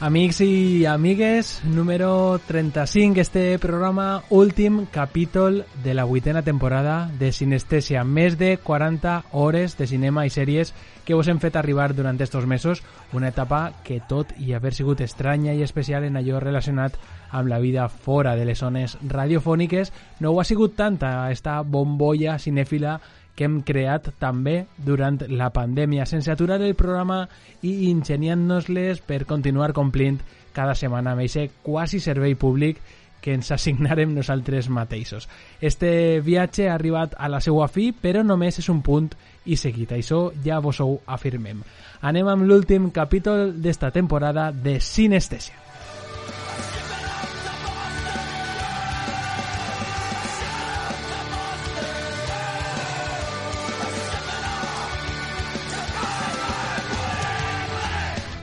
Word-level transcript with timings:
Amics 0.00 0.40
i 0.40 0.86
amigues, 0.86 1.60
número 1.62 2.40
35, 2.46 3.20
este 3.20 3.58
programa, 3.58 4.22
últim 4.30 4.86
capítol 4.86 5.66
de 5.84 5.92
la 5.92 6.04
vuitena 6.04 6.40
temporada 6.40 7.10
de 7.18 7.28
Sinestèsia. 7.36 8.00
Més 8.00 8.38
de 8.40 8.54
40 8.56 9.26
hores 9.36 9.76
de 9.76 9.84
cinema 9.86 10.24
i 10.24 10.32
sèries 10.32 10.72
que 11.04 11.12
us 11.12 11.28
hem 11.28 11.36
fet 11.36 11.60
arribar 11.60 11.92
durant 11.92 12.16
estos 12.16 12.48
mesos, 12.48 12.80
una 13.12 13.28
etapa 13.28 13.74
que 13.84 14.00
tot 14.00 14.32
i 14.40 14.54
haver 14.56 14.72
sigut 14.72 15.04
estranya 15.04 15.52
i 15.52 15.60
especial 15.68 16.08
en 16.08 16.16
allò 16.16 16.40
relacionat 16.40 16.96
amb 17.28 17.52
la 17.52 17.60
vida 17.60 17.90
fora 17.92 18.32
de 18.40 18.48
les 18.48 18.64
zones 18.64 18.96
radiofòniques, 19.04 19.92
no 20.20 20.32
ho 20.32 20.40
ha 20.40 20.48
sigut 20.48 20.80
tanta 20.80 21.28
esta 21.28 21.60
bombolla 21.60 22.38
cinèfila 22.38 23.02
que 23.40 23.46
hem 23.48 23.62
creat 23.64 24.10
també 24.20 24.66
durant 24.84 25.16
la 25.32 25.46
pandèmia, 25.48 26.04
sense 26.04 26.28
aturar 26.28 26.58
el 26.60 26.74
programa 26.76 27.22
i 27.64 27.86
ingeniant-nos-les 27.88 29.00
per 29.00 29.24
continuar 29.24 29.70
complint 29.72 30.18
cada 30.52 30.74
setmana 30.76 31.14
amb 31.14 31.24
aquest 31.24 31.62
quasi 31.64 32.02
servei 32.04 32.36
públic 32.36 32.82
que 33.24 33.32
ens 33.32 33.48
assignarem 33.56 34.12
nosaltres 34.12 34.68
mateixos. 34.68 35.24
Este 35.56 36.20
viatge 36.20 36.68
ha 36.68 36.74
arribat 36.74 37.16
a 37.16 37.32
la 37.32 37.40
seva 37.40 37.64
fi, 37.72 37.94
però 37.96 38.20
només 38.20 38.60
és 38.60 38.68
un 38.68 38.84
punt 38.84 39.08
i 39.48 39.56
seguit. 39.56 39.96
Això 39.96 40.26
ja 40.44 40.60
vos 40.60 40.84
ho 40.84 40.90
afirmem. 41.08 41.64
Anem 42.04 42.28
amb 42.28 42.44
l'últim 42.44 42.90
capítol 42.92 43.54
d'esta 43.56 43.88
temporada 43.88 44.50
de 44.52 44.76
Sinestèsia. 44.84 45.69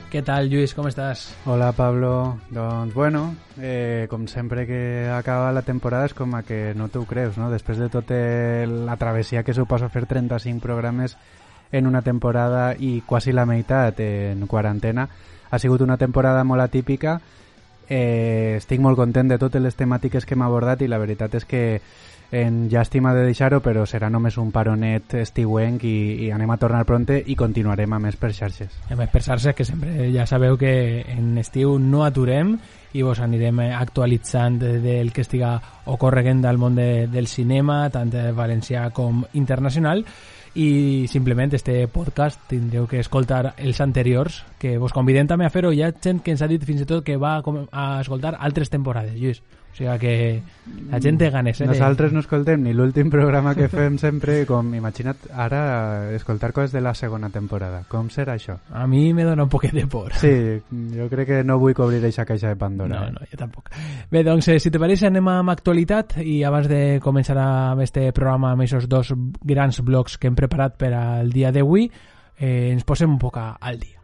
Què 0.07 0.21
tal, 0.23 0.45
Lluís? 0.47 0.71
Com 0.71 0.85
estàs? 0.87 1.25
Hola, 1.51 1.73
Pablo. 1.75 2.37
Doncs, 2.47 2.93
bueno, 2.95 3.35
eh, 3.59 4.07
com 4.09 4.23
sempre 4.31 4.63
que 4.65 5.09
acaba 5.11 5.51
la 5.51 5.65
temporada 5.67 6.07
és 6.07 6.13
com 6.15 6.31
a 6.37 6.45
que 6.47 6.71
no 6.79 6.87
t'ho 6.87 7.03
creus, 7.03 7.35
no? 7.35 7.49
Després 7.51 7.81
de 7.83 7.89
tota 7.91 8.15
la 8.71 8.95
travessia 8.95 9.43
que 9.43 9.53
suposa 9.53 9.89
fer 9.91 10.05
35 10.07 10.63
programes 10.63 11.17
en 11.75 11.91
una 11.91 12.01
temporada 12.01 12.69
i 12.79 13.01
quasi 13.05 13.33
la 13.35 13.45
meitat 13.45 13.99
en 13.99 14.47
quarantena, 14.47 15.09
ha 15.51 15.59
sigut 15.59 15.83
una 15.83 15.97
temporada 15.97 16.45
molt 16.47 16.63
atípica. 16.63 17.19
Eh, 17.89 18.55
estic 18.61 18.79
molt 18.79 18.95
content 18.95 19.27
de 19.27 19.37
totes 19.37 19.61
les 19.61 19.75
temàtiques 19.75 20.23
que 20.23 20.39
hem 20.39 20.47
abordat 20.47 20.81
i 20.81 20.87
la 20.87 21.03
veritat 21.03 21.35
és 21.35 21.43
que 21.43 21.81
en 22.31 22.67
llàstima 22.69 23.13
de 23.15 23.23
deixar-ho, 23.27 23.61
però 23.63 23.85
serà 23.87 24.09
només 24.11 24.37
un 24.37 24.51
paronet 24.51 25.13
estiuenc 25.21 25.83
i, 25.87 25.97
i 26.27 26.31
anem 26.35 26.51
a 26.51 26.57
tornar 26.59 26.83
pronte 26.85 27.21
i 27.25 27.37
continuarem 27.39 27.93
a 27.93 27.99
més 28.03 28.17
per 28.19 28.33
xarxes. 28.35 28.73
A 28.91 28.97
més 28.99 29.11
per 29.13 29.23
xarxes, 29.23 29.55
que 29.55 29.65
sempre 29.67 30.09
ja 30.11 30.27
sabeu 30.27 30.57
que 30.59 31.05
en 31.13 31.37
estiu 31.39 31.77
no 31.79 32.03
aturem 32.03 32.57
i 32.97 33.03
vos 33.03 33.19
anirem 33.23 33.61
actualitzant 33.67 34.57
del 34.59 35.13
que 35.13 35.23
estiga 35.23 35.55
ocorreguent 35.85 36.43
al 36.45 36.57
món 36.57 36.75
de, 36.75 37.07
del 37.11 37.27
cinema, 37.27 37.85
tant 37.93 38.11
valencià 38.35 38.89
com 38.95 39.23
internacional, 39.33 40.03
i 40.57 41.05
simplement 41.07 41.53
este 41.53 41.83
podcast 41.87 42.41
tindreu 42.49 42.87
que 42.89 42.99
escoltar 43.03 43.53
els 43.61 43.79
anteriors 43.83 44.41
que 44.57 44.77
vos 44.81 44.95
convidem 44.95 45.29
també 45.29 45.45
a 45.45 45.53
fer-ho. 45.53 45.71
Hi 45.71 45.83
ha 45.85 45.93
gent 45.93 46.23
que 46.25 46.33
ens 46.33 46.41
ha 46.41 46.49
dit 46.49 46.63
fins 46.65 46.81
i 46.81 46.89
tot 46.89 47.05
que 47.05 47.19
va 47.21 47.37
a 47.37 47.87
escoltar 48.01 48.33
altres 48.39 48.73
temporades 48.73 49.13
Lluís 49.19 49.43
sigui 49.77 49.97
que 50.01 50.13
la 50.89 50.99
gent 51.03 51.19
té 51.19 51.29
ganes. 51.33 51.59
Eh? 51.61 51.67
Nosaltres 51.69 52.13
no 52.13 52.21
escoltem 52.23 52.63
ni 52.65 52.73
l'últim 52.73 53.11
programa 53.13 53.53
que 53.57 53.69
fem 53.71 53.97
sempre, 54.01 54.39
com 54.49 54.73
imagina't 54.75 55.29
ara 55.33 55.61
escoltar 56.17 56.51
coses 56.55 56.73
de 56.73 56.81
la 56.81 56.93
segona 56.97 57.29
temporada. 57.33 57.83
Com 57.89 58.09
serà 58.13 58.37
això? 58.37 58.57
A 58.73 58.87
mi 58.89 59.11
me 59.13 59.25
dona 59.27 59.45
un 59.45 59.51
poquet 59.53 59.75
de 59.75 59.85
por. 59.87 60.15
Sí, 60.17 60.33
jo 60.95 61.09
crec 61.11 61.27
que 61.31 61.43
no 61.47 61.59
vull 61.61 61.75
cobrir 61.77 62.01
aquesta 62.01 62.25
caixa 62.25 62.53
de 62.53 62.59
Pandora. 62.59 63.01
No, 63.01 63.07
eh? 63.07 63.15
no, 63.15 63.27
jo 63.31 63.39
tampoc. 63.39 63.71
Bé, 64.11 64.23
doncs, 64.25 64.49
eh, 64.53 64.59
si 64.63 64.71
te 64.73 64.81
pareix, 64.81 65.03
anem 65.07 65.31
amb 65.31 65.53
actualitat 65.53 66.17
i 66.23 66.41
abans 66.47 66.69
de 66.71 66.81
començar 67.03 67.37
amb 67.37 67.85
este 67.85 68.09
programa 68.11 68.53
amb 68.53 68.65
aquests 68.65 68.89
dos 68.89 69.13
grans 69.43 69.81
blocs 69.85 70.17
que 70.17 70.31
hem 70.31 70.37
preparat 70.37 70.77
per 70.79 70.93
al 70.97 71.31
dia 71.33 71.53
d'avui, 71.53 71.89
eh, 72.39 72.71
ens 72.73 72.87
posem 72.87 73.13
un 73.13 73.21
poc 73.21 73.37
al 73.37 73.79
dia. 73.79 73.96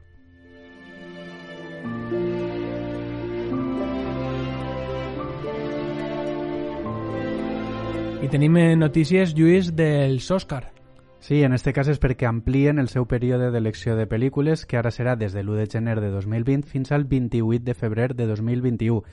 I 8.24 8.30
tenim 8.30 8.56
eh, 8.56 8.78
notícies, 8.78 9.34
Lluís, 9.36 9.74
dels 9.76 10.30
Òscar. 10.32 10.72
Sí, 11.20 11.42
en 11.44 11.52
este 11.52 11.74
cas 11.76 11.90
és 11.92 12.00
perquè 12.00 12.24
amplien 12.30 12.80
el 12.80 12.88
seu 12.88 13.04
període 13.04 13.50
d'elecció 13.52 13.98
de 14.00 14.06
pel·lícules, 14.08 14.64
que 14.64 14.78
ara 14.80 14.94
serà 14.96 15.18
des 15.20 15.36
de 15.36 15.44
l'1 15.44 15.58
de 15.60 15.66
gener 15.68 15.98
de 16.00 16.08
2020 16.14 16.64
fins 16.64 16.94
al 16.96 17.04
28 17.04 17.66
de 17.68 17.76
febrer 17.76 18.16
de 18.16 18.30
2021. 18.32 19.04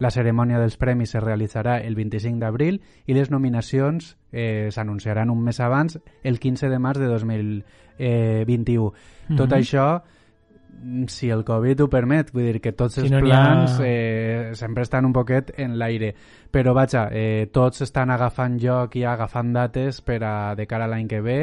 La 0.00 0.08
cerimònia 0.08 0.56
dels 0.56 0.78
premis 0.80 1.12
es 1.12 1.22
realitzarà 1.22 1.82
el 1.84 2.00
25 2.00 2.40
d'abril 2.40 2.80
i 3.04 3.12
les 3.12 3.28
nominacions 3.30 4.14
eh, 4.32 4.72
s'anunciaran 4.72 5.28
un 5.28 5.44
mes 5.44 5.60
abans, 5.60 6.00
el 6.24 6.40
15 6.40 6.72
de 6.72 6.78
març 6.78 7.04
de 7.04 7.12
2021. 7.12 7.60
Eh, 7.98 8.44
mm 8.48 8.56
-hmm. 8.56 9.36
Tot 9.36 9.52
això 9.52 10.00
si 11.08 11.30
el 11.30 11.44
Covid 11.44 11.80
ho 11.84 11.88
permet, 11.92 12.32
vull 12.34 12.48
dir 12.50 12.60
que 12.64 12.72
tots 12.76 12.98
els 13.02 13.10
no 13.12 13.20
plans 13.24 13.78
ha... 13.78 13.86
eh, 13.86 14.50
sempre 14.58 14.84
estan 14.86 15.08
un 15.08 15.14
poquet 15.16 15.52
en 15.62 15.78
l'aire, 15.78 16.12
però 16.52 16.74
vaja, 16.76 17.08
eh, 17.12 17.48
tots 17.52 17.84
estan 17.86 18.12
agafant 18.14 18.58
lloc 18.62 18.96
i 18.96 19.04
agafant 19.04 19.52
dates 19.56 20.00
per 20.04 20.20
a 20.24 20.36
de 20.58 20.66
cara 20.66 20.86
a 20.86 20.92
l'any 20.92 21.08
que 21.08 21.20
ve, 21.24 21.40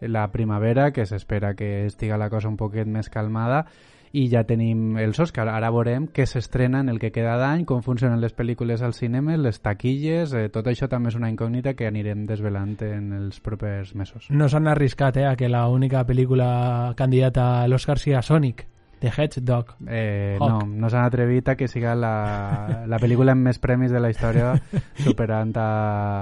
la 0.00 0.28
primavera, 0.30 0.92
que 0.92 1.06
s'espera 1.06 1.54
que 1.54 1.86
estiga 1.86 2.18
la 2.18 2.30
cosa 2.30 2.48
un 2.48 2.56
poquet 2.56 2.86
més 2.86 3.10
calmada, 3.10 3.64
i 4.12 4.28
ja 4.32 4.44
tenim 4.48 4.96
els 5.00 5.18
Òscar. 5.20 5.48
Ara 5.52 5.70
veurem 5.74 6.08
què 6.14 6.26
s'estrena 6.26 6.80
en 6.84 6.88
el 6.92 7.00
que 7.02 7.12
queda 7.14 7.36
d'any, 7.40 7.64
com 7.68 7.82
funcionen 7.82 8.20
les 8.22 8.34
pel·lícules 8.36 8.82
al 8.82 8.94
cinema, 8.94 9.36
les 9.36 9.60
taquilles, 9.60 10.32
eh, 10.34 10.48
tot 10.54 10.66
això 10.70 10.88
també 10.88 11.12
és 11.12 11.18
una 11.18 11.30
incògnita 11.32 11.74
que 11.74 11.88
anirem 11.88 12.26
desvelant 12.26 12.76
en 12.84 13.12
els 13.16 13.40
propers 13.40 13.94
mesos. 13.94 14.28
No 14.30 14.48
s'han 14.48 14.68
arriscat 14.68 15.16
eh, 15.16 15.28
a 15.28 15.36
que 15.36 15.48
la 15.48 15.66
única 15.68 16.04
pel·lícula 16.06 16.94
candidata 16.96 17.62
a 17.62 17.68
l'Oscar 17.68 17.98
sigui 17.98 18.18
Sonic. 18.22 18.66
The 18.98 19.12
Hedgehog. 19.16 19.76
Eh, 19.86 20.36
no, 20.40 20.58
no 20.66 20.88
s'han 20.90 21.04
atrevit 21.06 21.48
a 21.48 21.54
que 21.54 21.68
siga 21.70 21.94
la, 21.94 22.82
la 22.90 22.98
pel·lícula 22.98 23.30
amb 23.36 23.46
més 23.46 23.60
premis 23.62 23.94
de 23.94 24.02
la 24.02 24.10
història 24.10 24.56
superant 25.06 25.54
a, 25.54 25.68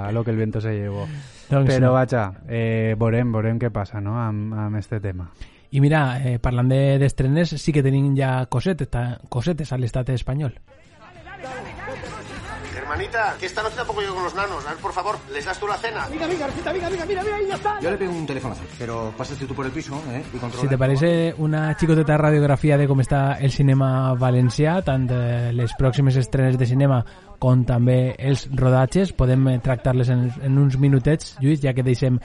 a 0.08 0.12
lo 0.12 0.22
que 0.24 0.34
el 0.34 0.36
viento 0.36 0.60
se 0.60 0.74
llevó. 0.76 1.06
Doncs 1.48 1.70
Però 1.72 1.88
no. 1.88 1.92
vaja, 1.96 2.28
eh, 2.48 2.94
veurem, 2.98 3.32
veurem 3.32 3.60
què 3.62 3.72
passa 3.72 4.02
no? 4.04 4.18
amb, 4.20 4.52
amb 4.66 4.76
este 4.76 5.00
tema. 5.00 5.30
I 5.76 5.80
mira, 5.84 6.16
eh, 6.24 6.38
parlant 6.40 6.70
d'estrenes, 6.72 7.50
de, 7.52 7.60
sí 7.60 7.72
que 7.76 7.82
tenim 7.84 8.14
ja 8.16 8.46
cosetes, 8.48 8.88
cosetes 9.28 9.74
a 9.74 9.76
l'estat 9.76 10.08
espanyol. 10.14 10.54
Hermanita, 12.76 13.34
que 13.38 13.44
esta 13.44 13.62
noche 13.62 13.76
tampoco 13.76 14.00
llego 14.00 14.14
con 14.14 14.24
los 14.24 14.34
nanos. 14.34 14.64
A 14.64 14.70
ver, 14.70 14.78
por 14.78 14.92
favor, 14.92 15.16
¿les 15.32 15.44
das 15.44 15.58
tú 15.58 15.66
la 15.66 15.76
cena? 15.76 16.06
Venga, 16.08 16.26
venga, 16.26 16.46
Rosita, 16.46 16.72
venga, 16.72 16.88
venga, 16.88 17.04
mira, 17.04 17.22
mira, 17.22 17.36
ya 17.46 17.54
está. 17.56 17.80
Yo 17.80 17.90
le 17.90 17.98
pego 17.98 18.12
un 18.12 18.26
telefonazo, 18.26 18.62
pero 18.78 19.12
pásate 19.18 19.44
tú 19.44 19.54
por 19.54 19.66
el 19.66 19.72
piso, 19.72 20.00
¿eh? 20.12 20.22
Y 20.32 20.38
controla. 20.38 20.62
Si 20.62 20.68
te 20.68 20.78
parece 20.78 21.34
una 21.36 21.74
xicoteta 21.74 22.16
radiografia 22.16 22.78
de 22.78 22.88
com 22.88 23.02
està 23.04 23.36
el 23.36 23.52
cinema 23.52 24.14
valencià, 24.16 24.78
tant 24.86 25.10
eh, 25.12 25.52
les 25.52 25.76
pròximes 25.76 26.16
estrenes 26.16 26.56
de 26.56 26.70
cinema 26.72 27.02
com 27.42 27.66
també 27.68 28.14
els 28.16 28.46
rodatges, 28.54 29.12
podem 29.12 29.44
eh, 29.50 29.58
tractar-les 29.60 30.08
en, 30.14 30.28
en 30.40 30.58
uns 30.62 30.78
minutets, 30.80 31.36
Lluís, 31.42 31.60
ja 31.60 31.74
que 31.76 31.84
deixem 31.84 32.16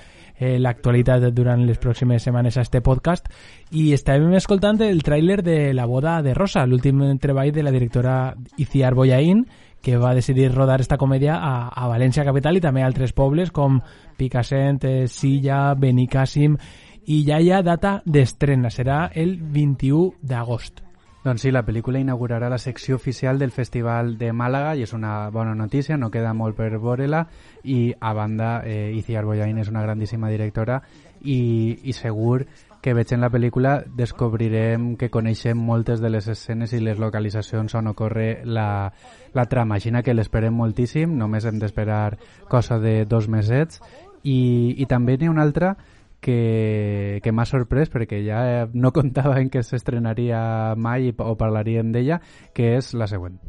eh, 0.41 0.57
l'actualitat 0.59 1.29
durant 1.31 1.61
les 1.67 1.77
pròximes 1.79 2.25
setmanes 2.25 2.57
a 2.57 2.65
este 2.65 2.81
podcast 2.81 3.29
i 3.71 3.91
estàvem 3.93 4.33
escoltant 4.35 4.81
el 4.81 5.03
tràiler 5.05 5.39
de 5.45 5.57
La 5.77 5.85
boda 5.85 6.19
de 6.25 6.33
Rosa, 6.33 6.65
l'últim 6.65 7.05
treball 7.21 7.53
de 7.53 7.63
la 7.63 7.71
directora 7.71 8.33
Iciar 8.57 8.95
Boyaín 8.97 9.45
que 9.81 9.97
va 9.97 10.13
decidir 10.13 10.51
rodar 10.53 10.81
esta 10.81 10.97
comèdia 10.97 11.37
a, 11.37 11.69
a 11.69 12.23
capital 12.25 12.57
i 12.57 12.61
també 12.61 12.83
a 12.83 12.85
altres 12.85 13.13
pobles 13.13 13.51
com 13.51 13.81
Picassent, 14.17 14.83
eh, 14.83 15.07
Silla, 15.07 15.73
Benicàssim 15.75 16.57
i 17.05 17.23
ja 17.25 17.39
hi 17.39 17.51
ha 17.51 17.61
data 17.61 18.01
d'estrena, 18.05 18.69
serà 18.69 19.09
el 19.13 19.37
21 19.41 20.17
d'agost. 20.21 20.90
Doncs 21.21 21.43
sí, 21.45 21.51
la 21.53 21.61
pel·lícula 21.61 21.99
inaugurarà 22.01 22.47
la 22.49 22.57
secció 22.57 22.95
oficial 22.95 23.37
del 23.37 23.51
Festival 23.53 24.15
de 24.17 24.31
Màlaga 24.33 24.71
i 24.73 24.81
és 24.81 24.93
una 24.97 25.29
bona 25.29 25.53
notícia, 25.53 25.93
no 25.93 26.09
queda 26.09 26.31
molt 26.33 26.57
per 26.57 26.71
veure-la. 26.73 27.27
I 27.61 27.93
a 27.93 28.13
banda 28.17 28.63
eh, 28.65 28.89
Iciar 28.97 29.21
Boyain 29.27 29.59
és 29.61 29.69
una 29.69 29.83
grandíssima 29.85 30.31
directora 30.33 30.79
i, 31.21 31.77
i 31.83 31.93
segur 31.93 32.47
que 32.81 32.95
veig 32.97 33.13
en 33.13 33.21
la 33.21 33.29
pel·lícula 33.29 33.75
descobrirem 33.85 34.95
que 34.97 35.11
coneixem 35.13 35.61
moltes 35.61 36.01
de 36.01 36.09
les 36.09 36.25
escenes 36.25 36.73
i 36.73 36.81
les 36.81 36.97
localitzacions 36.97 37.77
on 37.77 37.93
ocorre 37.93 38.41
la, 38.43 38.89
la 39.37 39.45
trama. 39.45 39.77
Així 39.77 39.93
que 40.01 40.17
l'esperem 40.17 40.57
moltíssim, 40.57 41.13
només 41.21 41.45
hem 41.45 41.61
d'esperar 41.61 42.17
cosa 42.49 42.79
de 42.81 43.05
dos 43.05 43.29
mesets. 43.29 43.77
I, 44.23 44.73
i 44.77 44.85
també 44.89 45.17
n'hi 45.17 45.29
ha 45.29 45.37
una 45.37 45.45
altra 45.45 45.75
que, 46.21 47.19
que 47.23 47.33
m'ha 47.33 47.45
sorprès 47.49 47.89
perquè 47.91 48.21
ja 48.25 48.69
no 48.73 48.93
comptava 48.97 49.39
en 49.41 49.49
que 49.49 49.63
s'estrenaria 49.65 50.75
mai 50.77 51.11
o 51.17 51.35
parlaríem 51.35 51.91
d'ella, 51.91 52.21
que 52.53 52.75
és 52.77 52.93
la 52.93 53.09
següent. 53.09 53.39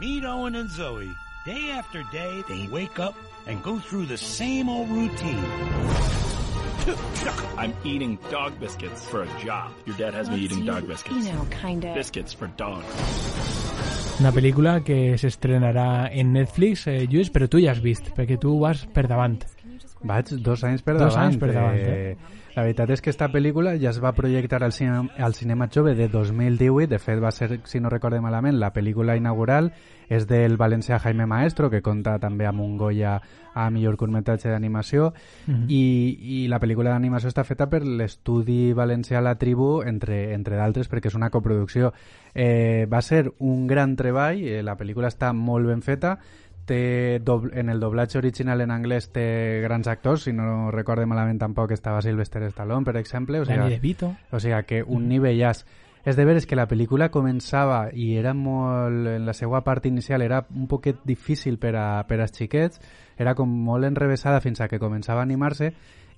Meet 0.00 0.24
Owen 0.26 0.56
and 0.56 0.70
Zoe. 0.70 1.10
Day 1.44 1.72
after 1.74 2.02
day, 2.12 2.42
they 2.48 2.68
wake 2.70 2.98
up 2.98 3.14
and 3.46 3.62
go 3.62 3.78
through 3.78 4.06
the 4.06 4.16
same 4.16 4.68
old 4.68 4.88
routine. 4.90 5.42
I'm 7.58 7.74
eating 7.84 8.18
dog 8.30 8.58
biscuits 8.58 9.06
for 9.08 9.22
a 9.22 9.28
job. 9.44 9.70
Your 9.86 9.96
dad 9.96 10.14
has 10.14 10.30
me 10.30 10.38
eating 10.38 10.64
dog 10.64 10.86
biscuits. 10.88 11.26
You 11.26 11.32
know, 11.32 11.46
kind 11.50 11.84
of. 11.84 11.94
Biscuits 11.94 12.32
for 12.32 12.48
dogs. 12.56 12.86
Una 14.20 14.30
pel·lícula 14.30 14.76
que 14.86 15.16
s'estrenarà 15.18 16.10
en 16.12 16.32
Netflix, 16.34 16.86
eh, 16.86 17.06
Lluís, 17.10 17.30
però 17.32 17.48
tu 17.50 17.58
ja 17.62 17.72
has 17.72 17.80
vist, 17.82 18.12
perquè 18.14 18.36
tu 18.38 18.58
vas 18.60 18.84
per 18.94 19.08
davant. 19.10 19.40
Vaig 20.04 20.30
dos 20.42 20.64
anys 20.64 20.82
per 20.82 20.94
Dos 20.98 21.14
davant. 21.14 21.28
anys 21.28 21.36
per 21.38 21.52
davant, 21.52 21.76
eh? 21.78 22.16
La 22.54 22.62
veritat 22.66 22.90
és 22.90 23.00
que 23.00 23.08
esta 23.08 23.30
pel·lícula 23.32 23.78
ja 23.80 23.88
es 23.90 23.98
va 24.02 24.10
projectar 24.12 24.62
al 24.62 24.72
cinema, 24.76 25.08
al 25.16 25.32
cinema 25.32 25.68
jove 25.72 25.94
de 25.94 26.08
2018, 26.08 26.86
de 26.90 26.98
fet 26.98 27.22
va 27.22 27.30
ser, 27.30 27.60
si 27.64 27.80
no 27.80 27.88
recorde 27.88 28.20
malament, 28.20 28.58
la 28.60 28.72
pel·lícula 28.74 29.16
inaugural, 29.16 29.70
és 30.12 30.26
del 30.28 30.58
valencià 30.58 30.98
Jaime 31.00 31.24
Maestro, 31.24 31.70
que 31.70 31.80
compta 31.80 32.18
també 32.18 32.44
amb 32.44 32.60
un 32.60 32.76
Goya 32.76 33.14
a 33.54 33.70
millor 33.70 33.96
curtmetratge 33.96 34.50
d'animació, 34.50 35.14
Mhm. 35.46 35.64
i, 35.68 36.18
i 36.44 36.48
la 36.48 36.60
pel·lícula 36.60 36.90
d'animació 36.90 37.30
està 37.30 37.44
feta 37.44 37.70
per 37.70 37.86
l'estudi 37.86 38.74
valencià 38.74 39.22
La 39.22 39.36
Tribu, 39.36 39.82
entre, 39.82 40.34
entre 40.34 40.56
d'altres, 40.56 40.90
perquè 40.90 41.06
és 41.06 41.14
una 41.14 41.30
coproducció. 41.30 41.94
Eh, 42.34 42.86
va 42.92 43.00
ser 43.00 43.32
un 43.38 43.66
gran 43.66 43.96
treball, 43.96 44.42
eh, 44.42 44.62
la 44.62 44.76
pel·lícula 44.76 45.08
està 45.08 45.32
molt 45.32 45.66
ben 45.66 45.80
feta, 45.80 46.18
té 46.64 47.18
doble, 47.20 47.52
en 47.58 47.68
el 47.68 47.80
doblatge 47.80 48.18
original 48.18 48.60
en 48.60 48.70
anglès 48.70 49.08
té 49.12 49.60
grans 49.64 49.88
actors, 49.88 50.22
si 50.28 50.32
no 50.32 50.70
recorde 50.70 51.06
malament 51.06 51.40
tampoc 51.40 51.72
estava 51.72 52.02
Sylvester 52.02 52.42
Stallone, 52.50 52.84
per 52.84 52.96
exemple, 52.96 53.40
o 53.40 53.44
Danny 53.44 53.62
sigui, 53.64 53.74
DeVito. 53.76 54.12
o 54.30 54.40
sigui 54.40 54.62
que 54.66 54.82
un 54.82 55.08
nivellàs. 55.08 55.64
És 56.04 56.16
de 56.18 56.24
veres 56.26 56.46
que 56.50 56.56
la 56.58 56.66
pel·lícula 56.66 57.10
començava 57.14 57.88
i 57.94 58.16
era 58.18 58.32
molt, 58.34 59.06
en 59.06 59.24
la 59.26 59.32
seva 59.38 59.60
part 59.62 59.84
inicial 59.86 60.22
era 60.22 60.40
un 60.50 60.66
poquet 60.66 60.96
difícil 61.06 61.58
per 61.62 61.76
a, 61.78 62.02
per 62.08 62.20
als 62.20 62.32
xiquets, 62.34 62.80
era 63.16 63.36
com 63.38 63.46
molt 63.48 63.84
enrevesada 63.86 64.40
fins 64.40 64.60
a 64.60 64.66
que 64.66 64.80
començava 64.82 65.20
a 65.20 65.22
animar-se 65.22 65.72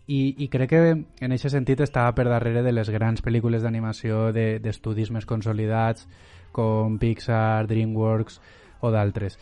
i, 0.06 0.34
i 0.38 0.48
crec 0.48 0.70
que 0.70 0.80
en 1.20 1.32
aquest 1.36 1.50
sentit 1.52 1.80
estava 1.84 2.14
per 2.16 2.24
darrere 2.30 2.62
de 2.62 2.72
les 2.72 2.88
grans 2.88 3.20
pel·lícules 3.24 3.60
d'animació 3.62 4.30
de- 4.32 4.58
d'estudis 4.60 5.10
més 5.10 5.26
consolidats 5.26 6.08
com 6.52 6.96
Pixar, 6.98 7.66
DreamWorks 7.66 8.40
o 8.80 8.90
d'altres. 8.90 9.36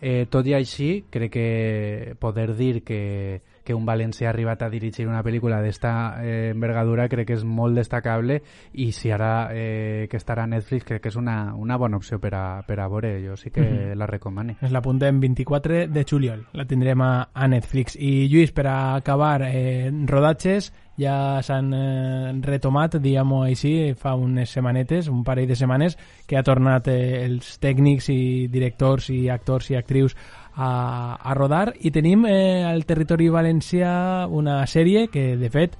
Eh, 0.00 0.26
tot 0.30 0.46
i 0.46 0.54
així, 0.54 1.04
crec 1.10 1.32
que 1.32 2.14
poder 2.18 2.54
dir 2.56 2.82
que, 2.84 3.40
que 3.64 3.74
un 3.74 3.86
valencià 3.86 4.28
ha 4.28 4.32
arribat 4.32 4.62
a 4.62 4.70
dirigir 4.70 5.06
una 5.08 5.22
pel·lícula 5.24 5.60
d'esta 5.62 5.92
eh, 6.22 6.50
envergadura 6.54 7.08
crec 7.08 7.26
que 7.28 7.36
és 7.38 7.44
molt 7.44 7.76
destacable 7.76 8.40
i 8.74 8.90
si 8.92 9.10
ara 9.10 9.48
eh, 9.52 10.06
que 10.10 10.16
estarà 10.20 10.44
a 10.44 10.50
Netflix 10.50 10.84
crec 10.84 11.02
que 11.02 11.08
és 11.08 11.16
una, 11.16 11.54
una 11.54 11.76
bona 11.76 11.96
opció 11.96 12.18
per 12.20 12.34
a, 12.34 12.62
per 12.66 12.78
a 12.80 12.88
veure, 12.88 13.16
jo 13.24 13.36
sí 13.36 13.50
que 13.50 13.62
Mhm. 13.66 13.96
la 13.98 14.06
recomane. 14.06 14.56
Ens 14.60 14.72
l'apuntem 14.72 15.18
24 15.20 15.86
de 15.88 16.04
juliol. 16.08 16.46
La 16.52 16.64
tindrem 16.66 17.00
a, 17.02 17.30
a 17.34 17.48
Netflix. 17.48 17.96
I 17.98 18.28
Lluís, 18.28 18.52
per 18.52 18.66
a 18.68 18.94
acabar, 18.96 19.42
eh, 19.42 19.90
rodatges 20.06 20.72
ja 21.00 21.42
s'han 21.44 21.72
eh, 21.76 22.32
retomat, 22.44 22.96
diguem-ho 23.02 23.42
així, 23.46 23.94
fa 23.98 24.14
unes 24.16 24.50
setmanetes, 24.56 25.10
un 25.12 25.22
parell 25.24 25.48
de 25.48 25.56
setmanes, 25.56 25.98
que 26.26 26.38
ha 26.38 26.44
tornat 26.46 26.88
eh, 26.88 27.24
els 27.26 27.56
tècnics 27.62 28.10
i 28.12 28.48
directors 28.52 29.10
i 29.14 29.26
actors 29.32 29.70
i 29.70 29.76
actrius 29.76 30.16
a, 30.56 31.16
a 31.20 31.34
rodar 31.36 31.74
i 31.84 31.92
tenim 31.92 32.24
eh, 32.26 32.64
al 32.64 32.86
territori 32.88 33.28
valencià 33.28 34.26
una 34.28 34.62
sèrie 34.66 35.08
que, 35.12 35.34
de 35.36 35.52
fet, 35.52 35.76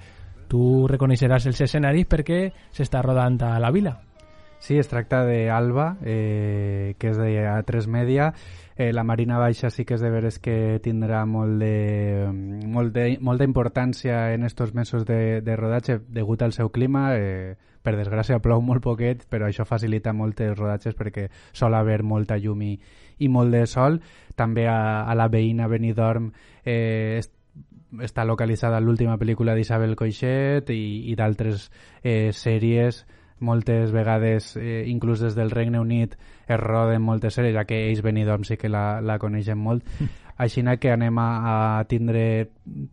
tu 0.47 0.87
reconeixeràs 0.87 1.49
els 1.51 1.65
escenaris 1.65 2.07
perquè 2.07 2.45
s'està 2.71 3.03
rodant 3.03 3.41
a 3.43 3.57
la 3.59 3.73
vila. 3.75 3.97
Sí, 4.67 4.77
es 4.83 4.89
tracta 4.91 5.21
d'Alba, 5.23 5.85
eh, 6.03 6.97
que 6.99 7.13
és 7.13 7.19
de 7.21 7.45
A3 7.47 7.87
Media. 7.87 8.33
Eh, 8.75 8.89
la 8.93 9.05
Marina 9.07 9.39
Baixa 9.39 9.71
sí 9.71 9.85
que 9.87 9.95
és 9.95 10.03
de 10.03 10.11
veres 10.11 10.41
que 10.43 10.81
tindrà 10.83 11.21
molt 11.25 11.61
de, 11.63 12.27
molt 12.67 12.91
de, 12.97 13.05
molta 13.23 13.47
importància 13.47 14.33
en 14.35 14.43
estos 14.43 14.75
mesos 14.75 15.05
de, 15.07 15.41
de 15.41 15.55
rodatge 15.55 16.01
degut 16.09 16.43
al 16.43 16.51
seu 16.57 16.73
clima. 16.75 17.13
Eh, 17.15 17.55
per 17.87 17.95
desgràcia 17.95 18.41
plou 18.43 18.59
molt 18.67 18.83
poquet, 18.83 19.23
però 19.31 19.47
això 19.47 19.63
facilita 19.65 20.11
molt 20.13 20.41
els 20.43 20.59
rodatges 20.59 20.97
perquè 20.99 21.29
sol 21.55 21.77
haver 21.79 22.01
molta 22.03 22.35
llum 22.43 22.65
i, 22.67 22.73
i 23.23 23.29
molt 23.31 23.55
de 23.55 23.63
sol. 23.71 24.01
També 24.35 24.67
a, 24.67 25.05
a 25.07 25.15
la 25.15 25.29
veïna 25.31 25.69
Benidorm 25.71 26.33
eh, 26.65 27.21
est- 27.21 27.37
està 28.03 28.25
localitzada 28.27 28.83
l'última 28.83 29.15
pel·lícula 29.17 29.55
d'Isabel 29.55 29.95
Coixet 29.95 30.75
i, 30.75 31.07
i 31.07 31.15
d'altres 31.15 31.71
eh, 32.03 32.33
sèries 32.35 33.05
moltes 33.41 33.93
vegades, 33.93 34.55
eh, 34.57 34.85
inclús 34.89 35.21
des 35.21 35.35
del 35.35 35.51
Regne 35.51 35.81
Unit, 35.81 36.17
es 36.47 36.61
roden 36.61 37.03
moltes 37.03 37.35
sèries, 37.37 37.55
ja 37.55 37.67
que 37.69 37.89
ells 37.91 38.03
Benidorm 38.03 38.45
sí 38.45 38.57
que 38.57 38.71
la, 38.73 39.01
la 39.01 39.19
coneixen 39.19 39.59
molt. 39.59 39.85
Així 40.37 40.61
que 40.79 40.91
anem 40.93 41.17
a, 41.17 41.29
a 41.81 41.85
tindre 41.89 42.51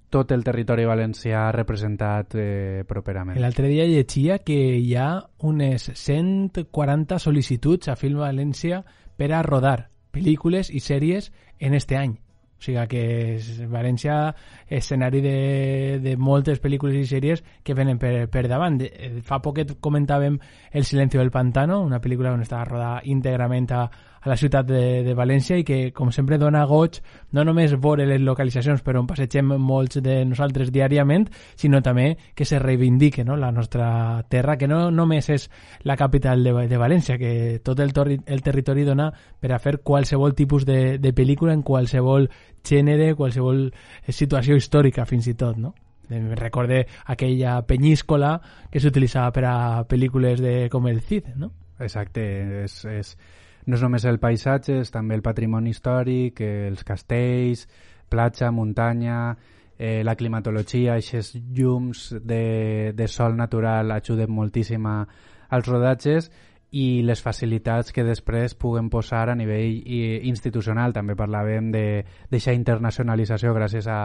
tot 0.10 0.32
el 0.32 0.46
territori 0.48 0.86
valencià 0.88 1.52
representat 1.52 2.36
eh, 2.40 2.84
properament. 2.88 3.40
L'altre 3.40 3.68
dia 3.68 3.84
llegia 3.84 4.40
que 4.40 4.78
hi 4.80 4.96
ha 4.96 5.20
unes 5.44 5.92
140 5.92 7.20
sol·licituds 7.20 7.92
a 7.92 7.98
Film 8.00 8.24
València 8.24 8.84
per 9.18 9.34
a 9.34 9.44
rodar 9.44 9.90
pel·lícules 10.14 10.72
i 10.72 10.80
sèries 10.80 11.34
en 11.60 11.74
este 11.74 11.98
any. 11.98 12.23
O 12.64 12.66
sigui 12.66 12.86
que 12.88 13.00
és 13.36 13.48
València 13.68 14.30
escenari 14.72 15.20
de, 15.20 16.00
de 16.00 16.14
moltes 16.16 16.62
pel·lícules 16.64 16.96
i 16.96 17.04
sèries 17.10 17.44
que 17.60 17.76
venen 17.76 18.00
per, 18.00 18.30
per 18.32 18.46
davant. 18.48 18.80
Eh, 18.88 19.20
Fa 19.28 19.42
poquet 19.44 19.76
comentàvem 19.84 20.40
El 20.72 20.88
silencio 20.88 21.20
del 21.20 21.32
pantano, 21.32 21.82
una 21.84 22.00
pel·lícula 22.00 22.32
on 22.32 22.46
estava 22.46 22.64
rodada 22.70 23.02
íntegrament 23.04 23.68
a, 23.76 23.84
a 24.24 24.30
la 24.30 24.38
ciutat 24.40 24.68
de, 24.68 25.04
de 25.04 25.14
València 25.16 25.58
i 25.60 25.66
que, 25.68 25.92
com 25.96 26.12
sempre, 26.16 26.40
dona 26.40 26.64
goig 26.70 27.00
no 27.36 27.44
només 27.44 27.76
veure 27.76 28.06
les 28.08 28.22
localitzacions 28.24 28.84
per 28.84 28.96
on 29.00 29.08
passegem 29.10 29.52
molts 29.60 30.00
de 30.04 30.22
nosaltres 30.26 30.72
diàriament, 30.72 31.28
sinó 31.60 31.82
també 31.84 32.14
que 32.36 32.48
se 32.48 32.60
reivindique 32.60 33.26
no? 33.28 33.36
la 33.36 33.52
nostra 33.52 34.24
terra, 34.32 34.58
que 34.58 34.68
no 34.72 34.90
només 34.92 35.30
és 35.34 35.50
la 35.84 35.98
capital 36.00 36.44
de, 36.44 36.56
de 36.72 36.80
València, 36.80 37.20
que 37.20 37.60
tot 37.64 37.80
el, 37.84 37.94
torri, 37.94 38.20
el 38.26 38.42
territori 38.42 38.88
dona 38.88 39.10
per 39.12 39.52
a 39.52 39.60
fer 39.60 39.80
qualsevol 39.84 40.36
tipus 40.36 40.66
de, 40.66 40.98
de 41.04 41.14
pel·lícula 41.14 41.54
en 41.54 41.64
qualsevol 41.64 42.30
gènere, 42.64 43.14
qualsevol 43.20 43.68
situació 44.08 44.56
històrica, 44.56 45.06
fins 45.06 45.28
i 45.28 45.36
tot, 45.36 45.60
no? 45.60 45.76
Em 46.14 46.34
Recorde 46.36 46.84
aquella 47.10 47.62
penyíscola 47.66 48.36
que 48.72 48.80
s'utilitzava 48.84 49.32
per 49.36 49.46
a 49.48 49.56
pel·lícules 49.90 50.42
de, 50.44 50.56
com 50.72 50.88
el 50.88 51.02
Cid, 51.02 51.32
no? 51.40 51.52
Exacte, 51.84 52.24
és, 52.64 52.76
és, 52.86 53.16
no 53.66 53.78
és 53.78 53.84
només 53.84 54.06
el 54.06 54.20
paisatge, 54.20 54.80
és 54.84 54.92
també 54.92 55.16
el 55.16 55.24
patrimoni 55.26 55.72
històric, 55.72 56.42
eh, 56.42 56.68
els 56.70 56.84
castells, 56.84 57.68
platja, 58.10 58.52
muntanya, 58.52 59.36
eh, 59.78 60.02
la 60.04 60.16
climatologia, 60.16 60.98
aquests 61.00 61.38
llums 61.56 62.10
de, 62.22 62.94
de 62.96 63.08
sol 63.08 63.36
natural 63.36 63.92
ajuden 63.92 64.32
moltíssim 64.32 64.86
als 64.88 65.68
rodatges 65.68 66.30
i 66.74 67.04
les 67.06 67.22
facilitats 67.22 67.94
que 67.94 68.04
després 68.04 68.56
puguen 68.58 68.90
posar 68.90 69.28
a 69.30 69.36
nivell 69.38 69.76
institucional. 70.26 70.94
També 70.94 71.14
parlàvem 71.14 71.70
d'aquesta 71.72 72.56
internacionalització 72.58 73.54
gràcies 73.54 73.86
a, 73.88 74.00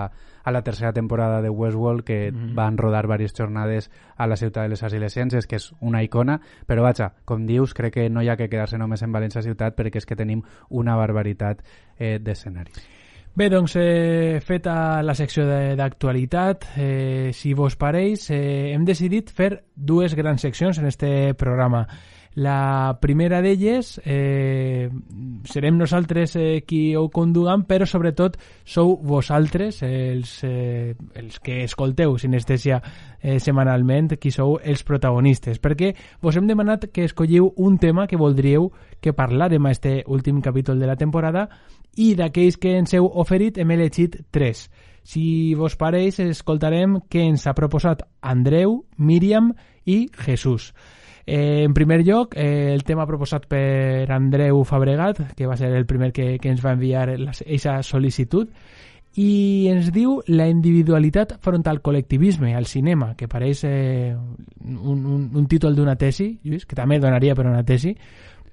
a 0.44 0.52
la 0.52 0.62
tercera 0.62 0.92
temporada 0.92 1.40
de 1.40 1.48
Westworld 1.48 2.04
que 2.04 2.30
mm 2.30 2.37
-hmm. 2.37 2.54
van 2.54 2.76
rodar 2.76 3.06
diverses 3.06 3.32
jornades 3.38 3.90
a 4.16 4.26
la 4.26 4.37
ciutat 4.37 4.64
de 4.64 4.68
les 4.68 4.82
Arts 4.82 4.94
i 4.94 4.98
les 4.98 5.16
Ciències, 5.16 5.46
que 5.46 5.56
és 5.56 5.72
una 5.80 6.02
icona, 6.02 6.40
però 6.66 6.82
vaja, 6.82 7.14
com 7.25 7.46
dius, 7.46 7.72
crec 7.75 7.94
que 7.94 8.10
no 8.10 8.22
hi 8.22 8.28
ha 8.28 8.37
que 8.37 8.48
quedar-se 8.48 8.78
només 8.78 9.02
en 9.02 9.12
València 9.12 9.42
ciutat 9.42 9.75
perquè 9.75 9.96
és 9.96 10.06
que 10.06 10.16
tenim 10.16 10.42
una 10.68 10.96
barbaritat 10.96 11.62
eh, 11.98 12.18
d'escenaris. 12.18 12.87
Bé, 13.34 13.48
doncs, 13.48 13.76
eh, 13.76 14.40
feta 14.42 15.00
la 15.00 15.14
secció 15.14 15.46
de- 15.46 15.76
d'actualitat, 15.76 16.64
eh, 16.76 17.30
si 17.32 17.54
vos 17.54 17.76
pareix, 17.76 18.30
eh, 18.30 18.72
hem 18.75 18.84
decidit 18.84 19.30
fer 19.30 19.64
dues 19.76 20.16
grans 20.16 20.40
seccions 20.40 20.78
en 20.78 20.87
este 20.87 21.34
programa. 21.34 21.87
La 22.35 22.99
primera 23.00 23.40
d'elles 23.42 23.97
eh, 24.04 24.88
serem 25.49 25.78
nosaltres 25.78 26.37
eh, 26.37 26.62
qui 26.66 26.94
ho 26.97 27.08
conduguem, 27.11 27.64
però 27.66 27.87
sobretot 27.88 28.37
sou 28.68 28.97
vosaltres, 29.02 29.80
els, 29.82 30.35
eh, 30.47 30.94
els 31.18 31.40
que 31.42 31.62
escolteu 31.64 32.18
Sinestèsia 32.18 32.78
eh, 32.78 33.38
setmanalment, 33.40 34.12
qui 34.20 34.30
sou 34.30 34.58
els 34.62 34.85
protagonistes, 34.87 35.58
perquè 35.58 35.94
vos 36.23 36.37
hem 36.37 36.47
demanat 36.47 36.90
que 36.92 37.08
escolliu 37.08 37.50
un 37.56 37.78
tema 37.78 38.06
que 38.06 38.20
voldríeu 38.20 38.70
que 39.00 39.16
parlàrem 39.16 39.66
a 39.66 39.73
este 39.75 40.02
últim 40.06 40.40
capítol 40.40 40.78
de 40.78 40.87
la 40.87 40.97
temporada 40.97 41.49
i 41.97 42.12
d'aquells 42.14 42.61
que 42.61 42.76
ens 42.78 42.94
heu 42.94 43.08
oferit 43.18 43.58
hem 43.58 43.75
elegit 43.75 44.20
tres. 44.30 44.68
Si 45.08 45.54
vos 45.56 45.75
pareix, 45.80 46.20
escoltarem 46.20 46.99
què 47.08 47.25
ens 47.30 47.47
ha 47.49 47.56
proposat 47.56 48.04
Andreu, 48.20 48.85
Míriam 48.99 49.54
i 49.88 50.06
Jesús. 50.12 50.75
Eh, 51.28 51.64
en 51.66 51.75
primer 51.76 52.00
lloc, 52.06 52.32
eh, 52.40 52.73
el 52.73 52.85
tema 52.88 53.04
proposat 53.06 53.44
per 53.47 54.08
Andreu 54.14 54.62
Fabregat, 54.64 55.35
que 55.37 55.44
va 55.47 55.58
ser 55.61 55.68
el 55.76 55.85
primer 55.85 56.08
que, 56.16 56.38
que 56.40 56.49
ens 56.49 56.62
va 56.64 56.73
enviar 56.73 57.08
aquesta 57.11 57.82
sol·licitud, 57.85 58.49
i 59.18 59.66
ens 59.68 59.90
diu 59.92 60.18
la 60.30 60.47
individualitat 60.49 61.35
front 61.44 61.66
al 61.68 61.80
col·lectivisme 61.82 62.54
al 62.56 62.64
cinema, 62.70 63.11
que 63.18 63.26
pareix 63.28 63.64
eh, 63.68 64.14
un, 64.64 65.04
un, 65.04 65.26
un 65.35 65.47
títol 65.50 65.75
d'una 65.76 65.97
tesi, 66.00 66.38
Lluís, 66.44 66.64
que 66.64 66.76
també 66.78 67.00
donaria 67.02 67.35
per 67.35 67.44
una 67.50 67.64
tesi, 67.66 67.92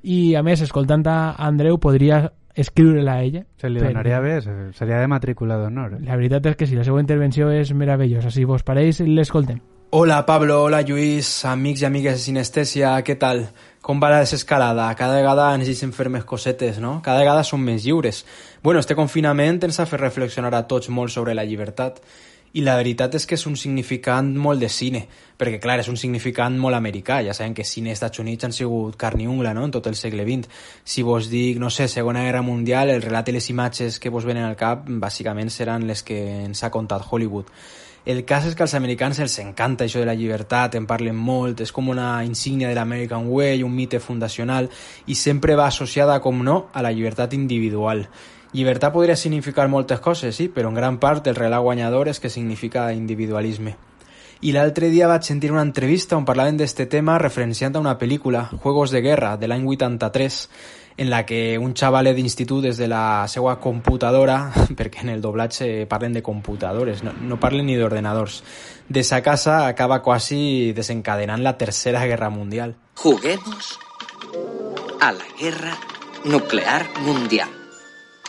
i 0.03 0.33
a 0.35 0.41
més, 0.43 0.61
escoltant 0.65 1.05
a 1.07 1.35
Andreu, 1.47 1.77
podria 1.79 2.25
escriure-la 2.55 3.13
a 3.19 3.23
ella. 3.23 3.45
Se 3.59 3.69
li 3.69 3.79
donaria 3.83 4.19
bé, 4.23 4.41
se- 4.41 4.71
seria 4.73 4.99
de 4.99 5.07
matrícula 5.11 5.57
d'honor. 5.61 5.95
Eh? 5.95 6.01
La 6.07 6.15
veritat 6.15 6.45
és 6.51 6.55
que 6.59 6.67
sí, 6.67 6.75
la 6.75 6.83
seva 6.87 6.99
intervenció 6.99 7.49
és 7.51 7.71
meravellosa. 7.73 8.31
Si 8.31 8.43
vos 8.43 8.63
pareix, 8.63 8.99
l'escoltem. 9.05 9.59
Hola 9.91 10.25
Pablo, 10.25 10.63
hola 10.63 10.81
Lluís, 10.81 11.45
amics 11.45 11.83
i 11.83 11.85
amigues 11.85 12.17
de 12.17 12.23
Sinestèsia, 12.23 12.95
què 13.05 13.13
tal? 13.21 13.43
Com 13.85 13.99
va 14.01 14.09
la 14.09 14.23
desescalada? 14.23 14.87
Cada 14.97 15.19
vegada 15.19 15.51
ens 15.55 15.69
fer 15.93 16.09
més 16.09 16.25
cosetes, 16.25 16.79
no? 16.81 17.01
Cada 17.05 17.19
vegada 17.19 17.43
som 17.43 17.61
més 17.61 17.85
lliures. 17.85 18.25
Bueno, 18.63 18.79
este 18.79 18.95
confinament 18.95 19.61
ens 19.63 19.79
ha 19.79 19.85
fet 19.85 20.01
reflexionar 20.01 20.53
a 20.55 20.65
tots 20.67 20.89
molt 20.89 21.13
sobre 21.13 21.35
la 21.35 21.45
llibertat 21.45 22.01
i 22.55 22.63
la 22.63 22.75
veritat 22.79 23.13
és 23.15 23.27
que 23.27 23.35
és 23.35 23.45
un 23.45 23.55
significant 23.55 24.33
molt 24.35 24.59
de 24.59 24.69
cine, 24.69 25.05
perquè 25.37 25.59
clar, 25.61 25.79
és 25.79 25.89
un 25.91 25.97
significant 26.01 26.57
molt 26.57 26.75
americà, 26.75 27.21
ja 27.21 27.33
sabem 27.35 27.53
que 27.53 27.63
cine 27.67 27.91
i 27.91 27.93
Estats 27.93 28.19
Units 28.19 28.47
han 28.47 28.55
sigut 28.55 28.95
carn 28.97 29.21
i 29.21 29.27
ungla, 29.27 29.53
no?, 29.53 29.65
en 29.67 29.75
tot 29.75 29.87
el 29.91 29.95
segle 29.99 30.23
XX. 30.23 30.47
Si 30.83 31.03
vos 31.03 31.29
dic, 31.29 31.59
no 31.59 31.69
sé, 31.69 31.89
Segona 31.91 32.23
Guerra 32.23 32.41
Mundial, 32.41 32.89
el 32.89 33.03
relat 33.03 33.29
i 33.29 33.35
les 33.35 33.49
imatges 33.51 33.99
que 33.99 34.09
vos 34.09 34.25
venen 34.25 34.47
al 34.47 34.55
cap, 34.55 34.87
bàsicament 34.87 35.51
seran 35.51 35.85
les 35.85 36.03
que 36.03 36.21
ens 36.45 36.63
ha 36.63 36.71
contat 36.71 37.03
Hollywood. 37.11 37.51
El 38.05 38.21
cas 38.23 38.45
és 38.45 38.53
que 38.53 38.61
als 38.61 38.75
americans 38.77 39.17
els 39.17 39.39
encanta 39.41 39.87
això 39.87 39.97
de 39.97 40.05
la 40.05 40.13
llibertat, 40.13 40.75
en 40.77 40.85
parlen 40.85 41.17
molt, 41.17 41.63
és 41.65 41.71
com 41.73 41.87
una 41.89 42.19
insígnia 42.23 42.69
de 42.69 42.75
l'American 42.77 43.25
Way, 43.25 43.63
un 43.65 43.73
mite 43.73 43.97
fundacional, 43.99 44.69
i 45.09 45.17
sempre 45.17 45.55
va 45.57 45.65
associada, 45.65 46.19
com 46.21 46.43
no, 46.45 46.67
a 46.71 46.85
la 46.85 46.91
llibertat 46.93 47.33
individual. 47.33 48.05
Llibertat 48.53 48.93
podria 48.93 49.17
significar 49.17 49.65
moltes 49.73 49.99
coses, 50.05 50.37
sí, 50.37 50.51
però 50.53 50.69
en 50.69 50.77
gran 50.77 50.99
part 51.01 51.25
el 51.25 51.35
relat 51.35 51.65
guanyador 51.65 52.13
és 52.13 52.21
que 52.21 52.29
significa 52.29 52.91
individualisme. 52.93 53.73
I 54.45 54.53
l'altre 54.53 54.91
dia 54.93 55.09
vaig 55.09 55.25
sentir 55.25 55.49
una 55.49 55.65
entrevista 55.65 56.13
on 56.13 56.29
parlaven 56.29 56.61
d'este 56.61 56.85
tema 56.85 57.17
referenciant 57.17 57.73
a 57.73 57.81
una 57.81 57.97
pel·lícula, 57.97 58.51
Juegos 58.61 58.93
de 58.93 59.01
Guerra, 59.01 59.33
de 59.41 59.49
l'any 59.49 59.65
83, 59.65 60.43
en 60.97 61.09
la 61.09 61.25
que 61.25 61.57
un 61.59 61.73
xaval 61.75 62.07
d'institut 62.15 62.63
des 62.63 62.77
de 62.77 62.87
la 62.87 63.27
seva 63.27 63.57
computadora, 63.59 64.51
perquè 64.77 65.03
en 65.03 65.09
el 65.09 65.21
doblatge 65.21 65.85
parlen 65.91 66.13
de 66.13 66.23
computadores, 66.23 67.03
no, 67.03 67.11
no 67.13 67.39
parlen 67.39 67.65
ni 67.67 67.75
d'ordenadors, 67.75 68.43
de 68.87 69.03
sa 69.03 69.21
casa 69.21 69.67
acaba 69.67 70.01
quasi 70.01 70.71
desencadenant 70.73 71.43
la 71.43 71.57
Tercera 71.57 72.05
Guerra 72.05 72.29
Mundial. 72.29 72.75
Juguemos 72.95 73.79
a 75.01 75.11
la 75.11 75.25
guerra 75.39 75.77
nuclear 76.23 76.87
mundial. 77.01 77.49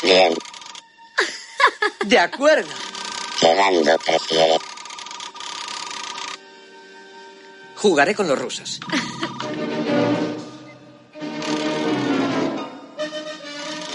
Bien, 0.03 0.35
De 2.07 2.19
acuerdo. 2.19 2.69
quedando 3.41 3.97
prefiere. 3.99 4.59
Jugaré 7.77 8.15
con 8.15 8.27
los 8.27 8.39
rusos. 8.39 8.81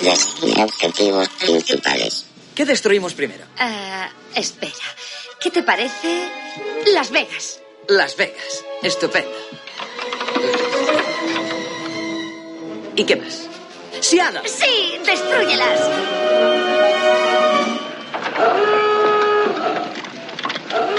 Designa 0.01 0.65
objetivos 0.65 1.29
principales. 1.29 2.25
¿Qué 2.55 2.65
destruimos 2.65 3.13
primero? 3.13 3.45
Ah, 3.57 4.09
espera. 4.35 4.73
¿Qué 5.39 5.51
te 5.51 5.63
parece 5.63 6.29
Las 6.93 7.11
Vegas? 7.11 7.59
Las 7.87 8.15
Vegas. 8.17 8.63
Estupendo. 8.81 9.31
¿Y 12.95 13.03
qué 13.05 13.15
más? 13.15 13.47
Seattle. 13.99 14.47
Sí, 14.47 14.97
destruyelas. 15.05 15.79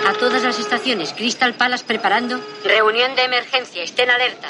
A 0.06 0.12
todas 0.14 0.42
las 0.42 0.58
estaciones, 0.58 1.12
Crystal 1.12 1.54
Palace 1.54 1.84
preparando. 1.84 2.40
Reunión 2.64 3.14
de 3.16 3.24
emergencia, 3.24 3.82
estén 3.82 4.10
alerta. 4.10 4.48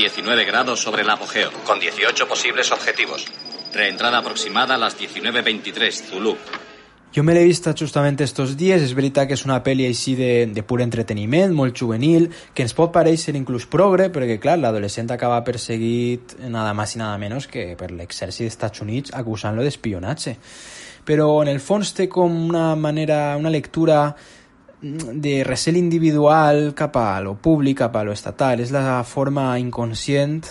19 0.00 0.46
grados 0.46 0.80
sobre 0.80 1.02
el 1.02 1.10
apogeo, 1.10 1.50
con 1.66 1.78
18 1.78 2.26
posibles 2.26 2.72
objetivos. 2.72 3.26
Reentrada 3.74 4.16
aproximada 4.16 4.76
a 4.76 4.78
las 4.78 4.98
19.23, 4.98 5.92
Zulu. 5.92 6.38
Jo 7.12 7.22
me 7.22 7.34
l'he 7.34 7.42
vista 7.44 7.74
justament 7.76 8.16
estos 8.24 8.54
dies, 8.56 8.80
és 8.80 8.94
veritat 8.96 9.28
que 9.28 9.36
és 9.36 9.44
una 9.44 9.58
pel·li 9.60 9.84
així 9.84 10.14
de, 10.16 10.46
de 10.56 10.64
pur 10.64 10.80
entreteniment, 10.80 11.52
molt 11.52 11.76
juvenil, 11.76 12.30
que 12.54 12.64
ens 12.64 12.72
pot 12.72 12.94
pareixer 12.94 13.36
inclús 13.36 13.68
progre, 13.68 14.08
perquè 14.08 14.38
clar, 14.40 14.56
l'adolescent 14.62 15.12
acaba 15.12 15.42
perseguit 15.44 16.32
nada 16.48 16.72
más 16.72 16.96
i 16.96 17.04
nada 17.04 17.20
menos 17.20 17.50
que 17.50 17.74
per 17.76 17.92
l'exèrcit 17.92 18.46
dels 18.46 18.56
Estats 18.56 18.80
Units 18.80 19.12
acusant-lo 19.12 19.66
d'espionatge. 19.66 20.38
Però 21.04 21.28
en 21.42 21.52
el 21.52 21.60
fons 21.60 21.92
té 21.92 22.08
com 22.08 22.40
una 22.48 22.70
manera, 22.72 23.36
una 23.36 23.52
lectura 23.52 24.14
de 24.82 25.44
recel 25.44 25.76
individual 25.76 26.72
cap 26.74 26.96
a 26.96 27.20
lo 27.20 27.36
públic, 27.36 27.78
cap 27.78 27.96
a 27.96 28.04
lo 28.04 28.12
estatal. 28.12 28.60
És 28.60 28.72
la 28.72 29.02
forma 29.04 29.58
inconscient 29.58 30.44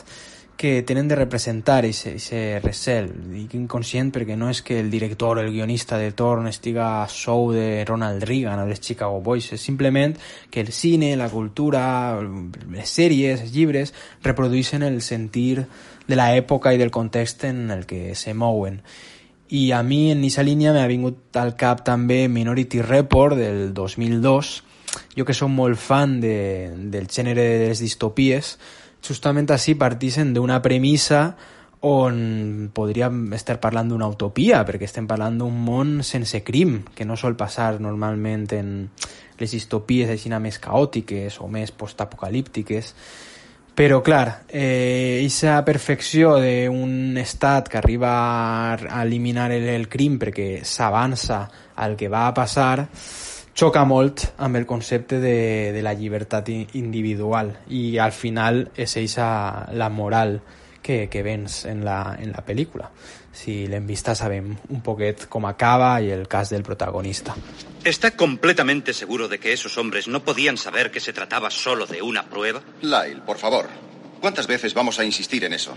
que 0.59 0.83
tenen 0.83 1.07
de 1.07 1.15
representar 1.15 1.86
ese 1.86 2.59
recel. 2.59 3.13
Dic 3.31 3.53
inconscient 3.55 4.09
perquè 4.12 4.36
no 4.36 4.50
és 4.51 4.59
que 4.59 4.81
el 4.81 4.89
director 4.91 5.39
el 5.39 5.53
guionista 5.53 5.95
de 5.98 6.12
torn 6.12 6.50
estiga 6.51 6.89
a 7.00 7.05
sou 7.07 7.53
de 7.55 7.86
Ronald 7.88 8.25
Reagan 8.27 8.59
o 8.59 8.65
dels 8.67 8.83
Chicago 8.83 9.21
Boys, 9.24 9.53
és 9.55 9.63
simplement 9.63 10.17
que 10.51 10.59
el 10.59 10.74
cine, 10.75 11.13
la 11.15 11.29
cultura, 11.31 12.19
les 12.19 12.91
sèries, 12.91 13.39
els 13.39 13.55
llibres, 13.55 13.93
reprodueixen 14.21 14.83
el 14.83 15.00
sentir 15.01 15.63
de 15.63 16.19
la 16.19 16.33
època 16.36 16.75
i 16.75 16.81
del 16.81 16.91
context 16.91 17.48
en 17.48 17.71
el 17.71 17.88
que 17.88 18.12
se 18.19 18.33
mouen. 18.33 18.81
I 19.49 19.71
a 19.71 19.81
mi 19.81 20.11
en 20.11 20.19
aquesta 20.21 20.43
línia 20.45 20.71
m'ha 20.75 20.85
vingut 20.85 21.37
al 21.41 21.55
cap 21.57 21.79
també 21.85 22.27
Minority 22.29 22.83
Report 22.85 23.33
del 23.33 23.71
2002. 23.73 24.51
Jo 25.17 25.25
que 25.25 25.33
som 25.33 25.55
molt 25.57 25.79
fan 25.81 26.19
de, 26.21 26.69
del 26.93 27.07
gènere 27.09 27.45
de 27.57 27.71
les 27.71 27.81
distopies, 27.81 28.57
justament 29.01 29.49
així 29.49 29.73
partixen 29.73 30.35
d'una 30.35 30.59
premissa 30.61 31.33
on 31.81 32.69
podríem 32.75 33.31
estar 33.33 33.57
parlant 33.63 33.89
d'una 33.89 34.09
utopia, 34.11 34.61
perquè 34.67 34.85
estem 34.85 35.07
parlant 35.07 35.39
d'un 35.39 35.55
món 35.65 36.03
sense 36.03 36.43
crim, 36.43 36.83
que 36.93 37.07
no 37.07 37.17
sol 37.17 37.37
passar 37.39 37.79
normalment 37.79 38.45
en 38.53 38.73
les 39.39 39.55
distopies 39.55 40.11
així 40.11 40.29
més 40.29 40.59
caòtiques 40.59 41.39
o 41.41 41.47
més 41.47 41.71
postapocalíptiques. 41.71 42.93
Però, 43.79 44.01
clar, 44.03 44.43
eh, 44.50 45.21
aquesta 45.24 45.63
perfecció 45.63 46.33
d'un 46.36 47.15
estat 47.15 47.69
que 47.71 47.77
arriba 47.79 48.09
a 48.75 49.03
eliminar 49.05 49.53
el, 49.55 49.69
el 49.71 49.86
crim 49.88 50.17
perquè 50.19 50.65
s'avança 50.67 51.38
al 51.79 51.95
que 51.95 52.09
va 52.12 52.25
a 52.27 52.33
passar, 52.36 52.89
xoca 53.55 53.86
molt 53.88 54.33
amb 54.43 54.59
el 54.59 54.65
concepte 54.67 55.21
de, 55.24 55.71
de 55.71 55.83
la 55.86 55.93
llibertat 55.95 56.51
individual 56.51 57.53
i 57.71 57.95
al 58.03 58.12
final 58.12 58.65
és 58.75 58.98
eixa 59.00 59.29
la 59.71 59.88
moral 59.88 60.41
que, 60.83 61.05
que 61.07 61.24
vens 61.24 61.63
en 61.63 61.86
la, 61.88 62.17
en 62.19 62.36
la 62.36 62.43
pel·lícula. 62.43 62.91
Si 63.39 63.67
l'hem 63.72 63.86
vista 63.88 64.12
sabem 64.19 64.50
un 64.67 64.81
poquet 64.84 65.27
com 65.31 65.46
acaba 65.48 65.93
i 66.03 66.10
el 66.12 66.25
cas 66.27 66.50
del 66.51 66.63
protagonista. 66.67 67.36
¿Está 67.86 68.12
completamente 68.12 68.91
seguro 68.93 69.29
de 69.29 69.39
que 69.39 69.53
esos 69.53 69.77
hombres 69.77 70.10
no 70.10 70.24
podían 70.25 70.58
saber 70.58 70.91
que 70.91 71.00
se 71.00 71.13
trataba 71.13 71.50
solo 71.50 71.86
de 71.86 72.01
una 72.01 72.27
prueba? 72.29 72.60
Lyle, 72.81 73.22
por 73.25 73.38
favor. 73.38 73.69
¿Cuántas 74.19 74.46
veces 74.48 74.74
vamos 74.74 75.00
a 75.00 75.05
insistir 75.05 75.46
en 75.46 75.53
eso? 75.53 75.74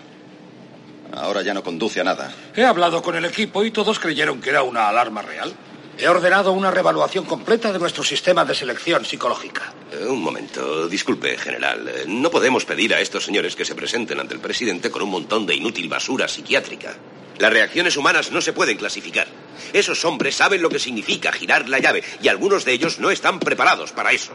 Ahora 1.15 1.43
ya 1.43 1.55
no 1.55 1.63
conduce 1.63 2.01
a 2.01 2.05
nada. 2.05 2.33
He 2.57 2.65
hablado 2.65 3.01
con 3.01 3.15
el 3.15 3.25
equipo 3.27 3.65
y 3.65 3.71
todos 3.71 4.01
creyeron 4.01 4.41
que 4.41 4.51
era 4.51 4.65
una 4.65 4.89
alarma 4.89 5.23
real. 5.23 5.53
He 5.99 6.09
ordenado 6.09 6.53
una 6.53 6.71
revaluación 6.73 7.27
completa 7.27 7.71
de 7.73 7.79
nuestro 7.79 8.03
sistema 8.03 8.45
de 8.45 8.55
selección 8.57 9.05
psicológica. 9.05 9.73
Eh, 9.93 10.07
Un 10.09 10.21
momento, 10.23 10.89
disculpe, 10.89 11.37
general. 11.39 11.87
Eh, 11.87 12.05
No 12.09 12.29
podemos 12.31 12.65
pedir 12.65 12.93
a 12.95 13.01
estos 13.01 13.25
señores 13.25 13.55
que 13.55 13.65
se 13.65 13.77
presenten 13.77 14.19
ante 14.19 14.35
el 14.35 14.41
presidente 14.41 14.91
con 14.91 15.03
un 15.03 15.11
montón 15.11 15.47
de 15.47 15.55
inútil 15.55 15.89
basura 15.89 16.27
psiquiátrica. 16.27 16.97
Las 17.43 17.53
reacciones 17.53 17.97
humanas 17.97 18.31
no 18.31 18.41
se 18.41 18.53
pueden 18.53 18.77
clasificar. 18.77 19.27
Esos 19.73 20.05
hombres 20.05 20.37
saben 20.37 20.63
lo 20.63 20.69
que 20.69 20.79
significa 20.79 21.33
girar 21.33 21.69
la 21.69 21.81
llave 21.81 22.05
y 22.23 22.29
algunos 22.29 22.65
de 22.65 22.71
ellos 22.71 23.01
no 23.01 23.11
están 23.11 23.41
preparados 23.41 23.91
para 23.91 24.13
eso. 24.13 24.33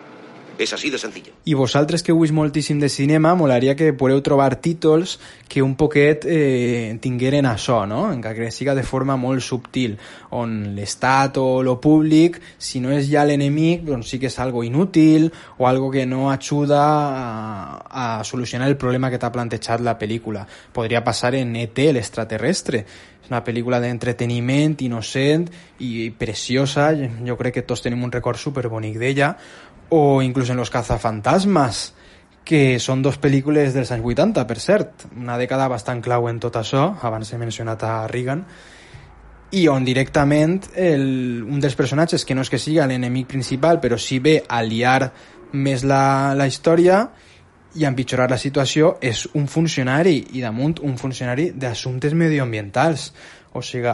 És 0.58 0.74
així 0.74 0.90
de 0.90 0.98
senzill. 0.98 1.30
I 1.46 1.54
vosaltres 1.58 2.04
que 2.04 2.12
heu 2.14 2.22
vist 2.24 2.34
moltíssim 2.34 2.80
de 2.82 2.90
cinema, 2.90 3.36
molaria 3.38 3.76
que 3.78 3.92
podeu 3.94 4.22
trobar 4.26 4.58
títols 4.62 5.18
que 5.48 5.62
un 5.62 5.76
poquet 5.80 6.26
eh, 6.26 6.98
tingueren 7.02 7.46
això, 7.46 7.84
no? 7.88 8.08
encara 8.12 8.36
que 8.36 8.52
siga 8.52 8.76
de 8.76 8.84
forma 8.84 9.16
molt 9.18 9.46
subtil, 9.46 9.98
on 10.36 10.76
l'estat 10.76 11.38
o 11.42 11.62
lo 11.64 11.78
públic, 11.82 12.40
si 12.58 12.82
no 12.84 12.92
és 12.96 13.08
ja 13.12 13.26
l'enemic, 13.28 13.86
doncs 13.88 14.14
sí 14.14 14.20
que 14.20 14.32
és 14.32 14.40
algo 14.44 14.64
inútil 14.66 15.30
o 15.58 15.68
algo 15.70 15.92
que 15.94 16.06
no 16.06 16.32
ajuda 16.32 16.82
a, 16.82 18.18
a 18.20 18.24
solucionar 18.24 18.68
el 18.68 18.78
problema 18.78 19.12
que 19.12 19.22
t'ha 19.22 19.32
plantejat 19.32 19.86
la 19.86 19.98
pel·lícula. 20.00 20.48
Podria 20.74 21.04
passar 21.06 21.36
en 21.38 21.56
ET, 21.56 21.86
l'extraterrestre, 21.94 22.84
és 23.28 23.32
una 23.32 23.44
pel·lícula 23.44 23.82
d'entreteniment, 23.84 24.78
innocent 24.88 25.48
i 25.84 26.10
preciosa, 26.16 26.94
jo 26.96 27.36
crec 27.36 27.58
que 27.58 27.66
tots 27.68 27.84
tenim 27.84 28.06
un 28.08 28.14
record 28.14 28.40
superbonic 28.40 28.96
d'ella, 29.02 29.34
o 29.90 30.22
inclús 30.22 30.50
en 30.50 30.58
Los 30.58 30.72
cazafantasmas, 30.74 31.94
que 32.48 32.80
són 32.80 33.02
dos 33.04 33.18
pel·lícules 33.20 33.74
dels 33.76 33.92
anys 33.92 34.06
80, 34.08 34.48
per 34.48 34.58
cert, 34.64 35.08
una 35.20 35.36
dècada 35.40 35.68
bastant 35.68 36.00
clau 36.04 36.30
en 36.30 36.40
tot 36.40 36.56
això, 36.56 36.94
abans 37.04 37.34
he 37.34 37.40
mencionat 37.40 37.84
a 37.84 37.94
Reagan, 38.08 38.46
i 39.52 39.68
on 39.72 39.84
directament 39.88 40.62
el, 40.76 41.44
un 41.44 41.60
dels 41.64 41.76
personatges, 41.76 42.24
que 42.24 42.36
no 42.36 42.44
és 42.44 42.52
que 42.52 42.60
siga 42.60 42.88
l'enemic 42.88 43.28
principal, 43.32 43.82
però 43.84 44.00
sí 44.00 44.20
ve 44.24 44.42
a 44.48 44.62
liar 44.64 45.12
més 45.54 45.84
la, 45.88 46.34
la 46.36 46.48
història 46.48 47.06
i 47.78 47.86
empitjorar 47.88 48.30
la 48.32 48.40
situació 48.40 48.96
és 49.04 49.26
un 49.36 49.48
funcionari 49.48 50.18
i 50.36 50.44
damunt 50.44 50.80
un 50.84 50.98
funcionari 51.00 51.52
d'assumptes 51.52 52.16
medioambientals. 52.16 53.12
O 53.54 53.62
sigui, 53.62 53.94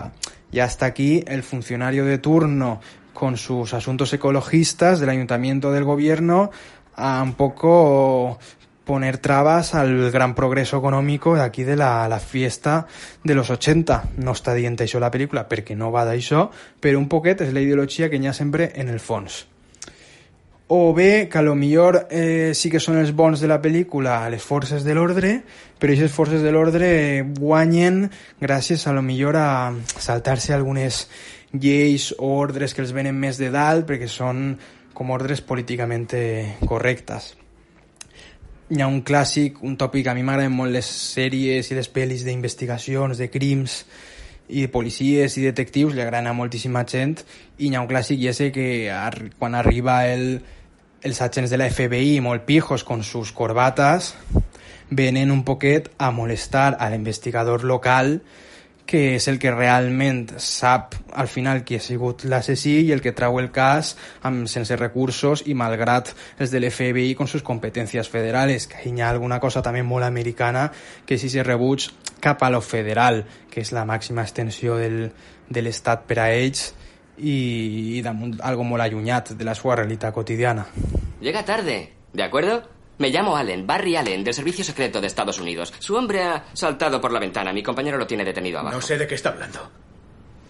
ya 0.53 0.65
está 0.65 0.87
aquí 0.87 1.23
el 1.27 1.43
funcionario 1.43 2.05
de 2.05 2.17
turno 2.17 2.79
con 3.13 3.37
sus 3.37 3.73
asuntos 3.73 4.13
ecologistas 4.13 4.99
del 4.99 5.09
ayuntamiento 5.09 5.71
del 5.71 5.83
gobierno 5.83 6.51
a 6.95 7.21
un 7.21 7.33
poco 7.33 8.39
poner 8.83 9.17
trabas 9.17 9.75
al 9.75 10.11
gran 10.11 10.35
progreso 10.35 10.77
económico 10.77 11.35
de 11.35 11.41
aquí 11.41 11.63
de 11.63 11.75
la, 11.75 12.07
la 12.07 12.19
fiesta 12.19 12.87
de 13.23 13.35
los 13.35 13.49
80. 13.49 14.03
No 14.17 14.35
està 14.35 14.55
dient 14.57 14.75
això 14.83 14.99
la 14.99 15.11
pel·lícula 15.13 15.47
perquè 15.47 15.77
no 15.77 15.91
va 15.93 16.03
d'això, 16.07 16.49
però 16.83 16.99
un 16.99 17.07
poquet 17.07 17.45
és 17.45 17.53
la 17.55 17.63
ideologia 17.63 18.09
que 18.09 18.19
hi 18.19 18.27
ha 18.27 18.35
sempre 18.35 18.71
en 18.75 18.91
el 18.91 18.99
fons. 18.99 19.45
O 20.75 20.93
bé 20.93 21.29
que 21.29 21.37
a 21.37 21.43
lo 21.43 21.55
millor 21.55 22.07
eh, 22.09 22.51
sí 22.55 22.71
que 22.71 22.79
són 22.79 22.97
els 22.97 23.11
bons 23.13 23.39
de 23.43 23.47
la 23.51 23.59
pel·lícula 23.61 24.23
les 24.31 24.41
forces 24.41 24.83
de 24.83 24.95
l'ordre, 24.95 25.33
però 25.77 25.93
aquestes 25.93 26.15
forces 26.15 26.41
de 26.41 26.51
l'ordre 26.55 26.89
guanyen 27.37 28.07
gràcies 28.41 28.87
a 28.87 28.93
lo 28.95 29.03
millor 29.03 29.37
a 29.37 29.73
saltar-se 29.85 30.53
algunes 30.55 31.07
lleis 31.53 32.11
o 32.17 32.33
ordres 32.39 32.73
que 32.73 32.81
els 32.81 32.93
venen 32.93 33.17
més 33.19 33.37
de 33.37 33.51
dalt 33.53 33.85
perquè 33.87 34.09
són 34.09 34.57
com 34.93 35.11
ordres 35.13 35.41
políticament 35.41 36.09
correctes. 36.67 37.33
Hi 38.73 38.81
ha 38.81 38.87
un 38.89 39.03
clàssic, 39.05 39.59
un 39.61 39.75
tòpic, 39.77 40.07
a 40.07 40.15
mi 40.17 40.23
m'agraden 40.25 40.53
molt 40.55 40.73
les 40.73 40.87
sèries 40.87 41.69
i 41.69 41.77
les 41.77 41.89
pel·lis 41.93 42.23
d'investigacions, 42.25 43.17
de 43.19 43.29
crims 43.29 43.83
i 44.49 44.65
de 44.65 44.71
policies 44.71 45.37
i 45.37 45.45
detectius, 45.45 45.93
li 45.93 46.01
agraden 46.01 46.31
a 46.31 46.35
moltíssima 46.37 46.83
gent, 46.89 47.19
i 47.59 47.69
hi 47.69 47.75
ha 47.75 47.83
un 47.83 47.89
clàssic 47.89 48.21
i 48.21 48.29
és 48.31 48.41
que 48.55 48.67
ar 48.93 49.13
quan 49.39 49.55
arriba 49.55 50.03
el, 50.09 50.41
els 51.03 51.21
agents 51.21 51.51
de 51.51 51.59
la 51.59 51.69
FBI 51.69 52.19
molt 52.23 52.47
pijos 52.47 52.83
con 52.87 53.03
sus 53.03 53.31
corbatas, 53.31 54.13
venen 54.89 55.31
un 55.31 55.43
poquet 55.43 55.89
a 55.97 56.11
molestar 56.11 56.73
a 56.79 56.89
l'investigador 56.89 57.63
local 57.65 58.21
que 58.85 59.15
és 59.15 59.27
el 59.31 59.39
que 59.39 59.51
realment 59.51 60.25
sap 60.37 60.97
al 61.15 61.29
final 61.31 61.63
qui 61.63 61.77
ha 61.77 61.83
sigut 61.83 62.25
l'assassí 62.27 62.75
i 62.83 62.91
el 62.91 63.01
que 63.01 63.13
trau 63.15 63.39
el 63.39 63.49
cas 63.55 63.93
amb, 64.27 64.47
sense 64.51 64.75
recursos 64.79 65.45
i 65.47 65.55
malgrat 65.57 66.11
els 66.37 66.51
de 66.51 66.59
l'FBI 66.59 67.15
con 67.15 67.29
sus 67.31 67.45
competències 67.47 68.09
federales, 68.09 68.67
que 68.67 68.83
hi 68.89 69.01
ha 69.01 69.09
alguna 69.09 69.39
cosa 69.39 69.63
també 69.63 69.83
molt 69.83 70.05
americana 70.05 70.69
que 71.05 71.17
si 71.17 71.29
se 71.29 71.43
rebuig 71.43 71.89
cap 72.23 72.43
a 72.43 72.49
lo 72.49 72.61
federal, 72.61 73.23
que 73.49 73.61
és 73.61 73.73
la 73.75 73.85
màxima 73.85 74.23
extensió 74.23 74.77
del, 74.79 75.11
de 75.49 75.63
l'Estat 75.63 76.05
per 76.07 76.19
a 76.23 76.29
ells 76.35 76.71
i, 77.17 77.97
i 77.97 78.01
damunt 78.03 78.37
algo 78.41 78.63
molt 78.67 78.83
allunyat 78.83 79.33
de 79.37 79.47
la 79.47 79.55
seva 79.55 79.79
realitat 79.79 80.13
quotidiana. 80.13 80.67
Llega 81.21 81.45
tarde, 81.45 81.93
¿de 82.13 82.23
acuerdo? 82.23 82.63
Me 83.03 83.09
llamo 83.09 83.35
Allen, 83.35 83.67
Barry 83.67 83.97
Allen, 83.97 84.23
del 84.23 84.33
Servicio 84.33 84.63
Secreto 84.63 85.01
de 85.01 85.07
Estados 85.07 85.37
Unidos. 85.37 85.73
Su 85.77 85.93
hombre 85.97 86.23
ha 86.23 86.45
saltado 86.53 87.01
por 87.01 87.11
la 87.11 87.19
ventana. 87.19 87.51
Mi 87.51 87.61
compañero 87.61 87.97
lo 87.97 88.07
tiene 88.07 88.23
detenido 88.23 88.59
abajo. 88.59 88.77
No 88.77 88.81
sé 88.81 88.97
de 88.97 89.05
qué 89.05 89.15
está 89.15 89.27
hablando. 89.27 89.59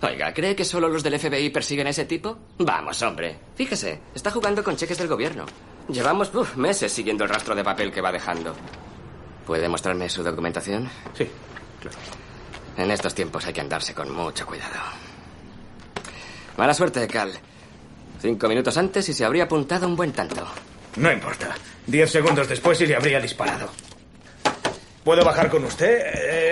Oiga, 0.03 0.31
¿cree 0.35 0.55
que 0.55 0.63
solo 0.63 0.87
los 0.87 1.01
del 1.01 1.17
FBI 1.17 1.49
persiguen 1.49 1.87
a 1.87 1.89
ese 1.89 2.05
tipo? 2.05 2.37
Vamos, 2.59 3.01
hombre. 3.01 3.39
Fíjese, 3.55 4.01
está 4.13 4.29
jugando 4.29 4.63
con 4.63 4.77
cheques 4.77 4.99
del 4.99 5.07
gobierno. 5.07 5.47
Llevamos 5.89 6.29
uf, 6.35 6.55
meses 6.55 6.91
siguiendo 6.91 7.23
el 7.23 7.31
rastro 7.31 7.55
de 7.55 7.63
papel 7.63 7.91
que 7.91 8.01
va 8.01 8.11
dejando. 8.11 8.53
¿Puede 9.47 9.67
mostrarme 9.67 10.07
su 10.07 10.21
documentación? 10.21 10.87
Sí, 11.17 11.27
claro. 11.81 11.97
En 12.77 12.91
estos 12.91 13.15
tiempos 13.15 13.47
hay 13.47 13.53
que 13.53 13.61
andarse 13.61 13.95
con 13.95 14.11
mucho 14.13 14.45
cuidado. 14.45 14.79
Mala 16.57 16.75
suerte, 16.75 17.07
Cal. 17.07 17.33
Cinco 18.21 18.47
minutos 18.47 18.77
antes 18.77 19.09
y 19.09 19.13
se 19.15 19.25
habría 19.25 19.45
apuntado 19.45 19.87
un 19.87 19.95
buen 19.95 20.11
tanto. 20.11 20.45
No 20.97 21.11
importa. 21.11 21.55
Diez 21.87 22.11
segundos 22.11 22.47
después 22.47 22.79
y 22.81 22.87
le 22.87 22.95
habría 22.95 23.19
disparado. 23.19 23.69
¿Puedo 25.03 25.25
bajar 25.25 25.49
con 25.49 25.65
usted? 25.65 25.99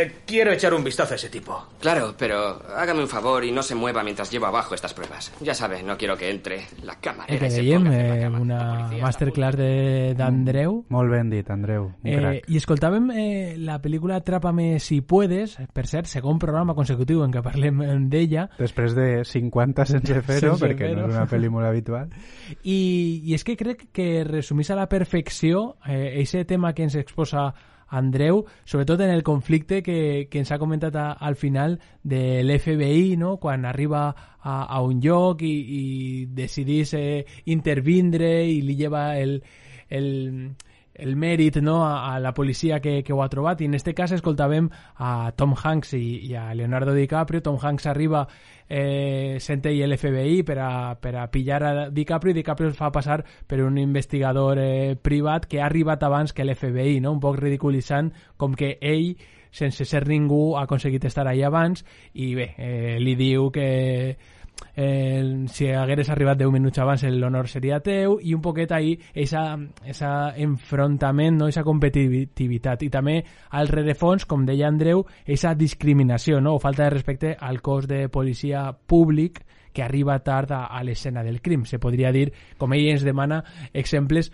Eh, 0.01 0.11
quiero 0.25 0.51
echar 0.51 0.73
un 0.73 0.83
vistazo 0.83 1.13
a 1.13 1.15
ese 1.15 1.29
tipo. 1.29 1.67
Claro, 1.79 2.13
pero 2.17 2.61
hágame 2.75 3.01
un 3.01 3.07
favor 3.07 3.43
y 3.43 3.51
no 3.51 3.61
se 3.63 3.75
mueva 3.75 4.03
mientras 4.03 4.31
llevo 4.31 4.45
abajo 4.47 4.73
estas 4.75 4.93
pruebas. 4.93 5.31
Ya 5.41 5.53
sabe, 5.53 5.83
no 5.83 5.97
quiero 5.97 6.17
que 6.17 6.29
entre 6.29 6.61
la 6.83 6.95
cámara. 6.99 7.33
Eh, 7.33 7.37
que 7.39 7.47
veiem 7.49 7.87
eh, 7.91 8.29
una 8.29 8.89
masterclass 9.01 9.55
de- 9.57 10.13
d'Andreu. 10.17 10.85
Molt 10.89 11.11
ben 11.11 11.29
dit, 11.29 11.49
Andreu. 11.49 11.85
Un 12.03 12.07
Eh, 12.07 12.17
crac. 12.17 12.49
I 12.49 12.57
escoltàvem 12.57 13.11
eh, 13.11 13.55
la 13.57 13.81
pel·lícula 13.81 14.15
Atrápame 14.15 14.79
si 14.79 15.01
puedes, 15.01 15.57
per 15.73 15.87
cert, 15.87 16.05
segon 16.07 16.39
programa 16.39 16.73
consecutiu 16.75 17.23
en 17.23 17.31
què 17.31 17.41
parlem 17.43 17.81
eh, 17.81 17.97
d'ella, 18.11 18.49
Després 18.57 18.95
de 18.95 19.23
50 19.25 19.85
sense 19.85 20.21
fer-ho, 20.21 20.57
no 20.57 21.07
és 21.07 21.15
una 21.15 21.27
pel·li 21.27 21.49
molt 21.49 21.67
habitual. 21.67 22.09
I, 22.63 23.21
i 23.25 23.33
és 23.33 23.43
que 23.43 23.55
crec 23.57 23.87
que 23.91 24.23
resumís 24.23 24.69
a 24.71 24.75
la 24.75 24.87
perfecció 24.89 25.77
eh, 25.85 26.19
eixe 26.19 26.45
tema 26.45 26.73
que 26.73 26.83
ens 26.83 26.95
exposa 26.95 27.53
Andreu, 27.91 28.45
sobretot 28.63 29.01
en 29.01 29.11
el 29.11 29.23
conflicte 29.23 29.81
que, 29.83 30.27
que 30.31 30.39
ens 30.39 30.51
ha 30.51 30.59
comentat 30.61 30.95
a, 30.95 31.11
al 31.11 31.35
final 31.35 31.77
de 32.03 32.41
l'FBI, 32.43 33.17
no? 33.19 33.35
quan 33.37 33.67
arriba 33.67 34.03
a, 34.41 34.81
un 34.81 35.01
lloc 35.03 35.43
i, 35.43 35.51
i 35.51 35.83
decidís 36.31 36.95
eh, 36.97 37.25
intervindre 37.45 38.31
lleva 38.79 39.19
el, 39.19 39.41
el 40.93 41.15
mèrit 41.15 41.57
no, 41.61 41.81
a, 41.85 42.13
a 42.13 42.19
la 42.19 42.33
policia 42.33 42.79
que, 42.79 43.01
que 43.03 43.13
ho 43.13 43.21
ha 43.23 43.29
trobat. 43.29 43.61
I 43.61 43.69
en 43.69 43.75
este 43.75 43.93
cas 43.97 44.11
escoltàvem 44.11 44.69
a 44.97 45.31
Tom 45.37 45.55
Hanks 45.55 45.93
i, 45.97 46.03
i 46.27 46.35
a 46.35 46.51
Leonardo 46.53 46.93
DiCaprio. 46.93 47.41
Tom 47.41 47.59
Hanks 47.61 47.87
arriba 47.87 48.25
eh, 48.67 49.37
sent 49.39 49.65
ell 49.67 49.83
l'FBI 49.87 50.41
per 50.47 50.57
a, 50.59 50.71
per 50.99 51.15
a 51.19 51.27
pillar 51.31 51.61
a 51.63 51.73
DiCaprio 51.89 52.31
i 52.31 52.39
DiCaprio 52.39 52.71
es 52.71 52.77
fa 52.77 52.91
passar 52.91 53.21
per 53.47 53.61
un 53.63 53.77
investigador 53.81 54.59
eh, 54.59 54.95
privat 54.95 55.47
que 55.47 55.61
ha 55.61 55.67
arribat 55.67 56.03
abans 56.03 56.33
que 56.33 56.45
l'FBI 56.45 56.99
no? 57.01 57.15
un 57.15 57.23
poc 57.23 57.39
ridiculitzant 57.39 58.11
com 58.37 58.55
que 58.55 58.77
ell 58.81 59.15
sense 59.51 59.83
ser 59.85 60.05
ningú 60.07 60.55
ha 60.55 60.63
aconseguit 60.63 61.03
estar 61.05 61.27
allà 61.27 61.47
abans. 61.47 61.83
I 62.13 62.33
bé, 62.35 62.47
eh, 62.57 62.97
li 63.03 63.17
diu 63.19 63.51
que 63.51 63.67
eh, 64.75 65.45
si 65.51 65.69
hagueres 65.69 66.09
arribat 66.09 66.39
10 66.39 66.51
minuts 66.51 66.79
abans 66.79 67.03
l'honor 67.03 67.47
seria 67.47 67.79
teu 67.83 68.17
i 68.21 68.35
un 68.35 68.41
poquet 68.41 68.71
ahí 68.71 68.97
esa, 69.13 69.57
esa 69.85 70.33
enfrontament, 70.35 71.37
no? 71.39 71.47
esa 71.47 71.63
competitivitat 71.63 72.83
i 72.83 72.89
també 72.89 73.19
al 73.51 73.71
rerefons, 73.71 74.25
com 74.25 74.45
deia 74.45 74.67
Andreu, 74.67 75.05
esa 75.25 75.55
discriminació 75.55 76.41
no? 76.41 76.55
o 76.55 76.59
falta 76.59 76.85
de 76.85 76.93
respecte 76.95 77.35
al 77.39 77.61
cos 77.61 77.87
de 77.87 78.07
policia 78.09 78.69
públic 78.73 79.43
que 79.71 79.83
arriba 79.83 80.19
tard 80.19 80.51
a, 80.51 80.65
a 80.67 80.83
l'escena 80.83 81.23
del 81.23 81.41
crim. 81.41 81.63
Se 81.65 81.79
podria 81.79 82.11
dir, 82.11 82.29
com 82.59 82.73
ell 82.75 82.89
ens 82.91 83.07
demana, 83.07 83.41
exemples 83.73 84.31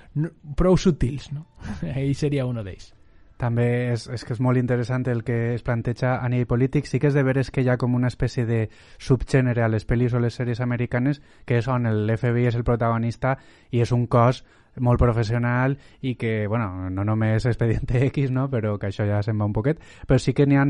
prou 0.57 0.77
sutils. 0.77 1.31
No? 1.31 1.45
ell 1.93 2.15
seria 2.17 2.47
un 2.49 2.63
d'ells. 2.63 2.96
També 3.37 3.67
és, 3.93 4.07
és 4.09 4.23
que 4.25 4.33
és 4.33 4.41
molt 4.41 4.57
interessant 4.57 5.05
el 5.11 5.23
que 5.23 5.53
es 5.53 5.63
planteja 5.63 6.17
a 6.17 6.29
nivell 6.29 6.49
polític. 6.49 6.89
Sí 6.89 6.99
que 6.99 7.11
és 7.11 7.17
de 7.17 7.23
veres 7.23 7.51
que 7.53 7.61
hi 7.61 7.69
ha 7.69 7.77
com 7.77 7.95
una 7.95 8.09
espècie 8.09 8.47
de 8.49 8.63
subgènere 8.97 9.63
a 9.63 9.69
les 9.69 9.85
pel·lis 9.85 10.15
o 10.17 10.21
les 10.23 10.33
sèries 10.33 10.61
americanes 10.65 11.21
que 11.45 11.61
és 11.61 11.67
on 11.69 11.85
l'FBI 11.85 12.47
és 12.49 12.57
el 12.57 12.65
protagonista 12.65 13.37
i 13.71 13.83
és 13.85 13.93
un 13.93 14.07
cos 14.07 14.43
molt 14.79 14.99
professional 14.99 15.77
i 16.01 16.15
que, 16.15 16.47
bueno, 16.47 16.89
no 16.89 17.03
només 17.03 17.45
Expediente 17.45 18.05
X, 18.09 18.31
no? 18.31 18.47
però 18.49 18.77
que 18.77 18.91
això 18.91 19.05
ja 19.07 19.21
se'n 19.23 19.39
va 19.39 19.47
un 19.49 19.55
poquet, 19.55 19.81
però 20.07 20.19
sí 20.21 20.33
que 20.37 20.45
n'hi 20.47 20.57
ha 20.59 20.65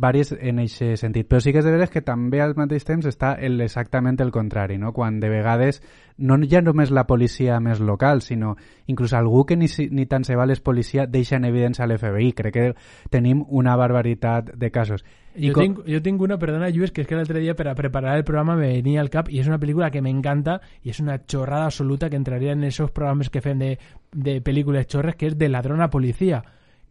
varis 0.00 0.32
en 0.34 0.62
aquest 0.62 1.00
sentit. 1.00 1.28
Però 1.30 1.40
sí 1.40 1.52
que 1.52 1.62
és 1.62 1.66
de 1.66 1.74
veres 1.74 1.92
que 1.92 2.02
també 2.02 2.42
al 2.42 2.56
mateix 2.58 2.86
temps 2.86 3.06
està 3.06 3.34
el, 3.38 3.60
exactament 3.64 4.20
el 4.24 4.32
contrari, 4.34 4.78
no? 4.78 4.92
quan 4.92 5.20
de 5.20 5.30
vegades 5.30 5.82
no 6.18 6.38
ja 6.48 6.62
només 6.62 6.92
la 6.94 7.06
policia 7.06 7.58
més 7.60 7.80
local, 7.80 8.22
sinó 8.22 8.56
inclús 8.86 9.12
algú 9.12 9.44
que 9.46 9.56
ni, 9.56 9.68
si- 9.68 9.88
ni 9.90 10.06
tan 10.06 10.24
se 10.24 10.36
val 10.36 10.50
és 10.50 10.60
policia 10.60 11.06
deixa 11.06 11.36
en 11.36 11.44
evidència 11.44 11.84
a 11.84 11.86
l'FBI. 11.88 12.32
Crec 12.32 12.52
que 12.54 12.74
tenim 13.10 13.44
una 13.48 13.76
barbaritat 13.76 14.52
de 14.54 14.70
casos. 14.70 15.04
Jo, 15.36 15.52
com- 15.52 15.62
tinc, 15.64 15.78
jo 15.86 16.00
tinc 16.02 16.20
una, 16.22 16.38
perdona, 16.38 16.68
Lluís, 16.70 16.92
que 16.92 17.00
és 17.02 17.08
que 17.08 17.16
l'altre 17.16 17.40
dia 17.40 17.54
per 17.56 17.66
a 17.68 17.74
preparar 17.74 18.16
el 18.16 18.24
programa 18.24 18.54
me 18.56 18.68
venia 18.72 19.00
al 19.00 19.10
cap 19.10 19.28
i 19.30 19.40
és 19.40 19.48
una 19.48 19.58
pel·lícula 19.58 19.90
que 19.90 20.02
m'encanta 20.02 20.60
i 20.82 20.90
és 20.90 21.00
una 21.00 21.18
xorrada 21.26 21.66
absoluta 21.66 22.08
que 22.10 22.16
entraria 22.16 22.52
en 22.52 22.62
esos 22.64 22.90
programes 22.92 23.30
que 23.30 23.40
fem 23.40 23.58
de, 23.58 23.78
de 24.12 24.40
pel·lícules 24.44 24.86
xorres, 24.86 25.16
que 25.16 25.26
és 25.26 25.38
de 25.38 25.48
ladrona 25.48 25.90
policia 25.90 26.44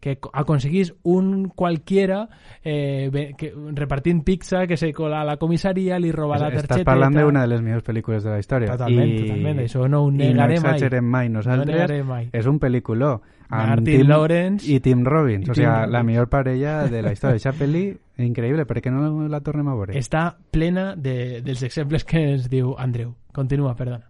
que 0.04 0.18
co- 0.20 0.28
aconseguís 0.36 0.90
un 1.08 1.48
qualquiera 1.48 2.28
eh, 2.62 3.32
que, 3.38 3.54
repartint 3.72 4.20
pizza 4.22 4.66
que 4.66 4.76
se 4.76 4.92
cola 4.92 5.22
a 5.22 5.24
la 5.24 5.38
comissaria, 5.40 5.96
li 5.98 6.10
roba 6.12 6.36
la 6.36 6.50
Estàs 6.50 6.66
targeta 6.68 6.90
parlant 6.90 7.16
d'una 7.16 7.46
de 7.46 7.48
les 7.54 7.62
millors 7.64 7.86
pel·lícules 7.86 8.22
de 8.26 8.34
la 8.34 8.38
història. 8.42 8.74
Totalment, 8.74 9.14
totalment, 9.22 9.62
això 9.64 9.88
no 9.88 10.02
ho 10.04 10.10
i 10.12 10.18
negaré 10.20 10.58
no 10.60 10.66
mai. 10.66 10.74
exagerem 10.76 11.08
mai. 11.08 11.28
No 11.32 11.38
Nosaltres 11.40 11.72
negaré 11.72 12.02
mai. 12.04 12.28
és 12.32 12.46
un 12.46 12.60
pel·lículó. 12.60 13.14
amb 13.48 13.68
Martin 13.68 13.84
Tim 14.00 14.08
Lawrence 14.08 14.70
i 14.72 14.80
Tim 14.80 15.04
Robbins. 15.04 15.48
i 15.48 15.50
o 15.50 15.54
sigui, 15.54 15.66
Tim 15.68 15.92
la 15.92 16.02
millor 16.02 16.28
parella 16.28 16.86
de 16.88 17.02
la 17.02 17.12
història. 17.12 17.36
Aquesta 17.40 17.52
pel·li, 17.64 17.84
increïble. 18.18 18.64
Per 18.66 18.80
què 18.82 18.90
no 18.92 19.28
la 19.28 19.40
tornem 19.40 19.68
a 19.68 19.74
veure? 19.74 19.96
Està 19.98 20.36
plena 20.50 20.94
de, 20.96 21.40
dels 21.44 21.62
exemples 21.62 22.04
que 22.04 22.20
ens 22.34 22.50
diu 22.50 22.74
Andreu. 22.78 23.14
Continua, 23.32 23.74
perdona. 23.74 24.04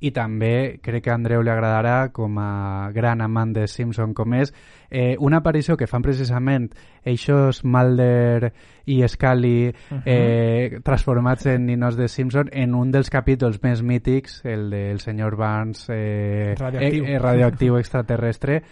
I 0.00 0.10
també 0.10 0.80
crec 0.82 1.04
que 1.04 1.10
a 1.12 1.14
Andreu 1.14 1.42
li 1.42 1.50
agradarà, 1.52 2.10
com 2.12 2.38
a 2.38 2.90
gran 2.92 3.22
amant 3.24 3.54
de 3.54 3.66
Simpson 3.70 4.12
com 4.14 4.34
és, 4.34 4.52
eh, 4.90 5.16
una 5.18 5.38
aparició 5.38 5.76
que 5.76 5.86
fan 5.86 6.02
precisament 6.02 6.70
eixos 7.04 7.62
Mulder 7.64 8.52
i 8.86 9.00
Scully 9.08 9.72
eh, 10.04 10.80
transformats 10.84 11.46
en 11.46 11.66
ninos 11.66 11.96
de 11.96 12.08
Simpson 12.08 12.50
en 12.52 12.74
un 12.74 12.90
dels 12.90 13.08
capítols 13.10 13.62
més 13.62 13.82
mítics, 13.82 14.42
el 14.44 14.68
del 14.70 15.00
senyor 15.00 15.36
Barnes 15.36 15.86
eh, 15.88 16.54
Radioactiu. 16.58 17.04
eh, 17.04 17.14
eh, 17.14 17.18
radioactiu 17.18 17.78
extraterrestre, 17.78 18.62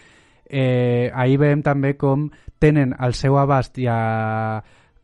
Eh, 0.53 1.11
ahir 1.15 1.39
veiem 1.41 1.63
també 1.65 1.95
com 1.97 2.27
tenen 2.61 2.93
al 2.99 3.15
seu 3.17 3.39
abast 3.41 3.79
i 3.81 3.87
a, 3.89 4.61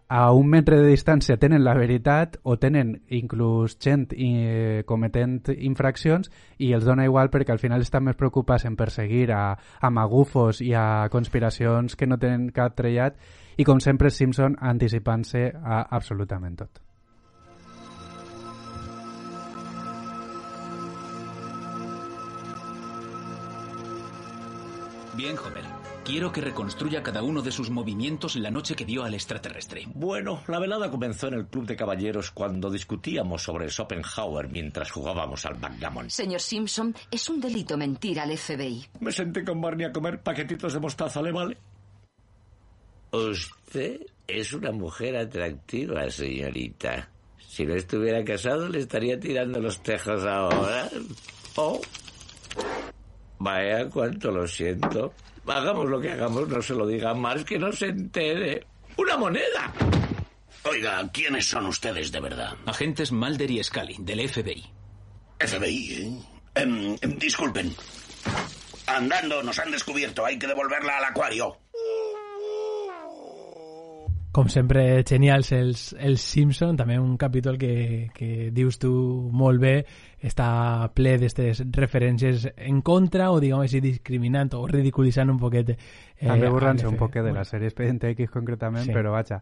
a 0.09 0.33
un 0.33 0.49
metre 0.49 0.79
de 0.81 0.89
distància 0.89 1.37
tenen 1.37 1.63
la 1.65 1.75
veritat 1.77 2.39
o 2.49 2.57
tenen 2.57 2.95
inclús 3.13 3.77
gent 3.77 4.07
eh, 4.17 4.83
cometent 4.89 5.53
infraccions 5.53 6.33
i 6.59 6.73
els 6.73 6.89
dona 6.89 7.05
igual 7.05 7.29
perquè 7.29 7.53
al 7.53 7.61
final 7.61 7.85
estan 7.85 8.09
més 8.09 8.17
preocupats 8.17 8.65
en 8.65 8.77
perseguir 8.77 9.29
a, 9.37 9.53
a 9.55 9.91
magufos 9.93 10.63
i 10.65 10.73
a 10.73 11.09
conspiracions 11.13 11.95
que 11.95 12.09
no 12.09 12.17
tenen 12.17 12.49
cap 12.57 12.75
trellat 12.75 13.21
i 13.59 13.69
com 13.69 13.81
sempre 13.85 14.11
Simpson 14.11 14.57
anticipant-se 14.57 15.51
a 15.53 15.85
absolutament. 15.91 16.63
Bien, 25.19 25.37
Homer. 25.37 25.68
Quiero 26.09 26.33
que 26.33 26.41
reconstruya 26.41 27.03
cada 27.03 27.23
uno 27.23 27.43
de 27.43 27.53
sus 27.53 27.69
movimientos 27.69 28.35
la 28.37 28.51
noche 28.51 28.75
que 28.75 28.87
vio 28.87 29.05
al 29.05 29.13
extraterrestre. 29.13 29.85
Bueno, 29.93 30.43
la 30.47 30.59
velada 30.59 30.91
comenzó 30.91 31.29
en 31.29 31.35
el 31.35 31.47
club 31.49 31.67
de 31.67 31.77
caballeros 31.77 32.31
cuando 32.31 32.71
discutíamos 32.71 33.43
sobre 33.43 33.69
Schopenhauer 33.69 34.49
mientras 34.49 34.91
jugábamos 34.91 35.45
al 35.45 35.57
backgammon. 35.57 36.09
Señor 36.09 36.41
Simpson, 36.41 36.95
es 37.11 37.29
un 37.29 37.43
delito 37.43 37.77
mentir 37.77 38.19
al 38.21 38.35
FBI. 38.35 38.87
Me 39.01 39.13
senté 39.13 39.45
con 39.45 39.61
Barney 39.61 39.85
a 39.85 39.93
comer 39.93 40.23
paquetitos 40.23 40.73
de 40.73 40.81
mostaza, 40.81 41.21
¿le 41.21 41.31
vale? 41.31 41.59
Usted 43.13 44.01
es 44.27 44.55
una 44.55 44.73
mujer 44.73 45.15
atractiva, 45.15 46.09
señorita. 46.09 47.11
Si 47.37 47.67
no 47.67 47.75
estuviera 47.75 48.25
casado, 48.25 48.67
le 48.71 48.79
estaría 48.79 49.21
tirando 49.21 49.61
los 49.61 49.83
tejos 49.83 50.25
ahora. 50.25 50.89
Oh. 51.57 51.79
Vaya, 53.41 53.91
cuánto 53.91 54.31
lo 54.31 54.47
siento. 54.47 55.13
Hagamos 55.49 55.89
lo 55.89 56.01
que 56.01 56.13
hagamos, 56.13 56.49
no 56.49 56.63
se 56.63 56.75
lo 56.75 56.87
diga 56.87 57.15
más 57.15 57.45
que 57.45 57.59
no 57.59 57.73
se 57.73 57.87
entere. 57.87 58.67
¡Una 58.97 59.17
moneda! 59.17 59.73
Oiga, 60.65 61.09
¿quiénes 61.13 61.49
son 61.49 61.67
ustedes 61.67 62.13
de 62.13 62.21
verdad? 62.21 62.55
Agentes 62.67 63.13
Mulder 63.13 63.51
y 63.51 63.63
Scully, 63.63 63.97
del 64.01 64.29
FBI. 64.29 64.65
FBI, 65.39 65.95
¿eh? 65.95 66.39
Em, 66.55 66.97
em, 67.01 67.19
disculpen. 67.19 67.73
Andando, 68.87 69.43
nos 69.43 69.59
han 69.59 69.71
descubierto. 69.71 70.25
Hay 70.25 70.39
que 70.39 70.47
devolverla 70.47 70.99
al 70.99 71.05
acuario. 71.05 71.57
Com 74.33 74.49
sempre, 74.53 75.03
genials 75.09 75.49
els, 75.57 75.81
els 75.99 76.23
Simpson, 76.23 76.77
també 76.77 76.99
un 77.01 77.17
capítol 77.19 77.57
que, 77.59 78.11
que 78.15 78.51
dius 78.55 78.77
tu 78.79 78.91
molt 79.33 79.59
bé, 79.63 79.73
està 80.19 80.89
ple 80.95 81.15
d'aquestes 81.17 81.63
referències 81.77 82.49
en 82.57 82.83
contra 82.83 83.31
o, 83.31 83.39
diguem 83.41 83.63
així, 83.63 83.81
discriminant 83.85 84.55
o 84.59 84.67
ridiculitzant 84.67 85.31
un 85.31 85.39
poquet 85.39 85.77
Eh, 86.21 86.27
També 86.27 86.49
borrant-se 86.51 86.87
un 86.89 86.97
poc 86.99 87.15
de 87.15 87.31
la 87.31 87.45
sèrie 87.47 87.69
Expedient 87.71 88.01
X 88.11 88.33
concretament, 88.35 88.89
sí. 88.89 88.95
però 88.95 89.13
vaja, 89.15 89.37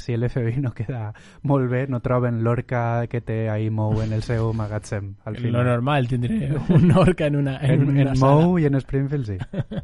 si 0.00 0.14
l'FBI 0.16 0.62
no 0.64 0.70
queda 0.72 1.10
molt 1.50 1.68
bé, 1.68 1.82
no 1.92 2.00
troben 2.00 2.38
l'orca 2.46 3.04
que 3.12 3.20
té 3.20 3.50
ahí 3.52 3.68
Mou 3.68 4.00
en 4.00 4.14
el 4.16 4.22
seu 4.24 4.54
magatzem. 4.56 5.10
Al 5.28 5.36
final. 5.36 5.58
Lo 5.58 5.64
normal, 5.68 6.08
tindré 6.08 6.48
un 6.72 6.88
orca 6.96 7.28
en 7.28 7.36
una, 7.36 7.58
en, 7.60 7.82
en, 7.82 7.88
una 7.90 8.06
en 8.14 8.20
Mou 8.22 8.56
i 8.58 8.64
en 8.64 8.80
Springfield, 8.80 9.34
sí. 9.34 9.36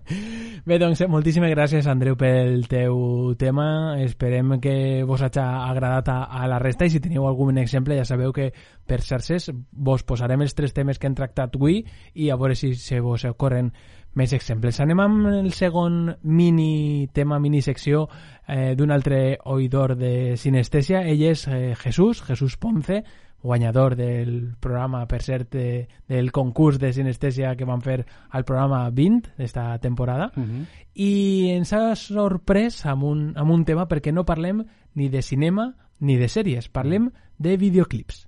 bé, 0.70 0.78
doncs, 0.80 1.04
moltíssimes 1.12 1.52
gràcies, 1.52 1.90
Andreu, 1.92 2.16
pel 2.16 2.64
teu 2.72 3.34
tema. 3.36 4.00
Esperem 4.00 4.56
que 4.64 5.04
vos 5.04 5.20
hagi 5.20 5.44
agradat 5.44 6.08
a, 6.08 6.18
a 6.40 6.48
la 6.48 6.62
resta 6.62 6.88
i 6.88 6.94
si 6.94 7.04
teniu 7.04 7.28
algun 7.28 7.60
exemple 7.60 8.00
ja 8.00 8.08
sabeu 8.08 8.32
que 8.32 8.48
per 8.90 9.04
xarxes 9.06 9.50
vos 9.70 10.02
posarem 10.02 10.42
els 10.42 10.56
tres 10.58 10.74
temes 10.74 10.98
que 10.98 11.06
hem 11.06 11.14
tractat 11.14 11.54
avui 11.54 11.84
i 12.14 12.30
a 12.30 12.38
veure 12.40 12.58
si 12.58 12.72
se 12.74 12.98
vos 13.04 13.24
ocorren 13.28 13.70
més 14.18 14.34
exemples. 14.34 14.80
Anem 14.82 15.00
amb 15.04 15.30
el 15.30 15.52
segon 15.54 16.16
mini 16.26 17.06
tema, 17.14 17.38
mini 17.38 17.62
secció 17.62 18.08
eh, 18.48 18.74
d'un 18.74 18.90
altre 18.90 19.38
oïdor 19.46 19.94
de 19.98 20.36
sinestèsia. 20.40 21.04
Ell 21.06 21.22
és 21.30 21.46
eh, 21.46 21.76
Jesús, 21.78 22.24
Jesús 22.26 22.56
Ponce, 22.58 23.04
guanyador 23.40 23.94
del 23.96 24.56
programa, 24.60 25.04
per 25.08 25.22
cert, 25.22 25.54
de, 25.54 25.86
del 26.10 26.32
concurs 26.34 26.80
de 26.82 26.90
sinestèsia 26.92 27.54
que 27.56 27.68
van 27.68 27.80
fer 27.80 28.02
al 28.28 28.44
programa 28.44 28.82
20 28.90 29.36
d'esta 29.38 29.78
temporada. 29.78 30.32
Uh 30.34 30.42
-huh. 30.42 30.66
I 30.94 31.50
ens 31.54 31.72
ha 31.72 31.94
sorprès 31.94 32.84
amb 32.86 33.04
un, 33.04 33.32
amb 33.36 33.50
un 33.50 33.64
tema 33.64 33.86
perquè 33.86 34.12
no 34.12 34.26
parlem 34.26 34.64
ni 34.94 35.08
de 35.08 35.22
cinema 35.22 35.74
ni 36.00 36.16
de 36.16 36.28
sèries, 36.28 36.68
parlem 36.68 37.10
de 37.40 37.56
videoclips. 37.56 38.26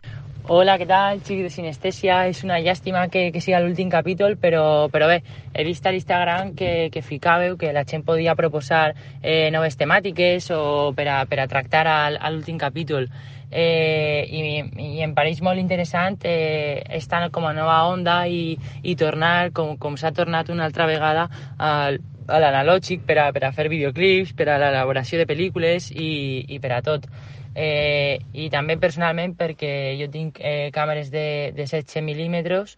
Hola, 0.50 0.74
què 0.74 0.88
tal, 0.90 1.20
xics 1.22 1.44
de 1.44 1.50
Sinestèsia? 1.54 2.16
És 2.26 2.40
una 2.42 2.56
llàstima 2.58 3.04
que, 3.12 3.28
que 3.30 3.40
siga 3.40 3.60
l'últim 3.62 3.92
capítol, 3.92 4.34
però, 4.42 4.88
però 4.90 5.06
bé, 5.06 5.20
he 5.54 5.62
vist 5.62 5.86
a 5.86 5.92
l'Instagram 5.94 6.50
que, 6.58 6.88
que 6.90 7.04
ficàveu 7.06 7.54
que 7.60 7.70
la 7.76 7.84
gent 7.86 8.02
podia 8.02 8.34
proposar 8.34 8.88
eh, 9.22 9.52
noves 9.54 9.78
temàtiques 9.78 10.50
o 10.56 10.90
per 10.98 11.06
a, 11.06 11.20
per 11.30 11.38
a 11.44 11.46
tractar 11.46 11.84
a, 11.86 11.98
a 12.10 12.32
l'últim 12.34 12.58
capítol. 12.58 13.06
Eh, 13.52 14.26
i, 14.32 14.42
I 14.82 15.04
em 15.04 15.12
pareix 15.14 15.42
molt 15.46 15.60
interessant 15.60 16.16
eh, 16.26 16.82
estar 16.98 17.28
com 17.30 17.46
a 17.46 17.52
nova 17.54 17.76
onda 17.92 18.24
i, 18.26 18.56
i 18.82 18.96
tornar, 18.96 19.52
com, 19.54 19.76
com 19.78 19.94
s'ha 20.00 20.10
tornat 20.16 20.50
una 20.50 20.66
altra 20.66 20.88
vegada, 20.90 21.28
al, 21.58 22.00
a 22.26 22.40
l'analògic 22.42 23.06
per 23.06 23.18
a, 23.18 23.28
per 23.30 23.44
a 23.46 23.52
fer 23.54 23.68
videoclips, 23.70 24.34
per 24.34 24.48
a 24.48 24.58
l'elaboració 24.58 25.22
de 25.22 25.28
pel·lícules 25.30 25.92
i, 25.94 26.10
i 26.48 26.58
per 26.58 26.72
a 26.78 26.82
tot 26.82 27.06
eh, 27.54 28.18
i 28.32 28.48
també 28.50 28.78
personalment 28.80 29.36
perquè 29.38 29.94
jo 30.00 30.10
tinc 30.12 30.40
eh, 30.40 30.70
càmeres 30.74 31.10
de, 31.12 31.52
de 31.56 31.66
16 31.66 32.04
mil·límetres 32.06 32.76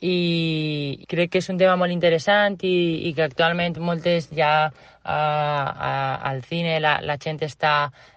i 0.00 1.04
crec 1.10 1.32
que 1.32 1.40
és 1.42 1.48
un 1.50 1.58
tema 1.58 1.74
molt 1.76 1.90
interessant 1.90 2.54
i, 2.62 3.08
i 3.08 3.14
que 3.16 3.24
actualment 3.24 3.80
moltes 3.82 4.28
ja 4.30 4.70
a, 5.08 5.16
a, 5.88 6.30
al 6.30 6.42
cine 6.44 6.76
la, 6.78 6.98
la 7.02 7.16
gent 7.18 7.40
està 7.42 7.72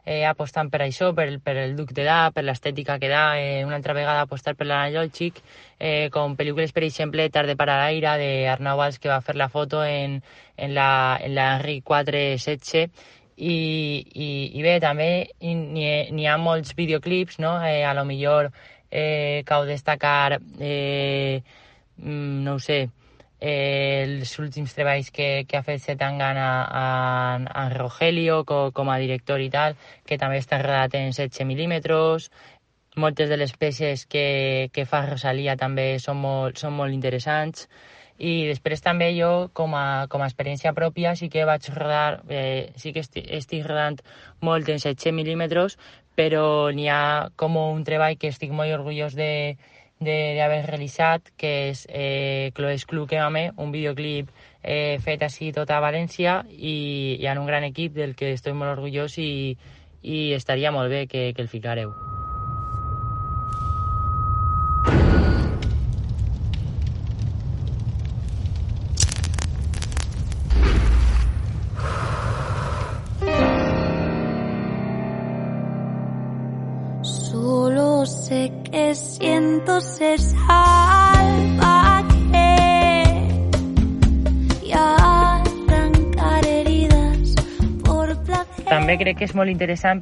eh, 0.06 0.22
apostant 0.30 0.70
per 0.70 0.82
això, 0.86 1.10
per, 1.18 1.26
per 1.42 1.56
el 1.58 1.74
duc 1.78 1.94
de 1.98 2.06
da, 2.06 2.20
per 2.36 2.44
l'estètica 2.46 3.00
que 3.02 3.10
da, 3.10 3.24
eh, 3.40 3.64
una 3.66 3.80
altra 3.80 3.96
vegada 3.98 4.28
apostar 4.28 4.54
per 4.60 4.68
l'analògic, 4.68 5.40
eh, 5.80 6.10
com 6.14 6.36
pel·lícules, 6.38 6.74
per 6.76 6.84
exemple, 6.86 7.30
Tarde 7.32 7.56
para 7.58 7.80
l'aire, 7.82 8.18
d'Arnau 8.20 8.78
Valls, 8.78 9.00
que 9.00 9.10
va 9.10 9.22
fer 9.26 9.38
la 9.40 9.50
foto 9.50 9.82
en, 9.86 10.20
en 10.58 10.76
la, 10.76 11.18
en 11.22 11.34
la 11.34 11.48
Henry 11.56 11.80
416, 11.82 12.92
i, 13.38 13.56
i, 14.14 14.30
i 14.60 14.64
bé, 14.64 14.78
també 14.84 15.10
n'hi 15.42 16.28
ha 16.28 16.38
molts 16.38 16.76
videoclips, 16.78 17.40
no? 17.40 17.58
Eh, 17.66 17.84
a 17.86 17.94
lo 17.98 18.06
millor 18.06 18.52
eh, 18.92 19.44
cal 19.48 19.68
destacar, 19.68 20.40
eh, 20.60 21.44
mm, 21.98 22.44
no 22.46 22.56
ho 22.56 22.60
sé, 22.60 22.90
eh, 23.40 24.04
els 24.06 24.38
últims 24.40 24.74
treballs 24.78 25.12
que, 25.12 25.46
que 25.48 25.58
ha 25.58 25.66
fet 25.66 25.82
Setangana 25.82 26.48
a, 26.64 26.86
a, 27.36 27.66
a 27.66 27.70
Rogelio 27.74 28.44
com, 28.46 28.72
com 28.72 28.92
a 28.94 29.00
director 29.02 29.42
i 29.42 29.50
tal, 29.50 29.78
que 30.06 30.20
també 30.22 30.40
està 30.44 30.62
rodat 30.62 30.96
en 31.00 31.12
16 31.12 31.48
mil·límetres, 31.50 32.30
moltes 32.96 33.30
de 33.32 33.38
les 33.38 33.54
peces 33.56 34.06
que, 34.06 34.70
que 34.74 34.86
fa 34.86 35.06
Rosalia 35.08 35.56
també 35.58 35.96
són 36.00 36.20
molt, 36.22 36.60
són 36.60 36.76
molt 36.78 36.94
interessants, 36.94 37.68
i 38.22 38.46
després 38.46 38.84
també 38.86 39.10
jo, 39.18 39.50
com 39.58 39.74
a, 39.74 40.06
com 40.12 40.22
a 40.22 40.30
experiència 40.30 40.76
pròpia, 40.78 41.16
sí 41.18 41.30
que 41.34 41.46
vaig 41.50 41.66
rodar, 41.74 42.22
eh, 42.30 42.70
sí 42.78 42.94
que 42.94 43.02
estic, 43.02 43.26
estic 43.42 43.66
rodant 43.66 43.98
molt 44.46 44.70
en 44.70 44.78
700 44.84 45.16
mil·límetres, 45.18 45.78
però 46.16 46.70
n'hi 46.76 46.86
ha 46.92 47.32
com 47.36 47.58
un 47.58 47.84
treball 47.88 48.20
que 48.22 48.30
estic 48.30 48.54
molt 48.54 48.74
orgullós 48.78 49.18
de 49.18 49.58
d'haver 50.02 50.64
realitzat, 50.66 51.28
que 51.38 51.52
és 51.70 51.84
eh, 51.90 52.50
Cloes 52.58 52.88
Club 52.90 53.10
que 53.10 53.20
Mame, 53.22 53.52
un 53.62 53.70
videoclip 53.74 54.32
eh, 54.64 54.98
fet 55.02 55.22
així 55.22 55.52
tot 55.54 55.70
a 55.70 55.82
València 55.82 56.40
i, 56.50 57.20
i 57.22 57.30
en 57.30 57.42
un 57.42 57.46
gran 57.46 57.68
equip 57.70 57.94
del 57.98 58.18
que 58.18 58.34
estic 58.34 58.58
molt 58.58 58.74
orgullós 58.80 59.20
i, 59.22 59.54
i 60.02 60.32
estaria 60.34 60.74
molt 60.74 60.90
bé 60.90 61.06
que, 61.06 61.30
que 61.38 61.46
el 61.46 61.54
ficareu. 61.54 61.94
Sé 78.06 78.52
que 78.72 78.96
siento 78.96 79.82
ser 79.82 80.20
salvaje. 80.20 81.72
Y 88.92 89.16
que 89.16 89.26
és 89.26 89.34
molt 89.36 89.52
interessant 89.52 90.00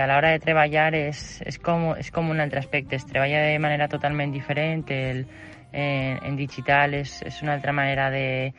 a 0.00 0.06
l'hora 0.06 0.30
de 0.34 0.40
treballar 0.42 0.92
és, 0.94 1.40
és, 1.46 1.58
com, 1.58 1.92
és 1.98 2.10
com 2.14 2.30
un 2.30 2.40
altre 2.40 2.60
aspecte, 2.60 2.96
es 2.96 3.06
de 3.50 3.58
manera 3.58 3.88
totalment 3.90 4.32
diferent, 4.32 4.84
en, 5.72 6.36
digital 6.36 6.94
és, 6.94 7.18
és 7.26 7.42
una 7.42 7.54
altra 7.56 7.72
manera 7.72 8.10
de, 8.10 8.52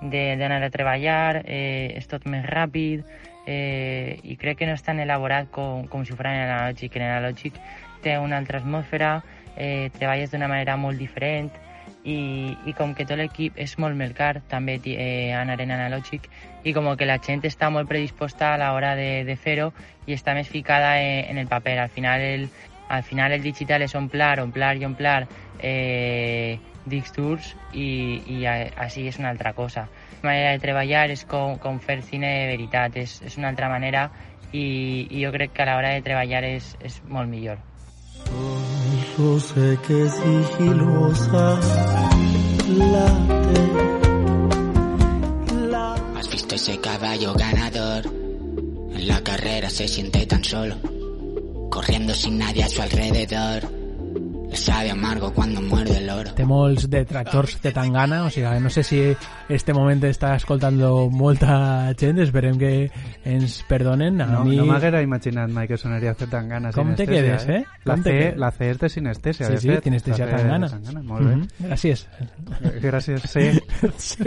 d'anar 0.00 0.62
a 0.62 0.70
treballar, 0.70 1.42
eh, 1.44 1.92
és 1.98 2.08
tot 2.08 2.26
més 2.30 2.44
ràpid, 2.46 3.04
eh, 3.46 4.18
i 4.22 4.36
crec 4.36 4.58
que 4.60 4.68
no 4.68 4.74
és 4.76 4.82
tan 4.84 5.00
elaborat 5.00 5.50
com, 5.52 5.86
com 5.88 6.04
si 6.04 6.12
ho 6.14 6.16
faran 6.16 6.40
en 6.40 6.48
l'analògic. 6.48 6.96
En 6.96 7.06
l'analògic 7.06 7.60
té 8.04 8.16
una 8.18 8.38
altra 8.38 8.60
atmosfera, 8.60 9.18
eh, 9.56 9.90
treballes 9.98 10.32
d'una 10.32 10.48
manera 10.48 10.76
molt 10.76 10.98
diferent 10.98 11.52
i, 12.04 12.56
i 12.66 12.74
com 12.76 12.92
que 12.94 13.06
tot 13.08 13.18
l'equip 13.18 13.56
és 13.60 13.76
molt 13.80 13.96
molt 13.96 14.16
car, 14.16 14.42
també 14.50 14.76
eh, 14.92 15.32
anar 15.36 15.56
en 15.60 15.72
analògic, 15.72 16.28
i 16.64 16.72
com 16.76 16.90
que 16.96 17.08
la 17.08 17.18
gent 17.18 17.44
està 17.44 17.70
molt 17.70 17.88
predisposta 17.88 18.54
a 18.54 18.60
l'hora 18.60 18.94
de, 18.96 19.24
de 19.24 19.36
fer-ho 19.36 19.72
i 20.06 20.14
està 20.16 20.34
més 20.34 20.48
ficada 20.48 20.98
en, 21.00 21.24
en 21.32 21.42
el 21.44 21.48
paper. 21.48 21.78
Al 21.78 21.92
final 21.92 22.20
el, 22.20 22.48
al 22.88 23.02
final 23.02 23.32
el 23.32 23.42
digital 23.42 23.82
és 23.82 23.94
omplar, 23.94 24.38
omplar 24.40 24.76
i 24.76 24.84
omplar 24.84 25.24
eh, 25.60 26.58
tours 27.14 27.54
i, 27.72 28.20
i 28.28 28.44
així 28.46 29.08
és 29.08 29.18
una 29.18 29.30
altra 29.30 29.52
cosa. 29.52 29.88
La 30.24 30.30
manera 30.30 30.52
de 30.56 30.60
treballar 30.62 31.10
és 31.12 31.22
com, 31.28 31.58
com 31.60 31.76
fer 31.84 31.98
cine 32.00 32.24
de 32.32 32.44
veritat, 32.48 32.94
és, 32.96 33.18
és 33.28 33.34
una 33.36 33.50
altra 33.50 33.68
manera 33.68 34.06
i, 34.56 34.62
i 35.10 35.20
jo 35.20 35.28
crec 35.34 35.52
que 35.52 35.66
a 35.66 35.66
l'hora 35.68 35.90
de 35.92 36.00
treballar 36.06 36.40
és, 36.48 36.70
és 36.80 36.96
molt 37.12 37.28
millor. 37.28 37.60
Sé 39.44 39.66
que 39.84 39.98
sigilosa 40.16 41.44
late. 42.94 43.62
¿Has 46.16 46.30
visto 46.30 46.54
ese 46.54 46.80
caballo 46.80 47.34
ganador? 47.34 48.06
En 48.96 49.06
la 49.06 49.20
carrera 49.20 49.68
se 49.68 49.86
siente 49.88 50.24
tan 50.24 50.42
solo, 50.42 50.76
corriendo 51.68 52.14
sin 52.14 52.38
nadie 52.38 52.64
a 52.64 52.68
su 52.70 52.80
alrededor. 52.80 53.83
Le 54.50 54.56
sabe 54.56 54.90
amargo 54.90 55.32
cuando 55.32 55.60
muerde 55.62 55.98
el 55.98 56.08
oro. 56.10 56.30
Té 56.36 56.44
molts 56.46 56.84
detractors 56.90 57.56
de 57.62 57.72
Tangana, 57.74 58.20
o 58.26 58.30
sigui, 58.30 58.60
no 58.62 58.70
sé 58.70 58.84
si 58.86 59.00
este 59.50 59.72
moment 59.74 60.02
està 60.06 60.34
escoltando 60.38 61.08
molta 61.10 61.90
gent, 61.98 62.20
esperem 62.22 62.58
que 62.60 62.70
ens 63.24 63.56
perdonen. 63.68 64.20
A 64.22 64.26
No, 64.30 64.44
mi... 64.44 64.56
no 64.56 64.66
m'haguera 64.68 65.00
imaginat 65.02 65.50
mai 65.50 65.66
que 65.66 65.76
sonaria 65.80 66.14
Zetangana 66.14 66.70
Com 66.72 66.94
te 66.94 67.06
quedes, 67.08 67.48
eh? 67.48 67.64
La 67.84 67.94
Com 67.96 68.04
te 68.04 68.10
C, 68.12 68.16
quedes? 68.18 68.38
la 68.38 68.50
C 68.54 68.70
és 68.70 68.78
de 68.78 68.88
sinestèsia, 68.88 69.46
Sí, 69.46 69.52
de 69.54 69.60
sí, 69.60 69.68
fet. 69.72 69.84
sinestèsia 69.88 70.26
La 70.26 70.30
C 70.30 70.36
de 70.36 70.42
Tangana. 70.42 70.68
Tangana, 70.70 71.02
Molt 71.02 71.26
bé. 71.26 71.34
Mhm, 71.34 71.46
Gràcies. 71.66 72.06
Eh, 72.62 72.80
Gràcies, 72.80 73.20
sí. 73.98 74.24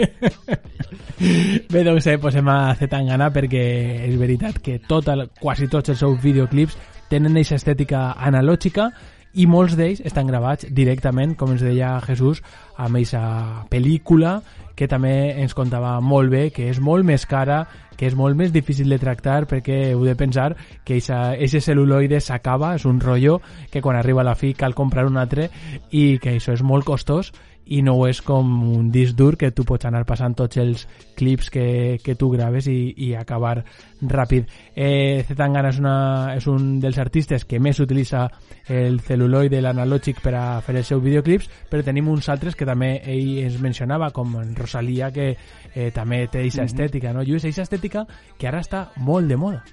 Bé, 1.72 1.84
doncs 1.84 2.06
eh, 2.06 2.18
posem 2.18 2.46
a 2.52 2.74
Zetangana 2.78 3.30
perquè 3.32 3.64
és 4.10 4.18
veritat 4.20 4.58
que 4.62 4.78
tot 4.86 5.08
el, 5.08 5.28
quasi 5.40 5.68
tots 5.68 5.88
els 5.94 5.98
seus 6.04 6.20
videoclips 6.22 6.76
tenen 7.08 7.32
aquesta 7.38 7.56
estètica 7.56 8.10
analògica 8.18 8.90
i 9.34 9.46
molts 9.46 9.76
d'ells 9.76 10.00
estan 10.08 10.30
gravats 10.30 10.68
directament, 10.72 11.34
com 11.36 11.52
ens 11.52 11.64
deia 11.64 11.98
Jesús, 12.06 12.40
amb 12.76 12.96
aquesta 12.96 13.66
pel·lícula 13.70 14.38
que 14.78 14.86
també 14.88 15.34
ens 15.42 15.56
contava 15.58 15.98
molt 16.00 16.30
bé, 16.30 16.48
que 16.54 16.68
és 16.70 16.78
molt 16.78 17.04
més 17.04 17.26
cara, 17.26 17.64
que 17.98 18.06
és 18.06 18.14
molt 18.14 18.38
més 18.38 18.52
difícil 18.54 18.88
de 18.88 19.00
tractar 19.02 19.42
perquè 19.50 19.90
heu 19.90 20.04
de 20.06 20.14
pensar 20.14 20.52
que 20.86 21.00
aquest 21.02 21.58
celuloide 21.66 22.20
s'acaba, 22.22 22.76
és 22.78 22.86
un 22.86 23.00
rotllo 23.02 23.40
que 23.72 23.82
quan 23.82 23.98
arriba 23.98 24.22
a 24.22 24.28
la 24.30 24.36
fi 24.38 24.54
cal 24.54 24.78
comprar 24.78 25.08
un 25.10 25.18
altre 25.18 25.50
i 25.90 26.20
que 26.22 26.36
això 26.36 26.54
és 26.54 26.62
molt 26.62 26.86
costós 26.86 27.32
i 27.68 27.82
no 27.82 27.94
és 28.08 28.20
com 28.24 28.48
un 28.74 28.90
disc 28.90 29.16
dur 29.16 29.36
que 29.36 29.50
tu 29.52 29.64
pots 29.68 29.84
anar 29.88 30.04
passant 30.08 30.34
tots 30.34 30.56
els 30.56 30.86
clips 31.16 31.50
que, 31.50 31.98
que 32.02 32.14
tu 32.16 32.30
graves 32.32 32.66
i, 32.68 32.94
i 32.96 33.14
acabar 33.14 33.62
ràpid. 34.00 34.46
Eh, 34.74 35.24
Zetangana 35.28 35.68
és, 35.72 35.78
una, 35.82 35.96
és 36.36 36.46
un 36.48 36.78
dels 36.80 36.98
artistes 36.98 37.44
que 37.44 37.60
més 37.60 37.80
utilitza 37.80 38.26
el 38.68 39.00
celuloide, 39.00 39.60
l'analògic 39.64 40.22
per 40.24 40.34
a 40.38 40.44
fer 40.64 40.76
els 40.76 40.86
seus 40.88 41.02
videoclips, 41.02 41.48
però 41.70 41.84
tenim 41.84 42.08
uns 42.08 42.28
altres 42.28 42.56
que 42.56 42.66
també 42.68 43.02
ell 43.04 43.38
ens 43.44 43.58
mencionava, 43.60 44.10
com 44.16 44.36
en 44.40 44.54
Rosalia, 44.56 45.10
que 45.12 45.34
eh, 45.74 45.90
també 45.92 46.26
té 46.28 46.40
aquesta 46.40 46.62
Mhm. 46.62 46.68
estètica, 46.72 47.12
no? 47.12 47.22
Lluís, 47.22 47.44
aquesta 47.44 47.62
estètica 47.62 48.06
que 48.38 48.48
ara 48.48 48.60
està 48.60 48.88
molt 48.96 49.28
de 49.28 49.36
moda. 49.36 49.64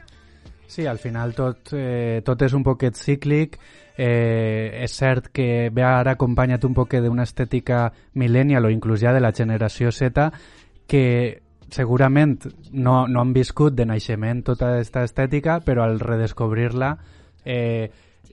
Sí, 0.67 0.85
al 0.85 0.97
final 0.97 1.33
tot, 1.35 1.71
eh, 1.73 2.21
tot 2.25 2.41
és 2.41 2.53
un 2.53 2.63
poquet 2.63 2.95
cíclic. 2.95 3.59
Eh, 3.97 4.83
és 4.83 4.91
cert 4.91 5.29
que 5.31 5.69
ve 5.71 5.83
ara 5.83 6.17
acompanyat 6.17 6.65
un 6.67 6.73
poquet 6.75 7.03
d'una 7.03 7.23
estètica 7.23 7.93
millennial 8.19 8.65
o 8.65 8.69
inclús 8.69 8.99
ja 8.99 9.13
de 9.15 9.21
la 9.23 9.31
generació 9.31 9.91
Z 9.91 10.25
que 10.85 11.41
segurament 11.71 12.43
no, 12.71 13.07
no 13.07 13.21
han 13.21 13.31
viscut 13.33 13.73
de 13.73 13.85
naixement 13.85 14.43
tota 14.43 14.73
aquesta 14.73 15.05
estètica, 15.07 15.61
però 15.63 15.85
al 15.85 15.99
redescobrir-la 15.99 16.91
eh, 17.45 17.89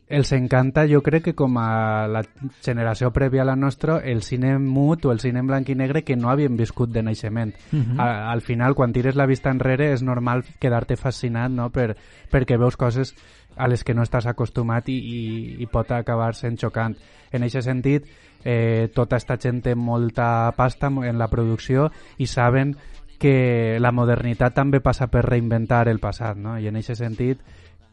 els 0.09 0.33
encanta, 0.37 0.85
jo 0.91 1.01
crec 1.01 1.25
que 1.25 1.35
com 1.35 1.57
a 1.57 2.07
la 2.11 2.21
generació 2.65 3.11
prèvia 3.17 3.43
a 3.43 3.49
la 3.49 3.57
nostra, 3.57 3.99
el 4.05 4.23
cine 4.23 4.59
mut 4.59 5.07
o 5.07 5.13
el 5.13 5.21
cine 5.21 5.41
en 5.41 5.47
blanc 5.49 5.71
i 5.73 5.77
negre 5.79 6.03
que 6.05 6.17
no 6.17 6.29
havien 6.29 6.57
viscut 6.57 6.91
de 6.93 7.03
naixement. 7.03 7.55
Mhm. 7.71 8.01
a, 8.01 8.31
al 8.31 8.43
final, 8.43 8.75
quan 8.75 8.93
tires 8.93 9.17
la 9.17 9.27
vista 9.27 9.51
enrere, 9.51 9.93
és 9.93 10.03
normal 10.03 10.45
quedar-te 10.61 10.97
fascinat, 10.97 11.51
no?, 11.51 11.71
per, 11.71 11.97
perquè 12.31 12.59
veus 12.59 12.77
coses 12.77 13.15
a 13.57 13.69
les 13.69 13.85
que 13.85 13.95
no 13.95 14.03
estàs 14.03 14.27
acostumat 14.27 14.89
i, 14.89 14.97
i, 14.97 15.57
i 15.63 15.67
pot 15.67 15.91
acabar 15.93 16.35
sent 16.35 16.59
xocant. 16.59 16.97
En 17.33 17.43
aquest 17.43 17.69
sentit, 17.69 18.07
eh, 18.45 18.89
tota 18.95 19.17
esta 19.17 19.39
gent 19.41 19.63
té 19.63 19.75
molta 19.75 20.53
pasta 20.57 20.89
en 20.89 21.19
la 21.19 21.29
producció 21.29 21.91
i 22.19 22.27
saben 22.27 22.77
que 23.19 23.79
la 23.79 23.93
modernitat 23.93 24.55
també 24.55 24.81
passa 24.81 25.07
per 25.07 25.23
reinventar 25.25 25.87
el 25.89 26.01
passat, 26.01 26.37
no? 26.37 26.59
I 26.59 26.67
en 26.69 26.81
aquest 26.81 26.99
sentit 26.99 27.41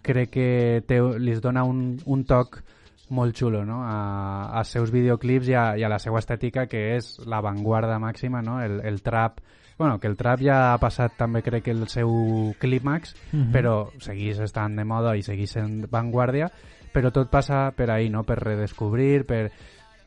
crec 0.02 0.30
que 0.30 0.84
té, 0.88 1.00
li 1.20 1.34
dona 1.42 1.64
un, 1.64 1.98
un 2.06 2.24
toc 2.26 2.62
molt 3.10 3.36
xulo 3.36 3.64
no? 3.66 3.82
a, 3.84 4.52
als 4.60 4.70
seus 4.76 4.92
videoclips 4.94 5.48
i 5.50 5.56
a, 5.58 5.64
i 5.78 5.84
a 5.84 5.90
la 5.90 5.98
seva 6.00 6.20
estètica 6.20 6.68
que 6.70 6.96
és 6.96 7.16
l'avantguarda 7.26 7.98
màxima, 8.00 8.42
no? 8.46 8.60
el, 8.62 8.80
el 8.86 9.02
trap 9.02 9.40
bueno, 9.80 9.98
que 9.98 10.08
el 10.08 10.18
trap 10.20 10.42
ja 10.44 10.74
ha 10.74 10.78
passat 10.78 11.14
també 11.18 11.42
crec 11.42 11.64
que 11.64 11.72
el 11.72 11.88
seu 11.88 12.54
clímax, 12.60 13.16
Mhm. 13.32 13.52
però 13.54 13.88
seguís 14.04 14.38
estant 14.44 14.76
de 14.76 14.84
moda 14.84 15.16
i 15.16 15.22
seguís 15.24 15.52
sent 15.56 15.86
vanguardia, 15.90 16.50
però 16.94 17.12
tot 17.16 17.30
passa 17.32 17.72
per 17.72 17.90
ahí, 17.90 18.10
no? 18.10 18.24
per 18.24 18.40
redescobrir, 18.44 19.26
per 19.26 19.52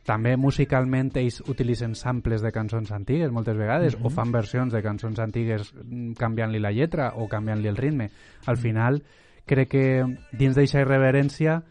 també 0.05 0.37
musicalment 0.37 1.11
ells 1.17 1.41
utilitzen 1.49 1.95
samples 1.95 2.43
de 2.43 2.51
cançons 2.53 2.91
antigues 2.93 3.31
moltes 3.33 3.57
vegades 3.57 3.97
Mhm. 3.97 4.05
o 4.07 4.11
fan 4.11 4.31
versions 4.31 4.73
de 4.75 4.83
cançons 4.83 5.19
antigues 5.19 5.73
mm, 5.75 6.13
canviant-li 6.19 6.59
la 6.61 6.71
lletra 6.73 7.13
o 7.17 7.27
canviant-li 7.27 7.69
el 7.69 7.77
ritme. 7.77 8.11
Al 8.47 8.59
final 8.59 9.03
crec 9.47 9.69
que 9.69 9.87
dins 10.33 10.55
d'eixa 10.57 10.81
irreverència 10.81 11.63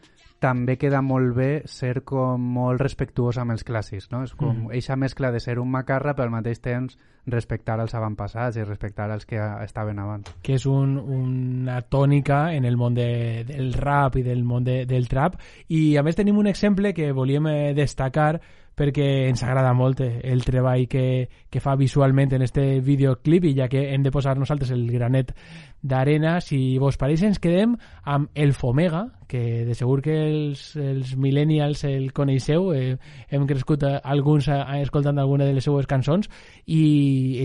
també 0.42 0.74
queda 0.82 1.04
molt 1.06 1.36
bé 1.38 1.62
ser 1.70 2.02
com 2.02 2.42
molt 2.42 2.82
respectuós 2.82 3.38
amb 3.38 3.52
els 3.54 3.62
clàssics, 3.64 4.08
no? 4.10 4.24
És 4.24 4.34
com 4.34 4.64
Mhm. 4.64 4.72
eixa 4.74 4.96
mescla 4.96 5.30
de 5.32 5.40
ser 5.40 5.60
un 5.60 5.70
macarra 5.70 6.16
però 6.16 6.24
al 6.24 6.32
mateix 6.32 6.60
temps 6.60 6.98
respectar 7.28 7.80
els 7.80 7.94
avantpassats 7.94 8.58
i 8.58 8.64
respectar 8.64 9.12
els 9.12 9.28
que 9.28 9.38
estaven 9.64 10.00
abans. 10.00 10.34
que 10.42 10.56
és 10.56 10.66
un, 10.66 10.98
una 10.98 11.82
tònica 11.84 12.56
en 12.56 12.66
el 12.66 12.76
món 12.76 12.96
de, 12.96 13.44
del 13.46 13.74
rap 13.74 14.16
i 14.16 14.24
del 14.24 14.44
món 14.44 14.64
de, 14.64 14.88
del 14.88 15.08
trap 15.08 15.36
i 15.68 15.96
a 15.98 16.02
més 16.02 16.16
tenim 16.16 16.38
un 16.40 16.48
exemple 16.48 16.96
que 16.96 17.12
volíem 17.12 17.46
eh, 17.48 17.74
destacar 17.76 18.42
perquè 18.82 19.30
ens 19.30 19.44
agrada 19.46 19.76
molt 19.78 20.02
eh, 20.02 20.20
el 20.32 20.42
treball 20.46 20.88
que, 20.90 21.30
que 21.50 21.62
fa 21.62 21.76
visualment 21.78 22.34
en 22.34 22.42
este 22.42 22.80
videoclip 22.82 23.46
i 23.52 23.54
ja 23.60 23.70
que 23.70 23.92
hem 23.94 24.02
de 24.02 24.12
posar 24.14 24.38
nosaltres 24.40 24.72
el 24.74 24.88
granet 24.90 25.36
d'arena, 25.82 26.40
si 26.42 26.78
vos 26.82 26.98
pareix 26.98 27.24
ens 27.26 27.40
quedem 27.42 27.76
amb 28.04 28.30
El 28.34 28.54
Fomega 28.58 29.08
que 29.30 29.64
de 29.66 29.76
segur 29.78 30.02
que 30.04 30.18
els, 30.28 30.76
els 30.76 31.14
millennials 31.16 31.86
el 31.88 32.10
coneixeu, 32.14 32.72
eh, 32.74 32.98
hem 33.30 33.46
crescut 33.48 33.86
eh, 33.88 33.94
alguns 34.04 34.50
eh, 34.50 34.60
escoltant 34.82 35.22
alguna 35.22 35.46
de 35.46 35.56
les 35.56 35.64
seues 35.64 35.88
cançons 35.88 36.30
i 36.66 36.82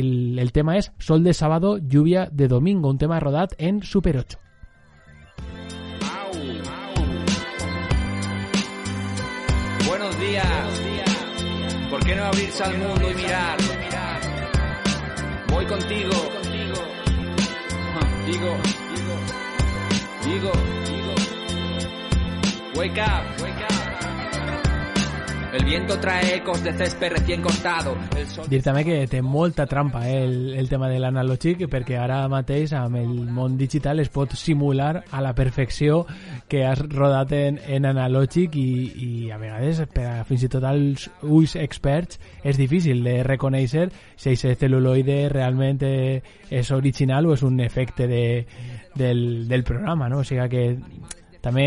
el, 0.01 0.40
el 0.40 0.53
tema 0.57 0.77
és 0.81 0.90
Sol 0.99 1.22
de 1.22 1.37
sábado, 1.37 1.77
lluvia 1.79 2.29
de 2.33 2.49
domingo, 2.49 2.90
un 2.90 2.99
tema 2.99 3.20
rodat 3.20 3.55
en 3.59 3.83
Super 3.83 4.16
8. 4.25 4.40
Buenos 9.87 10.18
días. 10.18 10.86
¿Por 11.96 12.04
qué 12.04 12.14
no 12.14 12.26
abrirse 12.26 12.62
al 12.62 12.76
mundo 12.76 13.11
y 13.11 13.14
mirar? 13.14 13.56
Voy 15.48 15.64
contigo. 15.64 16.11
Digo, 18.26 18.54
digo, 20.26 20.52
digo. 20.85 21.14
Wake 22.74 23.00
up, 23.00 23.42
wake 23.42 23.64
up. 23.64 23.86
El 25.52 25.64
viento 25.64 25.98
trae 25.98 26.37
ecos 26.37 26.62
de 26.62 26.72
césped 26.72 27.11
recién 27.11 27.40
cortado. 27.40 27.96
El 28.16 28.26
sol 28.26 28.48
Dir 28.50 28.61
també 28.64 28.82
que 28.85 28.96
té 29.11 29.20
molta 29.22 29.66
trampa 29.66 30.02
eh, 30.09 30.18
el, 30.24 30.37
el 30.59 30.68
tema 30.68 30.88
de 30.90 30.98
l'analògic 31.00 31.64
perquè 31.70 31.96
ara 32.00 32.18
mateix 32.30 32.74
amb 32.76 32.98
el 33.00 33.12
món 33.32 33.56
digital 33.56 34.02
es 34.02 34.11
pot 34.12 34.35
simular 34.37 35.04
a 35.11 35.22
la 35.24 35.35
perfecció 35.38 36.04
que 36.48 36.64
has 36.66 36.82
rodat 36.82 37.32
en, 37.37 37.61
en 37.62 37.87
analògic 37.88 38.56
i, 38.61 38.68
i 39.06 39.11
a 39.30 39.38
vegades 39.40 39.82
per 39.94 40.06
a, 40.11 40.16
fins 40.28 40.46
i 40.46 40.50
tot 40.52 40.66
als 40.66 41.09
ulls 41.22 41.56
experts 41.61 42.20
és 42.44 42.59
difícil 42.59 43.04
de 43.06 43.20
reconèixer 43.26 43.88
si 44.16 44.35
aquest 44.35 44.66
celuloide 44.66 45.28
realment 45.32 45.82
eh, 45.87 46.22
és 46.50 46.72
original 46.74 47.26
o 47.26 47.35
és 47.35 47.46
un 47.46 47.61
efecte 47.64 48.11
de, 48.11 48.26
del, 48.94 49.48
del 49.48 49.64
programa 49.64 50.11
no? 50.11 50.20
o 50.20 50.26
sigui 50.26 50.48
que 50.50 50.66
també 51.46 51.66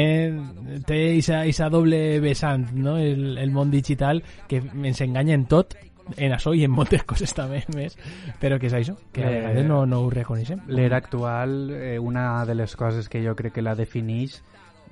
té 0.88 1.00
aquesta 1.20 1.70
doble 1.72 2.20
vessant, 2.24 2.68
no? 2.76 2.98
el, 3.00 3.38
el 3.40 3.54
món 3.56 3.72
digital, 3.72 4.24
que 4.50 4.60
ens 4.60 5.00
enganya 5.06 5.38
en 5.38 5.46
tot, 5.52 5.78
en 6.18 6.34
això 6.36 6.54
i 6.58 6.66
en 6.66 6.74
moltes 6.74 7.06
coses 7.10 7.34
també 7.38 7.64
més, 7.76 7.96
però 8.42 8.60
que 8.60 8.68
és 8.68 8.76
això, 8.76 8.98
que 9.16 9.24
a 9.24 9.32
vegades 9.32 9.68
no, 9.70 9.86
no 9.90 10.04
ho 10.04 10.10
reconeixem. 10.14 10.66
L'era 10.68 11.00
actual, 11.00 11.60
eh, 11.76 11.98
una 12.00 12.46
de 12.50 12.58
les 12.60 12.76
coses 12.76 13.10
que 13.10 13.24
jo 13.24 13.36
crec 13.40 13.60
que 13.60 13.66
la 13.66 13.78
defineix 13.80 14.40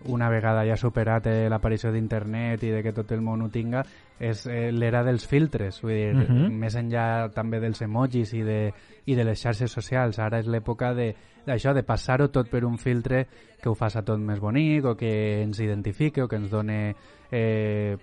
una 0.05 0.29
vegada 0.29 0.65
ja 0.65 0.77
superat 0.77 1.27
eh, 1.27 1.49
l'aparició 1.49 1.91
d'internet 1.91 2.63
i 2.63 2.69
de 2.71 2.83
que 2.83 2.93
tot 2.93 3.11
el 3.11 3.21
món 3.21 3.41
ho 3.41 3.49
tinga, 3.49 3.83
és 4.19 4.45
eh, 4.47 4.71
l'era 4.71 5.03
dels 5.03 5.27
filtres, 5.27 5.81
vull 5.81 5.93
dir, 5.93 6.13
Mhm. 6.15 6.53
més 6.57 6.75
enllà 6.75 7.29
també 7.33 7.59
dels 7.59 7.81
emojis 7.81 8.33
i 8.33 8.41
de, 8.43 8.73
i 9.05 9.15
de 9.15 9.23
les 9.23 9.41
xarxes 9.41 9.71
socials. 9.71 10.19
Ara 10.19 10.39
és 10.39 10.47
l'època 10.47 10.93
de 10.93 11.15
d'això, 11.47 11.73
de 11.73 11.83
passar-ho 11.83 12.27
tot 12.27 12.49
per 12.49 12.65
un 12.65 12.77
filtre 12.77 13.25
que 13.61 13.69
ho 13.69 13.73
faça 13.73 14.01
tot 14.03 14.19
més 14.19 14.39
bonic 14.43 14.83
o 14.83 14.95
que 14.97 15.41
ens 15.43 15.61
identifique 15.63 16.21
o 16.21 16.27
que 16.27 16.35
ens 16.35 16.49
done 16.51 16.93
eh, 17.31 17.95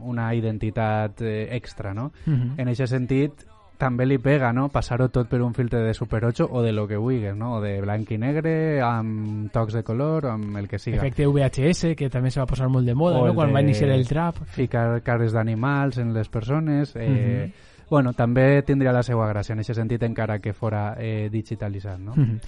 una 0.00 0.34
identitat 0.34 1.20
eh, 1.20 1.54
extra, 1.54 1.92
no? 1.92 2.12
Mhm. 2.24 2.54
En 2.56 2.68
aquest 2.68 2.92
sentit, 2.92 3.44
també 3.78 4.04
li 4.06 4.18
pega, 4.18 4.52
no?, 4.52 4.68
passar-ho 4.68 5.06
tot 5.08 5.28
per 5.30 5.40
un 5.40 5.54
filtre 5.54 5.80
de 5.84 5.94
Super 5.94 6.24
8 6.26 6.48
o 6.50 6.62
de 6.62 6.72
lo 6.72 6.86
que 6.88 6.96
vulguis, 6.98 7.34
no?, 7.36 7.54
o 7.56 7.60
de 7.62 7.80
blanc 7.80 8.10
i 8.10 8.18
negre, 8.18 8.80
amb 8.82 9.52
tocs 9.54 9.72
de 9.78 9.82
color, 9.86 10.26
amb 10.26 10.56
el 10.58 10.66
que 10.68 10.78
siga. 10.78 10.98
Efecte 10.98 11.26
VHS, 11.26 11.94
que 11.96 12.10
també 12.10 12.30
se 12.30 12.40
va 12.40 12.46
posar 12.46 12.68
molt 12.68 12.84
de 12.86 12.94
moda, 12.94 13.18
O 13.22 13.26
no? 13.28 13.34
quan 13.34 13.54
va 13.54 13.62
de 13.62 13.70
iniciar 13.70 13.90
el 13.90 14.06
trap. 14.06 14.42
Ficar 14.52 15.00
cares 15.02 15.32
d'animals 15.32 15.98
en 15.98 16.12
les 16.12 16.28
persones. 16.28 16.94
Eh, 16.96 17.08
Mhm. 17.48 17.52
Bueno, 17.88 18.12
també 18.12 18.60
tindria 18.68 18.92
la 18.92 19.02
seva 19.02 19.32
gràcia 19.32 19.54
en 19.54 19.60
aquest 19.60 19.78
sentit, 19.80 20.02
encara 20.02 20.40
que 20.40 20.52
fora 20.52 20.94
eh, 20.98 21.30
digitalitzat, 21.32 21.98
no? 21.98 22.12
Mhm. 22.14 22.38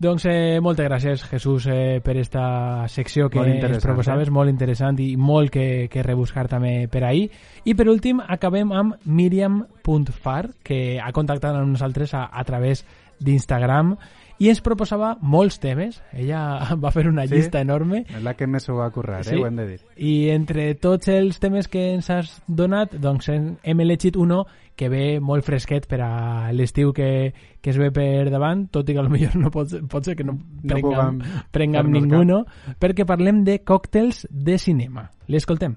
Doncs 0.00 0.24
eh, 0.24 0.60
moltes 0.64 0.86
gràcies, 0.88 1.22
Jesús, 1.28 1.66
eh, 1.68 2.00
per 2.00 2.16
esta 2.16 2.86
secció 2.88 3.28
que 3.28 3.42
ens 3.44 3.82
proposaves, 3.84 4.28
eh? 4.28 4.32
molt 4.32 4.48
interessant 4.48 4.96
i 5.04 5.10
molt 5.20 5.52
que, 5.52 5.88
que 5.92 6.02
rebuscar 6.02 6.46
també 6.48 6.86
per 6.88 7.02
ahir. 7.04 7.26
I 7.68 7.74
per 7.76 7.84
últim, 7.92 8.22
acabem 8.24 8.72
amb 8.72 8.96
Miriam.far, 9.04 10.54
que 10.64 10.98
ha 11.04 11.12
contactat 11.12 11.54
amb 11.54 11.74
nosaltres 11.74 12.14
a, 12.16 12.24
a 12.32 12.44
través 12.48 12.86
d'Instagram 13.20 13.98
i 14.40 14.48
ens 14.48 14.62
proposava 14.64 15.18
molts 15.20 15.58
temes. 15.60 15.98
Ella 16.16 16.40
va 16.80 16.90
fer 16.94 17.04
una 17.10 17.26
Sí? 17.28 17.34
llista 17.36 17.60
enorme. 17.60 18.06
És 18.08 18.22
la 18.24 18.32
que 18.38 18.48
més 18.48 18.64
s'ho 18.64 18.78
va 18.80 18.88
currar, 18.90 19.20
Sí. 19.28 19.34
eh? 19.36 19.42
Ho 19.42 19.46
hem 19.50 19.56
de 19.60 19.66
dir. 19.68 19.80
I 20.00 20.14
entre 20.32 20.70
tots 20.80 21.12
els 21.12 21.36
temes 21.44 21.68
que 21.68 21.90
ens 21.92 22.08
has 22.08 22.38
donat, 22.48 22.96
doncs 22.96 23.28
hem 23.28 23.84
elegit 23.84 24.16
uno 24.16 24.46
que 24.80 24.88
ve 24.88 25.20
molt 25.20 25.44
fresquet 25.44 25.84
per 25.90 25.98
a 26.00 26.10
l'estiu 26.56 26.94
que, 26.96 27.34
que 27.60 27.72
es 27.74 27.76
ve 27.76 27.90
per 27.92 28.30
davant, 28.32 28.62
tot 28.72 28.88
i 28.88 28.94
que 28.96 29.04
potser 29.04 29.34
no 29.36 29.50
pot, 29.52 29.68
ser- 29.68 29.82
pot 29.92 30.06
ser 30.08 30.14
que 30.16 30.24
no 30.24 30.38
prengam, 30.64 31.18
puguem 31.20 31.44
prengam 31.52 31.90
fer-nos 31.90 32.06
ninguno, 32.08 32.38
perquè 32.80 33.04
parlem 33.04 33.42
de 33.44 33.58
còctels 33.60 34.24
de 34.30 34.56
cinema. 34.58 35.04
L'escoltem. 35.28 35.76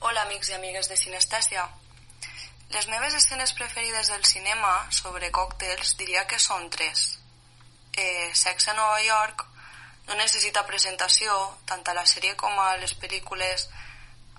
Hola 0.00 0.24
amics 0.24 0.48
i 0.48 0.56
amigues 0.56 0.88
de 0.88 0.96
Sinestèsia. 0.96 1.66
Les 2.72 2.88
meves 2.88 3.14
escenes 3.16 3.52
preferides 3.56 4.08
del 4.12 4.24
cinema 4.24 4.72
sobre 4.90 5.30
còctels 5.32 5.96
diria 6.00 6.24
que 6.28 6.38
són 6.40 6.68
tres. 6.70 7.18
Eh, 7.96 8.28
Sex 8.32 8.68
a 8.68 8.74
Nova 8.76 9.00
York 9.04 9.44
no 10.08 10.16
necessita 10.16 10.64
presentació, 10.68 11.32
tant 11.68 11.82
a 11.84 11.94
la 11.96 12.04
sèrie 12.08 12.36
com 12.36 12.52
a 12.60 12.76
les 12.80 12.94
pel·lícules. 12.96 13.68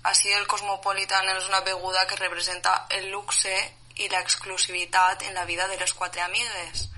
Així 0.02 0.32
el 0.34 0.46
Cosmopolitan 0.50 1.28
és 1.36 1.46
una 1.50 1.60
beguda 1.66 2.06
que 2.08 2.16
representa 2.18 2.86
el 2.90 3.10
luxe 3.12 3.52
i 4.00 4.08
l'exclusivitat 4.08 5.22
en 5.28 5.34
la 5.34 5.44
vida 5.44 5.66
de 5.68 5.76
les 5.80 5.92
quatre 5.92 6.22
amigues. 6.24 6.88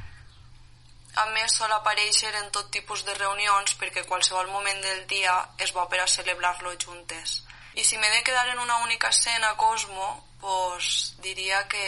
A 1.15 1.27
més, 1.35 1.53
sol 1.53 1.73
aparèixer 1.77 2.31
en 2.41 2.51
tot 2.55 2.71
tipus 2.73 3.03
de 3.05 3.15
reunions 3.19 3.75
perquè 3.81 4.07
qualsevol 4.09 4.49
moment 4.49 4.81
del 4.81 5.03
dia 5.07 5.35
és 5.59 5.73
bo 5.77 5.85
per 5.89 6.01
a 6.01 6.09
celebrar-lo 6.09 6.73
juntes. 6.81 7.43
I 7.75 7.85
si 7.85 7.99
m'he 7.99 8.11
de 8.11 8.23
quedar 8.25 8.47
en 8.49 8.59
una 8.59 8.79
única 8.85 9.09
escena 9.09 9.57
Cosmo, 9.57 10.09
pues, 10.41 11.15
diria 11.25 11.67
que 11.69 11.85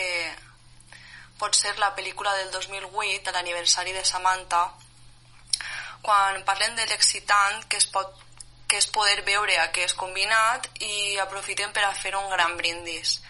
pot 1.38 1.56
ser 1.56 1.78
la 1.78 1.94
pel·lícula 1.96 2.34
del 2.36 2.50
2008, 2.50 3.30
a 3.30 3.32
l'aniversari 3.36 3.92
de 3.92 4.04
Samantha, 4.04 4.66
quan 6.02 6.44
parlen 6.44 6.76
de 6.76 6.86
l'excitant 6.86 7.64
que 7.68 7.80
es 7.80 7.88
pot 7.88 8.20
que 8.68 8.80
és 8.80 8.86
poder 8.92 9.22
veure 9.26 9.56
aquest 9.60 9.96
combinat 9.96 10.68
i 10.82 11.18
aprofiten 11.22 11.72
per 11.72 11.84
a 11.84 11.92
fer 11.94 12.14
un 12.16 12.30
gran 12.32 12.56
brindis. 12.56 13.20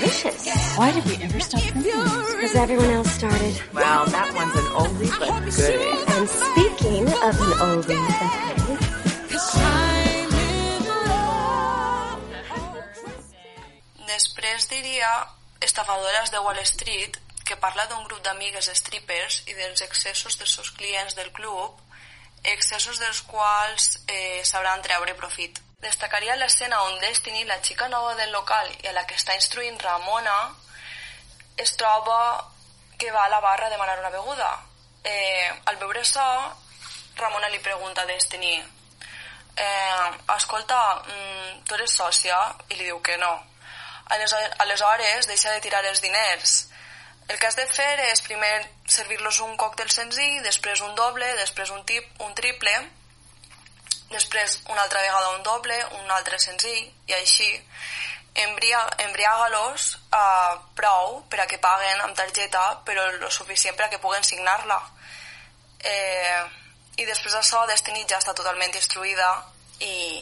Delicious. 0.00 0.76
Why 0.78 0.92
did 0.92 1.04
we 1.04 1.16
ever 1.22 1.40
stop 1.40 1.60
drinking 1.60 1.92
this? 1.92 2.34
Because 2.34 2.54
everyone 2.56 2.88
else 2.88 3.10
started. 3.12 3.54
Well, 3.74 4.06
that 4.06 4.32
one's 4.32 4.56
an 4.56 4.68
oldie 4.80 5.12
but 5.20 5.44
good. 5.44 6.08
And 6.16 6.26
speaking 6.40 7.04
of 7.04 7.34
an 7.36 7.52
oldie 7.68 8.00
but 8.08 8.50
Després 14.08 14.68
diria 14.72 15.12
Estafadores 15.60 16.32
de 16.32 16.40
Wall 16.40 16.64
Street, 16.64 17.20
que 17.44 17.56
parla 17.60 17.84
d'un 17.92 18.04
grup 18.08 18.24
d'amigues 18.24 18.72
strippers 18.80 19.42
i 19.52 19.54
dels 19.54 19.84
excessos 19.84 20.40
dels 20.40 20.56
seus 20.56 20.70
clients 20.80 21.14
del 21.14 21.28
club, 21.36 21.76
excessos 22.44 22.98
dels 23.04 23.20
quals 23.28 23.98
eh, 24.08 24.40
sabran 24.48 24.80
treure 24.80 25.14
profit. 25.20 25.60
Destacaria 25.80 26.36
l'escena 26.36 26.82
on 26.84 26.98
Destiny, 27.00 27.44
la 27.48 27.60
xica 27.62 27.88
nova 27.88 28.14
del 28.14 28.32
local 28.32 28.68
i 28.82 28.88
a 28.88 28.96
la 28.96 29.06
que 29.06 29.16
està 29.16 29.34
instruint 29.34 29.78
Ramona, 29.80 30.36
es 31.56 31.76
troba 31.76 32.18
que 32.98 33.12
va 33.12 33.24
a 33.24 33.32
la 33.32 33.40
barra 33.40 33.66
a 33.66 33.70
demanar 33.70 33.98
una 33.98 34.12
beguda. 34.12 34.50
Eh, 35.04 35.48
al 35.64 35.80
veure 35.80 36.04
això, 36.04 36.26
Ramona 37.16 37.48
li 37.48 37.58
pregunta 37.64 38.02
a 38.02 38.06
Destiny 38.06 38.60
eh, 39.60 40.34
escolta, 40.36 41.02
mm, 41.06 41.64
tu 41.64 41.74
eres 41.74 41.92
sòcia? 41.92 42.38
I 42.68 42.74
li 42.74 42.84
diu 42.84 43.00
que 43.02 43.16
no. 43.18 43.32
Aleshores, 44.10 45.26
deixa 45.26 45.52
de 45.52 45.60
tirar 45.60 45.84
els 45.84 46.00
diners. 46.00 46.68
El 47.28 47.38
que 47.38 47.46
has 47.46 47.56
de 47.56 47.66
fer 47.66 48.00
és 48.10 48.22
primer 48.26 48.54
servir-los 48.86 49.38
un 49.40 49.56
còctel 49.56 49.90
senzill, 49.90 50.42
després 50.42 50.80
un 50.80 50.94
doble, 50.94 51.28
després 51.36 51.70
un, 51.70 51.84
tip, 51.84 52.08
un 52.18 52.34
triple, 52.34 52.72
després 54.10 54.60
una 54.68 54.82
altra 54.82 55.00
vegada 55.00 55.34
un 55.36 55.42
doble, 55.42 55.76
un 56.02 56.10
altre 56.10 56.38
senzill, 56.42 56.90
i 57.06 57.14
així 57.14 57.48
embria, 58.34 58.80
embriaga-los 59.06 59.98
uh, 60.12 60.58
prou 60.74 61.22
per 61.30 61.40
a 61.42 61.46
que 61.50 61.58
paguen 61.62 62.02
amb 62.04 62.16
targeta, 62.16 62.80
però 62.86 63.06
lo 63.18 63.30
suficient 63.30 63.76
per 63.76 63.86
a 63.86 63.90
que 63.90 63.98
puguen 64.02 64.22
signar-la. 64.26 64.80
Eh, 65.80 66.42
I 67.00 67.06
després 67.08 67.32
d'això, 67.32 67.64
Destiny 67.66 68.04
ja 68.08 68.18
està 68.20 68.34
totalment 68.36 68.74
instruïda 68.76 69.28
i, 69.80 70.20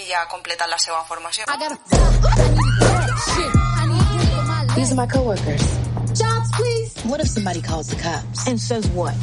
i 0.00 0.06
ja 0.08 0.22
ha 0.22 0.28
completat 0.30 0.70
la 0.70 0.78
seva 0.78 1.02
formació. 1.04 1.44
These 4.74 4.92
are 4.92 4.96
my 4.96 5.06
coworkers. 5.06 5.66
Jobs, 6.14 6.50
please. 6.56 7.04
What 7.04 7.20
if 7.20 7.28
somebody 7.28 7.60
calls 7.60 7.88
the 7.88 7.96
cops? 7.96 8.46
And 8.46 8.58
says 8.58 8.86
what? 8.88 9.14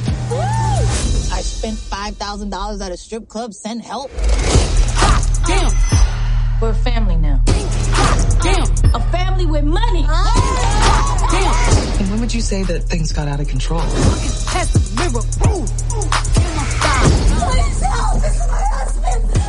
I 1.42 1.44
spent 1.44 1.78
$5,000 1.80 2.86
at 2.86 2.92
a 2.92 2.98
strip 2.98 3.28
club. 3.28 3.56
Send 3.56 3.82
help. 3.82 4.12
Damn. 5.48 5.72
We're 6.62 6.70
a 6.70 6.76
family 6.76 7.16
now. 7.16 7.42
Damn. 8.44 8.68
A 8.94 9.00
family 9.10 9.48
with 9.48 9.64
money. 9.64 10.04
Damn. 10.04 11.56
And 12.00 12.12
when 12.12 12.20
would 12.20 12.32
you 12.32 12.42
say 12.42 12.62
that 12.62 12.84
things 12.84 13.12
got 13.12 13.28
out 13.28 13.40
of 13.40 13.48
control? 13.48 13.82
Test 13.82 14.74
the 14.76 14.82
mirror. 15.02 15.24
Ooh. 15.50 15.66
Please 17.50 17.82
help. 17.82 18.22
This 18.22 18.36
is 18.36 18.48
my 18.48 18.62
husband. 18.78 19.42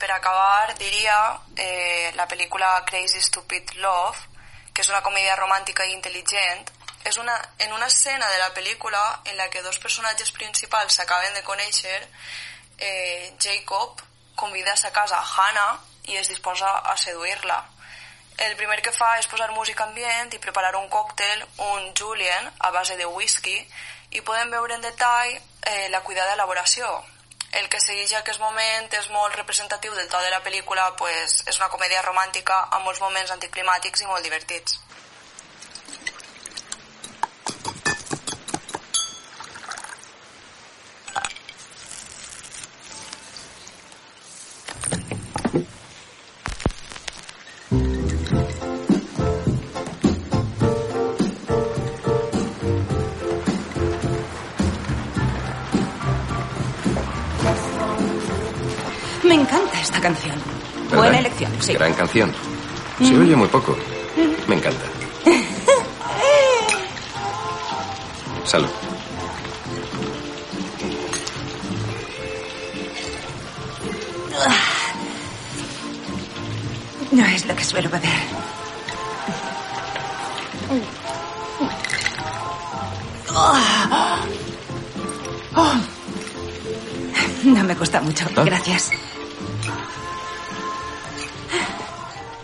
I 0.00 0.20
acabar 0.20 0.74
diria 0.78 1.40
eh, 1.54 2.12
la 2.14 2.26
pel·lícula 2.26 2.82
Crazy 2.86 3.20
Stupid 3.20 3.74
Love, 3.76 4.16
que 4.78 4.84
és 4.84 4.92
una 4.92 5.02
comèdia 5.02 5.34
romàntica 5.34 5.82
i 5.88 5.90
intel·ligent. 5.90 6.68
És 7.10 7.16
una, 7.18 7.34
en 7.64 7.72
una 7.74 7.88
escena 7.90 8.28
de 8.30 8.36
la 8.38 8.52
pel·lícula 8.54 9.00
en 9.26 9.34
la 9.34 9.48
que 9.50 9.62
dos 9.64 9.80
personatges 9.82 10.30
principals 10.36 10.94
s'acaben 10.94 11.34
de 11.34 11.42
conèixer, 11.42 11.96
eh, 12.78 13.32
Jacob 13.42 13.98
convida 14.36 14.72
a 14.72 14.76
sa 14.76 14.92
casa 14.94 15.18
a 15.18 15.26
Hannah 15.26 15.80
i 16.04 16.14
es 16.20 16.30
disposa 16.30 16.70
a 16.78 16.96
seduir-la. 16.96 17.58
El 18.46 18.54
primer 18.54 18.78
que 18.80 18.94
fa 18.94 19.16
és 19.18 19.26
posar 19.26 19.50
música 19.50 19.82
ambient 19.82 20.30
i 20.30 20.38
preparar 20.38 20.76
un 20.78 20.86
còctel, 20.88 21.42
un 21.72 21.90
Julien, 21.98 22.46
a 22.60 22.70
base 22.70 22.94
de 22.96 23.10
whisky, 23.18 23.58
i 24.14 24.22
podem 24.22 24.54
veure 24.54 24.78
en 24.78 24.86
detall 24.86 25.34
eh, 25.34 25.88
la 25.90 26.04
cuidada 26.06 26.38
elaboració. 26.38 26.86
El 27.52 27.68
que 27.72 27.80
segueix 27.80 28.12
aquest 28.12 28.40
moment 28.40 28.92
és 28.92 29.08
molt 29.08 29.36
representatiu 29.36 29.94
del 29.94 30.08
to 30.12 30.20
de 30.20 30.30
la 30.34 30.42
pel·lícula, 30.44 30.90
pues, 31.00 31.42
és 31.48 31.56
una 31.60 31.70
comèdia 31.72 32.02
romàntica 32.04 32.58
amb 32.76 32.84
molts 32.84 33.00
moments 33.00 33.32
anticlimàtics 33.32 34.04
i 34.04 34.10
molt 34.10 34.22
divertits. 34.22 34.76
Sí. 61.68 61.74
Gran 61.74 61.94
canción. 61.94 62.32
Se 62.98 63.16
oye 63.16 63.36
muy 63.36 63.48
poco. 63.48 63.76
Me 64.46 64.56
encanta. 64.56 64.84
Salud. 68.44 68.68
No 77.12 77.24
es 77.26 77.46
lo 77.46 77.54
que 77.54 77.64
suelo 77.64 77.88
beber. 77.90 78.10
No 87.44 87.64
me 87.64 87.74
gusta 87.74 88.00
mucho. 88.00 88.26
Gracias. 88.34 88.90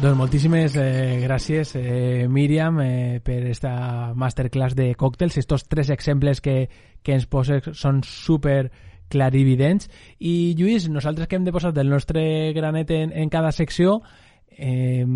Doncs 0.05 0.19
moltíssimes 0.21 0.75
eh, 0.77 1.17
gràcies, 1.23 1.71
eh, 1.81 2.27
Míriam, 2.29 2.77
eh, 2.83 3.21
per 3.25 3.39
esta 3.49 4.13
masterclass 4.13 4.75
de 4.77 4.91
còctels. 5.01 5.39
Estos 5.39 5.65
tres 5.65 5.89
exemples 5.89 6.43
que, 6.45 6.69
que 7.01 7.15
ens 7.17 7.25
poses 7.25 7.71
són 7.73 8.03
super 8.05 8.69
clarividents. 9.09 9.89
I, 10.19 10.53
Lluís, 10.59 10.91
nosaltres 10.93 11.25
que 11.25 11.39
hem 11.39 11.47
de 11.49 11.55
posar 11.57 11.73
del 11.73 11.89
nostre 11.89 12.53
granet 12.53 12.93
en, 12.93 13.15
en 13.17 13.33
cada 13.33 13.49
secció, 13.57 14.03
eh, 14.51 15.07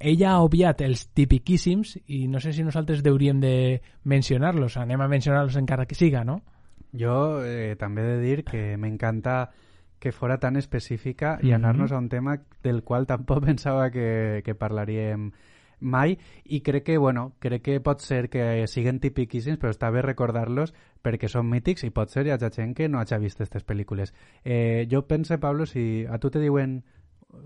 ella 0.00 0.32
ha 0.32 0.42
obviat 0.42 0.82
els 0.82 1.06
tipiquíssims 1.14 2.00
i 2.08 2.24
no 2.26 2.42
sé 2.42 2.56
si 2.56 2.66
nosaltres 2.66 3.06
hauríem 3.06 3.38
de 3.38 3.54
mencionar-los. 4.02 4.74
Anem 4.82 5.06
a 5.06 5.10
mencionar-los 5.14 5.54
encara 5.54 5.86
que 5.86 5.94
siga, 5.94 6.24
no? 6.26 6.40
Jo 6.98 7.44
eh, 7.46 7.76
també 7.78 8.02
he 8.02 8.10
de 8.16 8.20
dir 8.26 8.42
que 8.42 8.74
m'encanta 8.74 9.44
que 9.98 10.12
fora 10.12 10.38
tan 10.38 10.56
específica 10.56 11.38
i 11.42 11.48
Mhm. 11.48 11.54
anar-nos 11.54 11.92
a 11.92 11.98
un 11.98 12.08
tema 12.08 12.40
del 12.62 12.82
qual 12.84 13.06
tampoc 13.06 13.42
pensava 13.58 13.90
que, 13.90 14.42
que 14.44 14.54
parlaríem 14.54 15.32
mai 15.80 16.18
i 16.44 16.60
crec 16.60 16.82
que, 16.84 16.98
bueno, 16.98 17.34
crec 17.38 17.62
que 17.62 17.80
pot 17.80 18.00
ser 18.00 18.28
que 18.28 18.66
siguen 18.66 18.98
tipiquíssims 18.98 19.58
però 19.60 19.70
està 19.70 19.92
bé 19.94 20.02
recordar-los 20.02 20.72
perquè 21.02 21.28
són 21.28 21.46
mítics 21.48 21.84
i 21.84 21.90
pot 21.90 22.10
ser 22.10 22.26
hi 22.26 22.30
hagi 22.34 22.50
gent 22.50 22.74
que 22.74 22.88
no 22.88 22.98
hagi 22.98 23.18
vist 23.22 23.38
aquestes 23.40 23.64
pel·lícules. 23.64 24.12
Eh, 24.44 24.88
jo 24.90 25.06
pense, 25.06 25.38
Pablo, 25.38 25.66
si 25.66 26.04
a 26.08 26.18
tu 26.18 26.30
te 26.30 26.40
diuen 26.40 26.82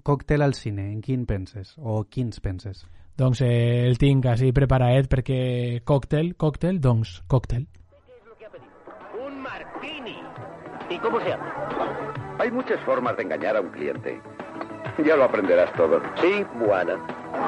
còctel 0.03 0.41
al 0.43 0.55
cine, 0.55 0.93
en 0.93 1.03
quin 1.03 1.27
penses? 1.27 1.75
O 1.79 2.05
quins 2.09 2.41
penses? 2.41 2.87
Doncs 3.19 3.43
eh, 3.43 3.85
el 3.87 3.99
tinc 3.99 4.25
així 4.25 4.53
preparaet 4.53 5.11
perquè 5.13 5.83
còctel, 5.85 6.35
còctel, 6.37 6.81
doncs 6.81 7.23
còctel. 7.29 7.67
Un 9.27 9.43
martini. 9.43 10.17
¿Y 10.89 10.99
cómo 10.99 11.21
se 11.21 11.35
hace? 11.35 12.22
Hay 12.39 12.51
muchas 12.51 12.81
formas 12.81 13.17
de 13.17 13.23
engañar 13.23 13.57
a 13.57 13.61
un 13.61 13.69
cliente. 13.69 14.21
Ya 15.05 15.17
lo 15.17 15.25
aprenderás 15.25 15.73
todo. 15.75 16.01
Sí, 16.21 16.45
buena. 16.59 16.97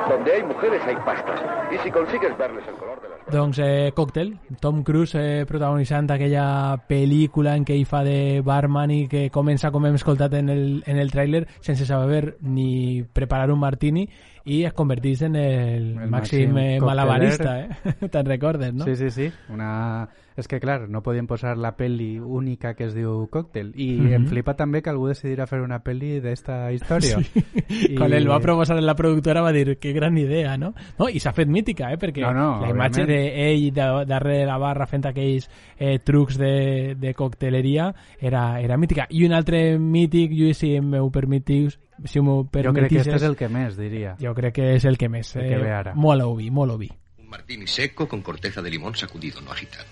Donde 0.09 0.33
hay 0.33 0.43
mujeres 0.43 0.81
hay 0.87 0.97
pastas. 0.97 1.41
Y 1.73 1.79
si 1.79 1.91
consigues 1.91 2.37
verles 2.39 2.65
el 2.67 2.75
color 2.75 3.01
de 3.03 3.09
las... 3.09 3.15
Doncs 3.31 3.59
eh, 3.59 3.93
Cocktail, 3.95 4.39
Tom 4.61 4.83
Cruise 4.83 5.15
eh, 5.15 5.45
protagonitzant 5.49 6.11
aquella 6.13 6.77
pel·lícula 6.89 7.55
en 7.57 7.65
què 7.65 7.77
ell 7.77 7.87
fa 7.89 8.03
de 8.05 8.43
barman 8.45 8.93
i 8.93 8.99
que 9.09 9.31
comença 9.33 9.71
com 9.73 9.87
hem 9.89 9.97
escoltat 9.97 10.37
en 10.37 10.53
el, 10.53 10.65
en 10.87 11.01
el 11.01 11.13
tràiler 11.13 11.47
sense 11.65 11.89
saber 11.89 12.37
ni 12.45 13.03
preparar 13.03 13.49
un 13.53 13.63
martini 13.65 14.05
i 14.45 14.63
es 14.69 14.77
converteix 14.77 15.25
en 15.25 15.39
el, 15.41 15.89
El 16.05 16.13
màxim, 16.13 16.53
màxim 16.53 16.59
eh, 16.61 16.81
malabarista, 16.85 17.57
eh? 17.65 17.95
Te'n 18.13 18.29
recordes, 18.29 18.75
no? 18.77 18.85
Sí, 18.85 18.97
sí, 18.97 19.11
sí. 19.11 19.33
Una... 19.49 20.05
És 20.37 20.49
que, 20.51 20.59
clar, 20.59 20.89
no 20.91 21.01
podien 21.03 21.29
posar 21.31 21.53
la 21.57 21.77
pel·li 21.79 22.19
única 22.19 22.73
que 22.75 22.89
es 22.89 22.95
diu 22.95 23.29
Còctel. 23.31 23.69
I 23.79 23.93
Mhm. 24.01 24.13
em 24.15 24.25
flipa 24.27 24.55
també 24.59 24.83
que 24.83 24.91
algú 24.91 25.07
decidirà 25.07 25.47
fer 25.47 25.61
una 25.63 25.79
pel·li 25.85 26.21
d'esta 26.21 26.73
història. 26.75 27.21
I... 27.69 27.95
Quan 27.95 28.13
el 28.13 28.27
va 28.29 28.41
proposar 28.41 28.81
la 28.83 28.97
productora 28.97 29.43
va 29.43 29.53
dir 29.53 29.79
que 29.79 29.93
gran 29.93 30.19
idea, 30.19 30.57
no? 30.57 30.75
no 30.99 31.09
I 31.09 31.21
s'ha 31.21 31.33
fet 31.33 31.47
mítica, 31.49 31.93
eh? 31.93 31.99
Perquè 31.99 32.23
No, 32.23 32.33
no, 32.35 32.61
la 32.63 32.71
imatge 32.71 33.05
òbviament. 33.05 33.35
d'ell 33.35 33.73
de, 33.75 34.07
darrere 34.11 34.39
de 34.41 34.47
la 34.47 34.59
barra 34.59 34.87
fent 34.91 35.07
aquells 35.07 35.49
eh, 35.79 35.99
trucs 36.03 36.37
de, 36.37 36.97
de 36.99 37.15
cocteleria 37.15 37.95
era, 38.19 38.61
era 38.61 38.77
mítica. 38.77 39.07
I 39.11 39.25
un 39.27 39.33
altre 39.33 39.79
mític, 39.79 40.33
Lluís, 40.33 40.59
si 40.59 40.81
m'ho 40.81 41.11
permetis, 41.13 41.79
si 42.05 42.21
m'ho 42.21 42.43
Jo 42.43 42.51
crec 42.51 42.65
que 42.65 42.73
permetis... 42.73 42.99
este 43.07 43.17
és 43.17 43.23
el 43.23 43.37
que 43.37 43.49
més, 43.49 43.77
diria. 43.79 44.17
Jo 44.21 44.35
crec 44.35 44.55
que 44.55 44.75
és 44.75 44.85
el 44.85 44.99
que 44.99 45.09
més. 45.09 45.37
El 45.37 45.47
que 45.49 45.59
ve 45.63 45.71
ara. 45.71 45.95
Molt 45.95 46.23
molt. 46.51 46.83
Un 47.21 47.29
martini 47.31 47.67
seco 47.67 48.09
con 48.09 48.21
corteza 48.23 48.61
de 48.63 48.71
limón 48.71 48.95
sacudido, 48.97 49.41
no 49.41 49.53
agitado. 49.53 49.85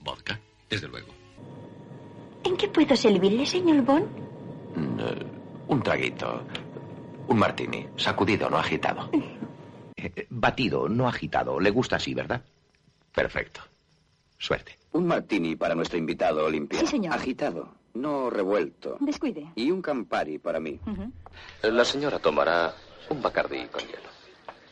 Vodka, 0.00 0.38
desde 0.68 0.88
luego. 0.88 1.08
¿En 2.44 2.56
qué 2.56 2.68
puedo 2.68 2.96
servirle, 2.96 3.44
señor 3.46 3.82
Bond? 3.82 4.06
Mm, 4.76 5.00
eh, 5.00 5.26
un 5.68 5.82
traguito. 5.82 6.42
Un 7.28 7.38
martini. 7.38 7.86
Sacudido, 7.96 8.50
no 8.50 8.58
agitado. 8.58 9.10
Eh, 9.96 10.26
batido, 10.30 10.88
no 10.88 11.06
agitado. 11.06 11.60
Le 11.60 11.70
gusta 11.70 11.96
así, 11.96 12.14
¿verdad? 12.14 12.42
Perfecto. 13.14 13.60
Suerte. 14.38 14.78
Un 14.92 15.06
martini 15.06 15.54
para 15.54 15.74
nuestro 15.74 15.98
invitado 15.98 16.46
Olimpia. 16.46 16.80
Sí, 16.80 16.86
señor. 16.86 17.14
Agitado, 17.14 17.74
no 17.94 18.30
revuelto. 18.30 18.96
Descuide. 19.00 19.52
Y 19.54 19.70
un 19.70 19.82
Campari 19.82 20.38
para 20.38 20.58
mí. 20.58 20.80
La 21.62 21.84
señora 21.84 22.18
tomará 22.18 22.74
un 23.10 23.20
Bacardí 23.20 23.66
con 23.66 23.82
hielo. 23.82 24.08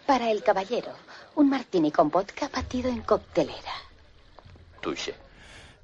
Para 0.06 0.30
el 0.30 0.42
caballero, 0.42 0.92
un 1.34 1.50
martini 1.50 1.92
con 1.92 2.08
vodka 2.08 2.48
batido 2.48 2.88
en 2.88 3.02
coctelera. 3.02 3.87
Touché. 4.80 5.14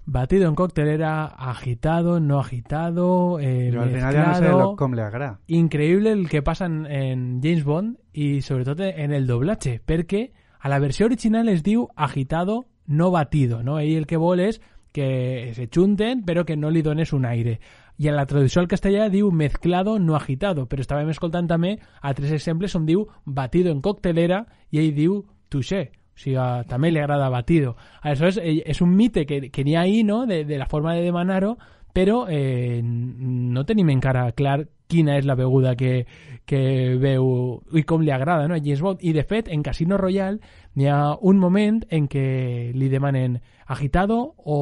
Batido 0.06 0.48
en 0.48 0.54
coctelera, 0.54 1.24
agitado, 1.24 2.20
no 2.20 2.38
agitado, 2.38 3.38
eh, 3.40 3.70
Jo 3.72 3.80
al 3.80 3.90
final 3.90 4.14
ja 4.14 4.26
no 4.26 4.34
sé 4.34 4.48
lo, 4.50 4.76
com 4.76 4.92
li 4.92 5.00
agrada. 5.00 5.38
increïble 5.48 6.12
el 6.12 6.28
que 6.28 6.42
passa 6.42 6.66
en, 6.66 6.84
en 6.84 7.40
James 7.42 7.64
Bond 7.64 7.96
i 8.12 8.42
sobretot 8.42 8.80
en 8.84 9.12
el 9.16 9.26
doblatge, 9.26 9.80
perquè 9.80 10.26
a 10.60 10.68
la 10.68 10.78
versió 10.78 11.06
original 11.06 11.48
es 11.48 11.62
diu 11.62 11.88
agitado, 11.96 12.66
no 12.86 13.10
batido, 13.10 13.62
no? 13.62 13.78
Ell 13.80 13.96
el 13.96 14.06
que 14.06 14.20
vol 14.20 14.40
és 14.40 14.60
que 14.92 15.52
se 15.56 15.70
junten 15.72 16.22
però 16.22 16.44
que 16.44 16.56
no 16.56 16.68
li 16.70 16.82
dones 16.82 17.12
un 17.12 17.24
aire. 17.24 17.58
I 17.96 18.08
en 18.08 18.16
la 18.16 18.26
traducció 18.26 18.60
al 18.60 18.68
castellà 18.68 19.08
diu 19.08 19.30
mezclado, 19.32 19.98
no 19.98 20.16
agitado, 20.16 20.68
però 20.68 20.84
estàvem 20.84 21.08
escoltant 21.08 21.48
també 21.48 21.78
altres 22.02 22.30
exemples 22.30 22.74
on 22.76 22.84
diu 22.84 23.08
batido 23.24 23.72
en 23.72 23.80
coctelera 23.80 24.44
i 24.70 24.78
ell 24.84 24.94
diu 24.94 25.24
touché, 25.48 25.92
sigui, 26.16 26.36
a, 26.40 26.64
també 26.68 26.90
li 26.90 27.00
agrada 27.02 27.28
batido. 27.32 27.76
Aleshores, 28.02 28.38
eh, 28.42 28.62
és 28.66 28.80
un 28.84 28.94
mite 28.96 29.26
que, 29.26 29.50
que 29.50 29.64
ha 29.76 29.80
ahí, 29.82 30.02
no?, 30.04 30.26
de, 30.26 30.44
de 30.44 30.58
la 30.58 30.66
forma 30.66 30.94
de 30.94 31.02
demanar-ho, 31.02 31.56
però 31.94 32.26
eh, 32.28 32.80
no 32.82 33.64
tenim 33.64 33.90
encara 33.94 34.32
clar 34.32 34.64
quina 34.90 35.16
és 35.16 35.24
la 35.24 35.36
beguda 35.38 35.74
que, 35.78 36.04
que 36.44 36.60
veu 37.00 37.62
i 37.72 37.84
com 37.88 38.02
li 38.02 38.12
agrada 38.12 38.48
no, 38.48 38.56
a 38.56 38.62
James 38.62 38.82
Bond. 38.82 39.02
I, 39.02 39.14
de 39.16 39.24
fet, 39.24 39.48
en 39.48 39.62
Casino 39.62 39.96
Royale 39.96 40.40
n'hi 40.74 40.90
ha 40.90 41.14
un 41.20 41.38
moment 41.40 41.80
en 41.90 42.08
què 42.10 42.72
li 42.74 42.90
demanen 42.92 43.38
agitado 43.66 44.34
o, 44.36 44.58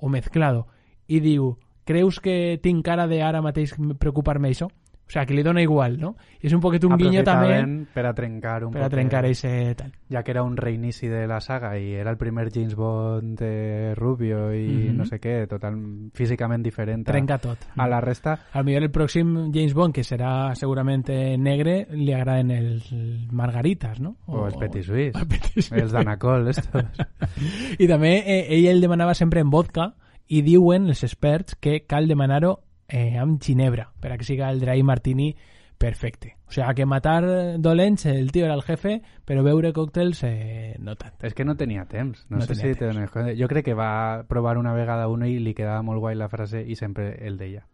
o 0.00 0.08
mezclado. 0.08 0.66
I 1.08 1.20
diu, 1.20 1.56
creus 1.84 2.20
que 2.22 2.58
tinc 2.62 2.84
cara 2.86 3.08
de 3.10 3.20
ara 3.22 3.42
mateix 3.44 3.74
preocupar-me 3.98 4.54
això? 4.54 4.70
O 5.12 5.14
sigui, 5.14 5.26
que 5.28 5.34
li 5.36 5.42
dona 5.44 5.60
igual, 5.60 5.98
no? 6.00 6.14
I 6.40 6.46
és 6.48 6.54
un 6.56 6.60
poquet 6.64 6.82
un 6.88 6.94
guinyo 6.96 7.20
també 7.22 7.50
Aprofitaven 7.58 7.74
per 7.92 8.04
a 8.08 8.12
trencar 8.16 8.64
un 8.64 8.72
per 8.72 8.82
a 8.82 8.88
trencar 8.88 9.26
ese 9.28 9.74
tal. 9.76 9.90
Ja 10.10 10.22
que 10.24 10.30
era 10.32 10.42
un 10.42 10.56
reinici 10.56 11.06
de 11.06 11.26
la 11.28 11.38
saga 11.44 11.74
i 11.78 11.92
era 11.92 12.10
el 12.10 12.16
primer 12.16 12.48
James 12.50 12.74
Bond 12.74 13.38
de 13.38 13.94
rubio 13.94 14.54
i 14.54 14.88
Mhm. 14.88 14.96
no 14.96 15.04
sé 15.04 15.20
què, 15.20 15.46
total, 15.46 15.76
físicament 16.14 16.64
diferent 16.64 17.06
a, 17.06 17.12
Trenca 17.12 17.36
tot. 17.38 17.58
a 17.76 17.86
la 17.88 18.00
resta. 18.00 18.38
Al 18.54 18.64
millor 18.64 18.82
el 18.84 18.90
pròxim 18.90 19.52
James 19.52 19.74
Bond, 19.74 19.94
que 19.94 20.00
serà 20.02 20.54
segurament 20.54 21.04
eh, 21.10 21.36
negre, 21.36 21.86
li 21.92 22.12
agraden 22.14 22.50
els 22.50 22.90
margaritas, 23.30 24.00
no? 24.00 24.16
O, 24.26 24.46
els 24.46 24.56
Petit 24.56 24.82
Suisse. 24.84 25.18
el 25.20 25.26
Petit 25.28 25.60
Suisse. 25.62 25.74
Els 25.76 25.92
d'Anacol, 25.92 26.48
estos. 26.48 26.84
I 27.78 27.86
també 27.86 28.16
eh, 28.24 28.46
ell 28.56 28.66
el 28.66 28.80
demanava 28.80 29.14
sempre 29.14 29.40
en 29.40 29.50
vodka 29.50 29.92
i 30.28 30.40
diuen 30.42 30.88
els 30.88 31.02
experts 31.04 31.56
que 31.60 31.82
cal 31.86 32.08
demanar-ho 32.08 32.60
eh, 32.92 33.18
amb 33.18 33.40
ginebra 33.42 33.88
per 34.00 34.12
a 34.12 34.20
que 34.20 34.28
siga 34.28 34.50
el 34.52 34.60
dry 34.60 34.84
martini 34.84 35.32
perfecte. 35.82 36.36
O 36.46 36.52
sigui, 36.52 36.74
que 36.76 36.86
matar 36.86 37.24
dolents, 37.58 38.06
el 38.06 38.30
tio 38.30 38.44
era 38.44 38.54
el 38.54 38.62
jefe, 38.62 39.00
però 39.26 39.42
beure 39.42 39.72
còctels 39.74 40.20
eh, 40.28 40.76
no 40.78 40.94
tant. 41.00 41.16
És 41.26 41.34
que 41.34 41.46
no 41.48 41.56
tenia 41.58 41.88
temps. 41.90 42.22
No, 42.28 42.38
No 42.38 42.46
sé 42.46 42.54
si 42.54 42.74
te 42.78 42.86
dones. 42.86 43.10
Jo 43.38 43.48
crec 43.50 43.66
que 43.66 43.74
va 43.74 44.22
provar 44.28 44.58
una 44.60 44.76
vegada 44.76 45.08
uno 45.08 45.26
i 45.26 45.40
li 45.42 45.56
quedava 45.58 45.82
molt 45.82 45.98
guai 46.04 46.14
la 46.14 46.30
frase 46.30 46.62
i 46.62 46.78
sempre 46.78 47.16
el 47.26 47.40
deia. 47.40 47.66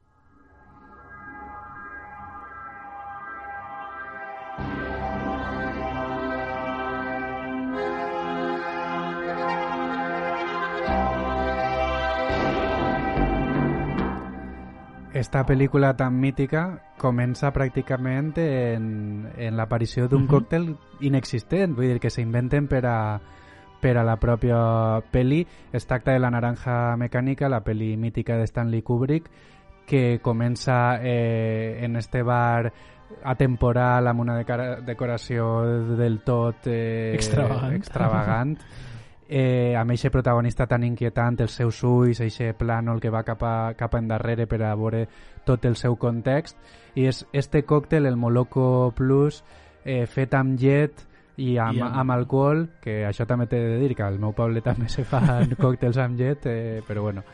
Esta 15.18 15.42
pel·lícula 15.48 15.96
tan 15.98 16.14
mítica 16.22 16.60
comença 17.00 17.50
pràcticament 17.50 18.36
en, 18.38 19.26
en 19.34 19.56
l'aparició 19.58 20.06
d'un 20.06 20.22
Mhm. 20.26 20.30
còctel 20.30 20.68
inexistent, 21.00 21.74
vull 21.74 21.88
dir 21.90 21.98
que 22.00 22.10
s'inventen 22.10 22.68
per 22.70 22.84
a, 22.86 23.18
per 23.82 23.96
a 23.98 24.04
la 24.06 24.14
pròpia 24.16 24.58
pel·li. 25.10 25.40
Es 25.72 25.86
tracta 25.86 26.12
de 26.12 26.20
La 26.22 26.30
naranja 26.30 26.94
mecànica, 26.96 27.48
la 27.48 27.64
pel·li 27.64 27.96
mítica 27.96 28.36
de 28.36 28.46
Stanley 28.46 28.82
Kubrick, 28.82 29.26
que 29.86 30.20
comença 30.22 31.00
eh, 31.02 31.80
en 31.82 31.96
este 31.96 32.22
bar 32.22 32.72
atemporal 33.24 34.06
amb 34.06 34.20
una 34.20 34.36
decoració 34.84 35.64
del 35.96 36.20
tot 36.20 36.66
eh, 36.66 37.14
Extravagant. 37.14 37.74
extravagant 37.74 38.58
eh, 39.28 39.76
amb 39.76 39.92
eixe 39.92 40.10
protagonista 40.10 40.66
tan 40.66 40.84
inquietant, 40.84 41.36
els 41.44 41.58
seus 41.60 41.82
ulls, 41.84 42.22
eixe 42.24 42.54
plànol 42.56 43.00
que 43.00 43.12
va 43.12 43.22
cap 43.26 43.44
a, 43.44 43.54
cap 43.76 43.94
endarrere 43.98 44.48
per 44.48 44.62
a 44.64 44.74
veure 44.74 45.04
tot 45.44 45.64
el 45.68 45.76
seu 45.76 45.96
context, 46.00 46.56
i 46.96 47.06
és 47.06 47.24
este 47.32 47.62
còctel, 47.68 48.08
el 48.08 48.16
Moloco 48.16 48.92
Plus, 48.96 49.42
eh, 49.84 50.06
fet 50.06 50.34
amb 50.34 50.58
llet 50.58 51.04
i 51.36 51.56
amb, 51.60 51.78
I 51.78 51.84
amb... 51.84 52.00
amb 52.02 52.16
alcohol, 52.16 52.66
que 52.82 53.04
això 53.06 53.28
també 53.28 53.46
t'he 53.46 53.60
de 53.60 53.78
dir, 53.78 53.94
que 53.94 54.06
al 54.06 54.18
meu 54.18 54.32
poble 54.32 54.64
també 54.68 54.88
se 54.88 55.04
fan 55.04 55.54
còctels 55.64 56.00
amb 56.02 56.18
llet, 56.18 56.48
eh, 56.48 56.80
però 56.86 57.04
bueno. 57.10 57.24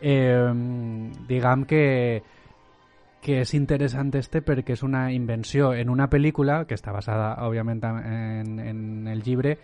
Eh, 0.00 0.52
diguem 1.26 1.64
que 1.66 1.86
que 3.18 3.40
és 3.42 3.50
interessant 3.56 4.12
este 4.14 4.44
perquè 4.46 4.76
és 4.76 4.84
una 4.86 5.08
invenció 5.10 5.72
en 5.74 5.90
una 5.90 6.06
pel·lícula 6.06 6.60
que 6.68 6.76
està 6.78 6.92
basada, 6.94 7.32
òbviament, 7.48 7.82
en, 7.82 8.52
en 8.62 9.08
el 9.10 9.24
llibre, 9.26 9.56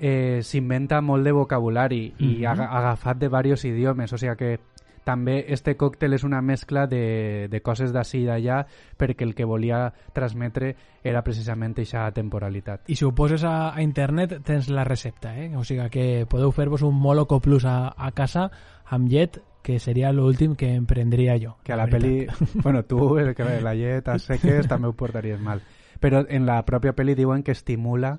eh, 0.00 0.40
s'inventa 0.42 1.00
molt 1.00 1.24
de 1.24 1.32
vocabulari 1.32 2.14
i 2.18 2.38
Mhm. 2.38 2.46
aga 2.46 2.64
agafat 2.78 3.18
de 3.18 3.28
varios 3.28 3.64
idiomes, 3.64 4.12
o 4.12 4.18
sigui 4.18 4.36
que 4.36 4.58
també 5.04 5.46
este 5.48 5.74
còctel 5.74 6.12
és 6.12 6.24
una 6.24 6.42
mescla 6.42 6.86
de, 6.86 7.48
de 7.48 7.60
coses 7.62 7.94
d'ací 7.94 8.18
i 8.22 8.26
d'allà 8.26 8.66
perquè 8.98 9.24
el 9.24 9.34
que 9.34 9.46
volia 9.48 9.86
transmetre 10.12 10.74
era 11.02 11.22
precisament 11.24 11.72
aquesta 11.72 12.10
temporalitat. 12.12 12.82
I 12.88 12.94
si 12.94 13.06
ho 13.06 13.14
poses 13.14 13.42
a, 13.44 13.74
a 13.74 13.80
internet 13.80 14.42
tens 14.44 14.68
la 14.68 14.84
recepta, 14.84 15.32
eh? 15.38 15.56
O 15.56 15.64
sigui 15.64 15.88
que 15.88 16.26
podeu 16.28 16.52
fer-vos 16.52 16.82
un 16.82 16.94
Moloco 16.94 17.40
Plus 17.40 17.64
a, 17.64 17.94
a 17.96 18.12
casa 18.12 18.50
amb 18.84 19.08
llet, 19.08 19.40
que 19.62 19.78
seria 19.78 20.12
l'últim 20.12 20.54
que 20.54 20.74
em 20.74 20.84
prendria 20.86 21.38
jo. 21.40 21.56
Que 21.64 21.72
a 21.72 21.76
la 21.76 21.86
peli... 21.86 22.26
Bueno, 22.62 22.84
tu, 22.84 23.16
el 23.16 23.34
que 23.34 23.44
la 23.62 23.74
llet 23.74 24.06
a 24.08 24.18
seques, 24.18 24.68
també 24.68 24.88
ho 24.88 24.92
portaries 24.92 25.40
mal. 25.40 25.62
Però 26.00 26.20
en 26.28 26.44
la 26.44 26.62
pròpia 26.66 26.92
peli 26.92 27.14
diuen 27.14 27.42
que 27.42 27.52
estimula 27.52 28.18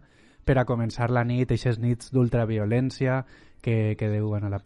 per 0.49 0.57
a 0.57 0.65
començar 0.65 1.11
la 1.13 1.21
nit, 1.21 1.51
eixes 1.53 1.77
nits 1.77 2.09
d'ultraviolència 2.09 3.19
que, 3.61 3.93
que 3.99 4.07
diuen 4.09 4.47
a 4.47 4.49
la 4.49 4.57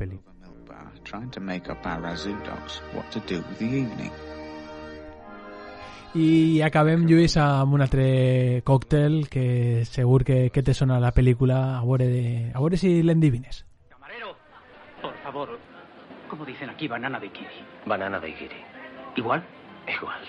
evening. 3.75 4.13
I 6.13 6.61
acabem, 6.63 7.03
Lluís, 7.09 7.35
amb 7.41 7.75
un 7.75 7.83
altre 7.83 8.61
còctel 8.63 9.27
que 9.33 9.83
segur 9.89 10.21
que, 10.23 10.51
que 10.53 10.63
te 10.63 10.75
sona 10.77 11.01
la 11.03 11.11
pel·lícula, 11.11 11.59
a 11.79 11.83
veure, 11.83 12.07
de, 12.07 12.23
a 12.53 12.61
veure 12.61 12.79
si 12.79 13.01
l'endivines. 13.03 13.65
Por 15.01 15.17
favor, 15.23 15.57
¿cómo 16.29 16.45
dicen 16.45 16.69
aquí 16.69 16.87
banana 16.87 17.19
daiquiri? 17.19 17.65
Banana 17.85 18.21
daiquiri. 18.21 18.61
¿Igual? 19.17 19.43
Igual. 19.97 20.21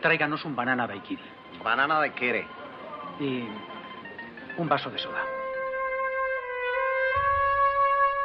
Tráiganos 0.00 0.46
un 0.46 0.56
banana 0.56 0.86
daiquiri. 0.86 1.28
Banana 1.62 1.98
daiquiri. 1.98 2.46
Y 3.20 3.44
un 4.58 4.68
vaso 4.68 4.90
de 4.90 4.98
soda. 4.98 5.22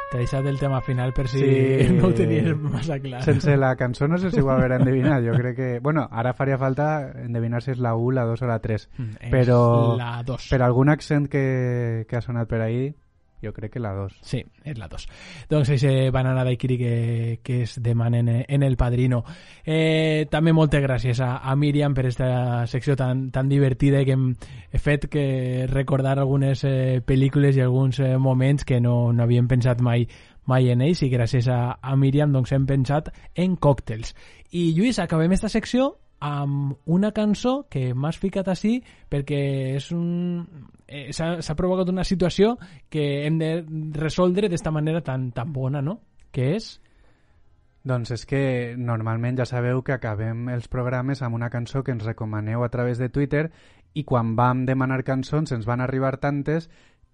T'he 0.08 0.22
deixat 0.22 0.46
el 0.48 0.56
tema 0.56 0.78
final 0.80 1.10
per 1.12 1.26
si 1.28 1.42
Sí. 1.42 1.92
no 1.92 2.06
ho 2.08 2.14
tenies 2.16 2.56
massa 2.56 2.96
clar. 2.98 3.20
Sense 3.26 3.56
la 3.60 3.74
cançó 3.80 4.08
no 4.08 4.16
sé 4.16 4.30
si 4.30 4.40
ho 4.40 4.48
haver 4.50 4.72
endevinat. 4.78 5.22
Jo 5.26 5.34
crec 5.36 5.56
que... 5.56 5.68
Bueno, 5.84 6.06
ara 6.10 6.32
faria 6.32 6.56
falta 6.56 7.10
endevinar 7.26 7.60
si 7.62 7.72
és 7.74 7.78
la 7.78 7.94
1, 7.94 8.14
la 8.16 8.24
2 8.24 8.40
o 8.42 8.46
la 8.48 8.58
3. 8.58 8.88
Mm, 8.96 9.10
és 9.20 9.30
però... 9.34 9.96
la 9.98 10.22
dos. 10.24 10.48
Per 10.48 10.62
algun 10.64 10.88
accent 10.88 11.28
que, 11.28 12.06
que 12.08 12.16
ha 12.16 12.22
sonat 12.24 12.48
per 12.48 12.62
ahí, 12.64 12.94
jo 13.42 13.52
crec 13.52 13.72
que 13.72 13.80
la 13.80 13.92
2. 13.94 14.18
Sí, 14.22 14.42
és 14.64 14.78
la 14.78 14.88
2. 14.88 15.06
Doncs 15.50 15.72
eixe 15.74 15.92
banana 16.14 16.44
daiquiri 16.46 16.78
que, 16.78 16.94
que 17.42 17.62
es 17.62 17.76
demanen 17.82 18.28
en 18.46 18.62
el 18.62 18.76
Padrino. 18.76 19.22
Eh, 19.64 20.26
també 20.30 20.52
moltes 20.52 20.82
gràcies 20.82 21.20
a, 21.24 21.36
a 21.38 21.54
Míriam 21.56 21.94
per 21.94 22.06
esta 22.10 22.66
secció 22.66 22.96
tan, 22.96 23.28
tan 23.30 23.48
divertida 23.48 24.04
que 24.04 24.16
hem 24.16 24.32
fet 24.74 25.08
que 25.12 25.66
recordar 25.70 26.18
algunes 26.18 26.64
eh, 26.64 27.00
pel·lícules 27.06 27.56
i 27.56 27.62
alguns 27.62 28.00
eh, 28.00 28.16
moments 28.18 28.64
que 28.64 28.80
no, 28.80 29.12
no 29.12 29.24
havíem 29.24 29.48
pensat 29.48 29.80
mai 29.84 30.08
mai 30.48 30.70
en 30.72 30.80
ells 30.80 31.02
i 31.04 31.10
gràcies 31.12 31.46
a, 31.52 31.76
a 31.76 31.94
Míriam 32.00 32.32
doncs 32.32 32.54
hem 32.56 32.64
pensat 32.66 33.12
en 33.36 33.56
còctels. 33.60 34.14
I 34.56 34.70
Lluís, 34.72 34.98
acabem 34.98 35.34
esta 35.36 35.50
secció 35.52 35.98
amb 36.20 36.74
una 36.86 37.12
cançó 37.14 37.68
que 37.70 37.92
m'has 37.94 38.18
ficat 38.18 38.48
així 38.50 38.78
perquè 39.10 39.40
és 39.76 39.90
un... 39.94 40.42
Eh, 40.88 41.12
s'ha 41.12 41.56
provocat 41.56 41.90
una 41.92 42.04
situació 42.04 42.56
que 42.90 43.26
hem 43.26 43.38
de 43.38 43.52
resoldre 43.94 44.48
d'esta 44.48 44.72
manera 44.74 45.02
tan, 45.04 45.30
tan 45.32 45.52
bona, 45.52 45.82
no? 45.82 46.00
Que 46.32 46.54
és... 46.56 46.76
Doncs 47.88 48.10
és 48.12 48.24
que 48.28 48.42
normalment 48.76 49.38
ja 49.38 49.46
sabeu 49.48 49.80
que 49.86 49.94
acabem 49.94 50.48
els 50.52 50.66
programes 50.68 51.22
amb 51.22 51.38
una 51.38 51.48
cançó 51.48 51.84
que 51.84 51.94
ens 51.94 52.04
recomaneu 52.04 52.64
a 52.64 52.68
través 52.68 52.98
de 52.98 53.08
Twitter 53.08 53.46
i 53.94 54.02
quan 54.04 54.34
vam 54.36 54.64
demanar 54.68 55.04
cançons 55.06 55.54
ens 55.54 55.64
van 55.64 55.80
arribar 55.80 56.18
tantes 56.20 56.68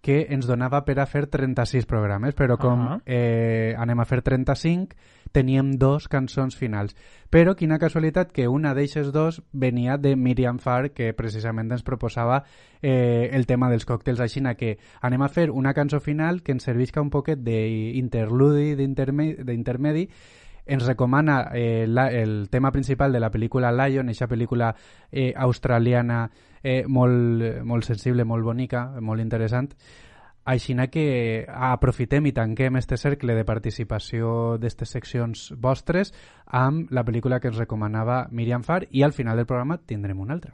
que 0.04 0.26
ens 0.28 0.44
donava 0.46 0.82
per 0.84 0.98
a 1.00 1.06
fer 1.08 1.24
36 1.32 1.86
programes, 1.88 2.34
però 2.36 2.58
com 2.60 2.82
Ah. 2.84 2.98
eh, 3.06 3.72
anem 3.80 4.00
a 4.00 4.04
fer 4.04 4.20
35, 4.22 4.92
teníem 5.32 5.72
dos 5.80 6.06
cançons 6.12 6.54
finals. 6.54 6.92
Però 7.32 7.56
quina 7.56 7.78
casualitat 7.80 8.30
que 8.30 8.46
una 8.46 8.74
d'eixes 8.76 9.10
dos 9.10 9.40
venia 9.52 9.96
de 9.96 10.14
Miriam 10.14 10.58
Farr, 10.60 10.92
que 10.92 11.14
precisament 11.16 11.72
ens 11.72 11.82
proposava 11.82 12.44
eh, 12.82 13.30
el 13.32 13.46
tema 13.46 13.70
dels 13.70 13.86
còctels. 13.88 14.20
Així 14.20 14.42
que 14.58 14.76
anem 15.00 15.22
a 15.22 15.28
fer 15.32 15.48
una 15.50 15.72
cançó 15.74 15.98
final 16.00 16.42
que 16.42 16.52
ens 16.52 16.62
servisca 16.68 17.00
un 17.00 17.08
poquet 17.10 17.40
d'interludi, 17.40 18.74
d'interme- 18.76 19.42
d'intermedi, 19.42 20.08
ens 20.66 20.86
recomana 20.86 21.50
eh, 21.52 21.86
la, 21.86 22.08
el 22.10 22.48
tema 22.50 22.70
principal 22.72 23.12
de 23.12 23.20
la 23.20 23.30
pel·lícula 23.30 23.72
Lion, 23.72 24.08
aquesta 24.08 24.28
pel·lícula 24.28 24.74
eh, 25.12 25.32
australiana 25.36 26.30
eh, 26.64 26.82
molt, 26.88 27.62
molt 27.62 27.84
sensible, 27.86 28.24
molt 28.24 28.42
bonica, 28.44 28.88
molt 29.00 29.22
interessant. 29.22 29.70
Així 30.44 30.74
que 30.92 31.46
aprofitem 31.48 32.26
i 32.26 32.32
tanquem 32.32 32.76
este 32.76 32.98
cercle 33.00 33.34
de 33.34 33.44
participació 33.48 34.58
d'aquestes 34.58 34.90
seccions 34.90 35.54
vostres 35.56 36.12
amb 36.46 36.90
la 36.90 37.04
pel·lícula 37.04 37.40
que 37.40 37.48
ens 37.48 37.58
recomanava 37.58 38.26
Miriam 38.30 38.62
Farr 38.62 38.88
i 38.90 39.02
al 39.02 39.12
final 39.12 39.36
del 39.36 39.46
programa 39.46 39.78
tindrem 39.78 40.20
una 40.20 40.34
altra. 40.34 40.52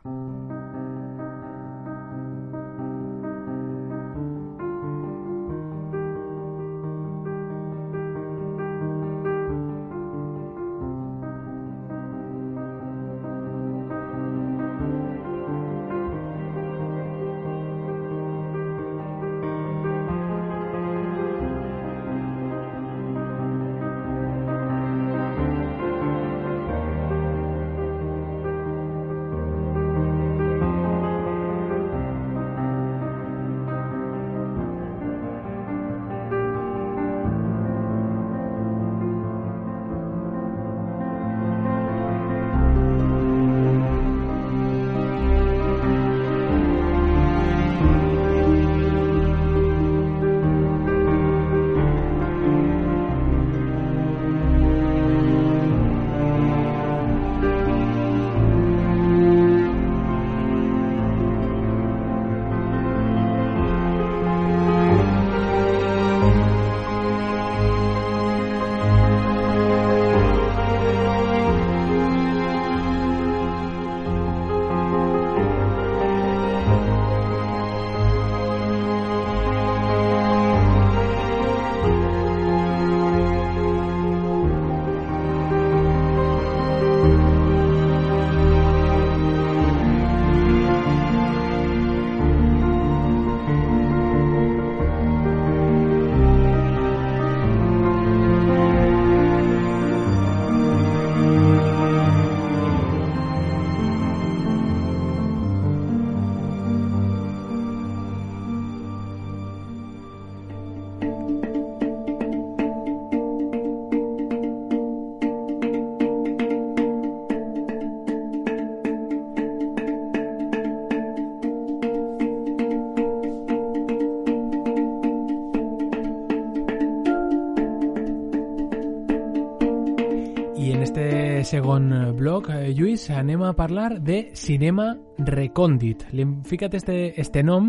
Lluís, 132.81 133.11
anem 133.13 133.43
a 133.45 133.53
parlar 133.53 133.99
de 134.01 134.31
cinema 134.33 134.95
recòndit. 135.19 136.07
Li 136.17 136.23
hem 136.25 136.31
ficat 136.49 136.73
este, 136.79 137.11
este 137.21 137.43
nom 137.45 137.67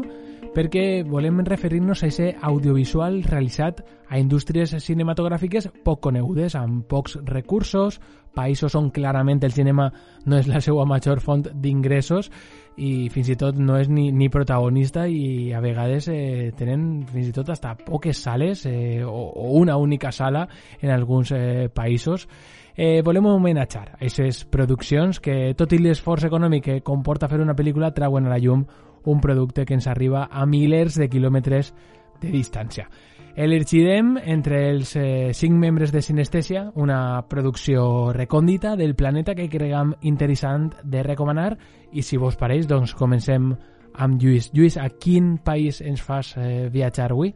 perquè 0.56 1.04
volem 1.04 1.42
referir-nos 1.44 2.00
a 2.00 2.08
aquest 2.08 2.40
audiovisual 2.48 3.18
realitzat 3.26 3.82
a 4.08 4.20
indústries 4.20 4.72
cinematogràfiques 4.80 5.68
poc 5.84 6.00
conegudes, 6.08 6.56
amb 6.56 6.86
pocs 6.88 7.18
recursos, 7.28 8.00
països 8.32 8.76
on 8.80 8.88
clarament 8.96 9.44
el 9.44 9.52
cinema 9.52 9.90
no 10.26 10.40
és 10.40 10.48
la 10.48 10.62
seva 10.64 10.86
major 10.88 11.20
font 11.20 11.44
d'ingressos 11.44 12.32
i 12.80 13.10
fins 13.12 13.34
i 13.34 13.36
tot 13.36 13.60
no 13.60 13.76
és 13.82 13.92
ni, 13.92 14.08
ni 14.16 14.30
protagonista 14.32 15.04
i 15.12 15.52
a 15.52 15.60
vegades 15.60 16.08
eh, 16.08 16.54
tenen 16.56 17.04
fins 17.12 17.28
i 17.28 17.36
tot 17.36 17.52
hasta 17.52 17.76
poques 17.76 18.24
sales 18.24 18.64
eh, 18.66 19.04
o, 19.04 19.28
o 19.28 19.52
una 19.60 19.76
única 19.76 20.12
sala 20.16 20.48
en 20.80 20.96
alguns 20.96 21.36
eh, 21.36 21.68
països 21.68 22.30
eh, 22.76 23.02
volem 23.04 23.26
homenatjar 23.32 23.96
aquestes 23.96 24.44
produccions 24.46 25.20
que, 25.20 25.54
tot 25.58 25.74
i 25.74 25.80
l'esforç 25.82 26.28
econòmic 26.30 26.64
que 26.66 26.82
comporta 26.82 27.30
fer 27.30 27.42
una 27.42 27.56
pel·lícula, 27.56 27.94
trauen 27.96 28.28
a 28.28 28.34
la 28.34 28.40
llum 28.40 28.66
un 29.04 29.22
producte 29.22 29.66
que 29.66 29.74
ens 29.74 29.88
arriba 29.88 30.28
a 30.32 30.46
milers 30.46 31.00
de 31.00 31.10
quilòmetres 31.10 31.74
de 32.22 32.30
distància. 32.30 32.88
Elegirem 33.36 34.18
entre 34.26 34.70
els 34.70 34.96
eh, 35.00 35.32
cinc 35.34 35.56
membres 35.56 35.94
de 35.94 36.02
Sinestèsia 36.04 36.66
una 36.76 37.24
producció 37.30 38.12
recòndita 38.12 38.76
del 38.76 38.96
planeta 38.96 39.36
que 39.36 39.48
creguem 39.50 39.94
interessant 40.02 40.72
de 40.84 41.04
recomanar 41.04 41.56
i 41.92 42.04
si 42.04 42.20
vos 42.20 42.36
pareix, 42.36 42.68
doncs 42.68 42.94
comencem 42.94 43.54
amb 43.94 44.22
Lluís. 44.22 44.52
Lluís, 44.54 44.78
a 44.78 44.90
quin 44.90 45.38
país 45.44 45.82
ens 45.82 46.04
fas 46.04 46.36
eh, 46.38 46.68
viatjar 46.72 47.12
avui? 47.12 47.34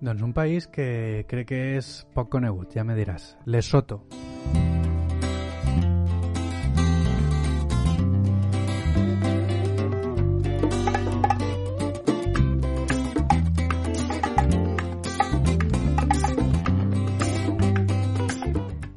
Doncs 0.00 0.22
un 0.22 0.34
país 0.34 0.66
que 0.70 1.24
crec 1.30 1.52
que 1.54 1.62
és 1.78 1.92
poc 2.14 2.30
conegut, 2.34 2.74
ja 2.74 2.86
me 2.86 2.98
diràs. 2.98 3.36
Lesoto. 3.46 4.02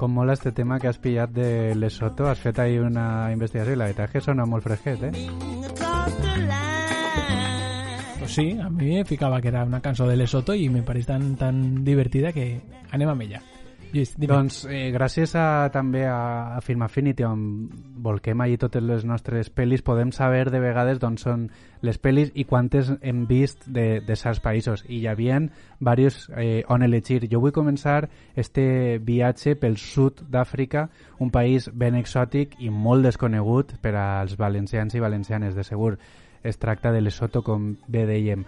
Com 0.02 0.08
mola 0.08 0.32
este 0.32 0.50
tema 0.50 0.80
que 0.80 0.88
has 0.88 0.98
pillat 0.98 1.30
de 1.30 1.76
Lesoto. 1.76 2.26
Has 2.26 2.40
fet 2.42 2.58
ahí 2.58 2.74
una 2.82 3.30
investigació 3.30 3.76
i 3.76 3.78
la 3.78 3.86
veritat 3.86 4.08
és 4.08 4.16
que 4.16 4.22
sona 4.24 4.42
molt 4.50 4.66
fresquet, 4.66 5.04
eh? 5.06 5.12
Pues 8.18 8.34
sí, 8.34 8.58
a 8.58 8.68
mi 8.68 8.96
me 8.96 9.04
ficava 9.04 9.40
que 9.40 9.54
era 9.54 9.62
una 9.62 9.80
cançó 9.80 10.08
de 10.08 10.16
Lesoto 10.16 10.58
i 10.58 10.68
me 10.74 10.82
pareix 10.82 11.06
tan, 11.06 11.36
tan 11.38 11.84
divertida 11.86 12.34
que 12.34 12.48
anem 12.90 13.14
amb 13.14 13.28
ella. 13.28 13.44
Lluís. 13.92 14.14
Doncs 14.16 14.62
eh, 14.70 14.90
gràcies 14.94 15.34
a, 15.36 15.68
també 15.72 16.06
a, 16.08 16.56
a 16.56 16.60
Film 16.64 16.82
Affinity 16.86 17.26
on 17.28 17.42
volquem 18.02 18.40
allí 18.40 18.56
totes 18.60 18.82
les 18.82 19.04
nostres 19.04 19.50
pel·lis 19.52 19.84
podem 19.84 20.12
saber 20.16 20.46
de 20.50 20.60
vegades 20.62 21.00
d'on 21.02 21.18
són 21.20 21.44
les 21.84 21.98
pel·lis 22.00 22.32
i 22.34 22.46
quantes 22.48 22.92
hem 23.02 23.26
vist 23.28 23.66
de, 23.66 24.00
de 24.06 24.16
certs 24.16 24.40
països 24.40 24.84
i 24.88 25.02
hi 25.02 25.06
havia 25.10 25.38
diversos 25.42 26.30
eh, 26.36 26.62
on 26.72 26.82
elegir. 26.82 27.26
Jo 27.30 27.42
vull 27.44 27.54
començar 27.54 28.08
este 28.36 28.98
viatge 29.02 29.56
pel 29.60 29.76
sud 29.76 30.24
d'Àfrica, 30.30 30.88
un 31.20 31.30
país 31.30 31.68
ben 31.72 31.96
exòtic 31.98 32.56
i 32.60 32.70
molt 32.70 33.04
desconegut 33.04 33.76
per 33.82 33.94
als 33.98 34.36
valencians 34.38 34.94
i 34.94 35.04
valencianes, 35.04 35.54
de 35.54 35.64
segur. 35.64 35.98
Es 36.42 36.58
tracta 36.58 36.90
de 36.90 37.00
Lesotho, 37.00 37.42
com 37.46 37.76
bé 37.86 38.06
dèiem 38.08 38.42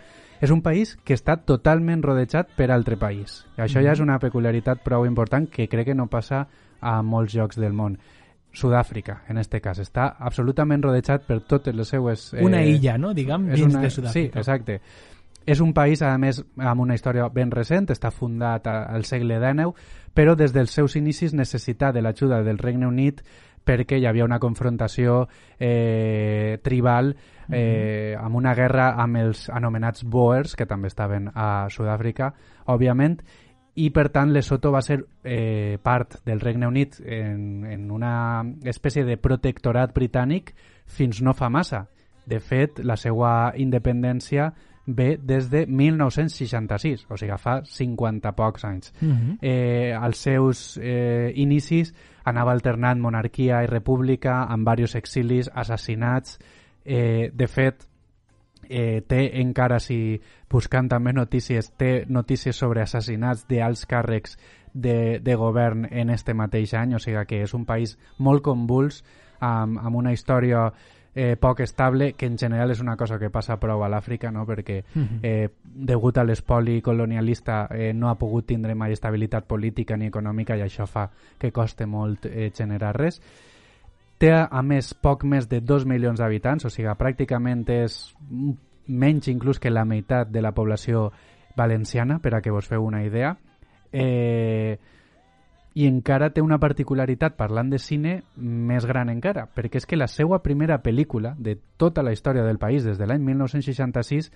és 0.45 0.53
un 0.53 0.61
país 0.63 0.97
que 1.05 1.17
està 1.17 1.39
totalment 1.49 2.03
rodejat 2.05 2.51
per 2.57 2.69
altre 2.75 2.99
país. 3.01 3.45
I 3.57 3.63
això 3.63 3.79
mm 3.79 3.83
-hmm. 3.83 3.87
ja 3.87 3.93
és 3.93 4.01
una 4.01 4.19
peculiaritat 4.19 4.83
prou 4.83 5.07
important 5.07 5.49
que 5.49 5.69
crec 5.69 5.87
que 5.87 5.95
no 5.95 6.07
passa 6.07 6.47
a 6.81 7.03
molts 7.03 7.35
llocs 7.35 7.57
del 7.57 7.73
món. 7.73 7.99
Sud-àfrica, 8.53 9.23
en 9.29 9.39
este 9.39 9.61
cas, 9.61 9.79
està 9.81 10.15
absolutament 10.19 10.83
rodejat 10.83 11.27
per 11.27 11.41
totes 11.41 11.75
les 11.75 11.89
seues... 11.89 12.35
Eh, 12.35 12.45
una 12.45 12.63
illa, 12.63 12.97
no?, 12.99 13.13
diguem, 13.13 13.49
dins 13.51 13.75
una... 13.75 13.83
de 13.83 13.91
Sud-àfrica. 13.91 14.33
Sí, 14.33 14.39
exacte. 14.39 14.81
És 15.47 15.61
un 15.61 15.73
país, 15.73 16.03
a 16.03 16.17
més, 16.19 16.45
amb 16.57 16.81
una 16.81 16.95
història 16.95 17.29
ben 17.29 17.51
recent, 17.51 17.91
està 17.91 18.11
fundat 18.11 18.67
al 18.67 19.05
segle 19.05 19.39
XIX, 19.39 19.75
però 20.15 20.35
des 20.37 20.53
dels 20.53 20.71
seus 20.71 20.97
inicis 20.97 21.35
necessita 21.35 21.93
de 21.93 22.01
l'ajuda 22.01 22.43
del 22.43 22.59
Regne 22.59 22.87
Unit 22.87 23.23
perquè 23.65 23.99
hi 23.99 24.07
havia 24.07 24.25
una 24.25 24.39
confrontació 24.39 25.29
eh, 25.59 26.59
tribal 26.63 27.17
eh, 27.51 28.17
amb 28.19 28.37
una 28.37 28.55
guerra 28.55 28.95
amb 29.03 29.17
els 29.17 29.49
anomenats 29.51 30.05
Boers, 30.05 30.55
que 30.57 30.67
també 30.67 30.89
estaven 30.89 31.31
a 31.35 31.69
Sud-àfrica, 31.71 32.33
òbviament, 32.67 33.19
i 33.75 33.89
per 33.91 34.09
tant 34.15 34.31
Lesotho 34.31 34.71
va 34.71 34.83
ser 34.87 35.01
eh, 35.25 35.79
part 35.83 36.21
del 36.25 36.41
Regne 36.41 36.69
Unit 36.71 37.01
en, 37.01 37.65
en 37.67 37.91
una 37.91 38.45
espècie 38.71 39.03
de 39.05 39.17
protectorat 39.19 39.95
britànic 39.95 40.55
fins 40.87 41.21
no 41.23 41.35
fa 41.35 41.51
massa. 41.51 41.89
De 42.25 42.39
fet, 42.41 42.79
la 42.81 42.97
seva 42.97 43.53
independència 43.61 44.53
ve 44.87 45.17
des 45.17 45.51
de 45.51 45.65
1966, 45.67 47.07
o 47.11 47.17
sigui, 47.17 47.37
fa 47.41 47.61
50 47.65 48.33
pocs 48.37 48.65
anys. 48.65 48.93
Uh 49.01 49.09
-huh. 49.09 49.39
eh, 49.43 49.93
als 49.93 50.19
seus 50.19 50.79
eh, 50.81 51.33
inicis 51.35 51.95
anava 52.25 52.53
alternant 52.53 53.01
monarquia 53.01 53.63
i 53.63 53.67
república 53.67 54.45
amb 54.45 54.69
diversos 54.69 54.95
exilis, 54.95 55.51
assassinats, 55.53 56.39
Eh, 56.85 57.31
de 57.33 57.49
fet, 57.49 57.87
eh, 58.69 59.03
té 59.07 59.41
encara, 59.41 59.81
si 59.81 60.21
buscant 60.51 60.89
també 60.89 61.13
notícies, 61.13 61.73
té 61.77 62.05
notícies 62.09 62.57
sobre 62.57 62.83
assassinats 62.83 63.47
d'alts 63.49 63.87
càrrecs 63.91 64.39
de, 64.75 65.21
de 65.23 65.35
govern 65.37 65.87
en 65.91 66.11
este 66.11 66.35
mateix 66.35 66.75
any, 66.75 66.95
o 66.95 66.99
sigui 67.03 67.25
que 67.27 67.43
és 67.45 67.55
un 67.55 67.65
país 67.65 67.97
molt 68.19 68.43
convuls, 68.45 69.03
amb, 69.41 69.79
amb 69.79 69.97
una 69.97 70.13
història 70.13 70.69
eh, 71.15 71.37
poc 71.37 71.61
estable, 71.61 72.13
que 72.15 72.27
en 72.27 72.37
general 72.39 72.73
és 72.75 72.81
una 72.83 72.97
cosa 72.97 73.19
que 73.19 73.31
passa 73.31 73.57
prou 73.63 73.85
a 73.85 73.89
l'Àfrica, 73.89 74.33
no? 74.35 74.45
perquè 74.47 74.81
eh, 75.23 75.49
degut 75.65 76.19
a 76.19 76.25
l'espoli 76.27 76.81
colonialista 76.83 77.69
eh, 77.71 77.93
no 77.95 78.11
ha 78.11 78.19
pogut 78.19 78.49
tindre 78.51 78.75
mai 78.75 78.93
estabilitat 78.93 79.47
política 79.47 79.97
ni 79.97 80.11
econòmica 80.11 80.59
i 80.59 80.67
això 80.67 80.89
fa 80.91 81.09
que 81.39 81.53
coste 81.53 81.87
molt 81.87 82.27
eh, 82.27 82.51
generar 82.55 82.97
res. 82.99 83.21
Té, 84.19 84.31
a 84.31 84.63
més, 84.63 84.93
poc 84.95 85.25
més 85.27 85.49
de 85.51 85.61
2 85.61 85.85
milions 85.91 86.21
d'habitants, 86.21 86.65
o 86.65 86.71
sigui, 86.71 86.91
pràcticament 86.99 87.65
és 87.75 87.99
menys 88.87 89.29
inclús 89.29 89.59
que 89.59 89.73
la 89.73 89.85
meitat 89.85 90.31
de 90.31 90.43
la 90.43 90.53
població 90.55 91.11
valenciana, 91.57 92.19
per 92.21 92.35
a 92.35 92.41
que 92.43 92.53
vos 92.53 92.69
feu 92.69 92.85
una 92.85 93.05
idea. 93.05 93.37
Eh, 93.93 94.79
I 95.75 95.87
encara 95.89 96.31
té 96.31 96.43
una 96.43 96.61
particularitat, 96.63 97.35
parlant 97.35 97.71
de 97.71 97.81
cine, 97.83 98.21
més 98.37 98.87
gran 98.87 99.11
encara, 99.11 99.49
perquè 99.51 99.81
és 99.83 99.87
que 99.91 99.99
la 99.99 100.07
seva 100.07 100.39
primera 100.43 100.79
pel·lícula 100.83 101.35
de 101.39 101.57
tota 101.77 102.03
la 102.03 102.13
història 102.13 102.45
del 102.47 102.61
país, 102.63 102.85
des 102.85 102.99
de 102.99 103.09
l'any 103.11 103.25
1966, 103.27 104.31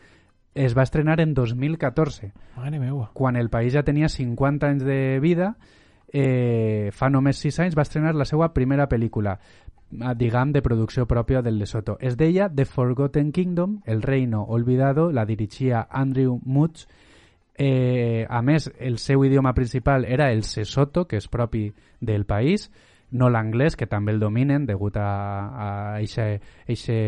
es 0.58 0.74
va 0.74 0.82
estrenar 0.82 1.20
en 1.20 1.34
2014. 1.34 2.32
Mare 2.56 2.80
meua. 2.80 3.10
Quan 3.14 3.36
el 3.36 3.50
país 3.50 3.74
ja 3.74 3.84
tenia 3.86 4.08
50 4.08 4.66
anys 4.66 4.82
de 4.82 5.20
vida, 5.22 5.54
eh, 6.12 6.90
fa 6.92 7.10
només 7.10 7.38
6 7.38 7.60
anys 7.60 7.76
va 7.78 7.84
estrenar 7.86 8.14
la 8.16 8.26
seva 8.26 8.50
primera 8.54 8.88
pel·lícula 8.88 9.38
diguem, 9.90 10.52
de 10.52 10.62
producció 10.62 11.06
pròpia 11.06 11.42
del 11.42 11.58
Lesotho. 11.58 11.96
Es 12.00 12.16
deia 12.16 12.48
The 12.48 12.64
Forgotten 12.64 13.32
Kingdom, 13.32 13.80
El 13.86 14.02
Reino 14.02 14.42
Olvidado, 14.44 15.10
la 15.12 15.24
dirigia 15.24 15.86
Andrew 15.90 16.40
Mutz. 16.44 16.86
Eh, 17.58 18.26
a 18.28 18.42
més, 18.42 18.70
el 18.78 18.98
seu 18.98 19.24
idioma 19.24 19.54
principal 19.54 20.04
era 20.04 20.30
el 20.30 20.44
Sesotho, 20.44 21.08
que 21.08 21.18
és 21.18 21.26
propi 21.28 21.72
del 22.00 22.24
país, 22.24 22.68
no 23.10 23.30
l'anglès, 23.32 23.74
que 23.74 23.88
també 23.88 24.12
el 24.12 24.20
dominen 24.20 24.66
degut 24.68 24.96
a, 25.00 25.08
a 25.48 25.68
eixe, 25.98 26.28
eixe, 26.68 26.98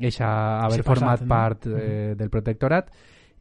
eixa 0.00 0.30
haver 0.64 0.80
sí, 0.80 0.86
format 0.86 1.20
passat, 1.20 1.26
no? 1.26 1.34
part 1.34 1.68
eh, 1.68 2.14
del 2.16 2.30
protectorat 2.30 2.92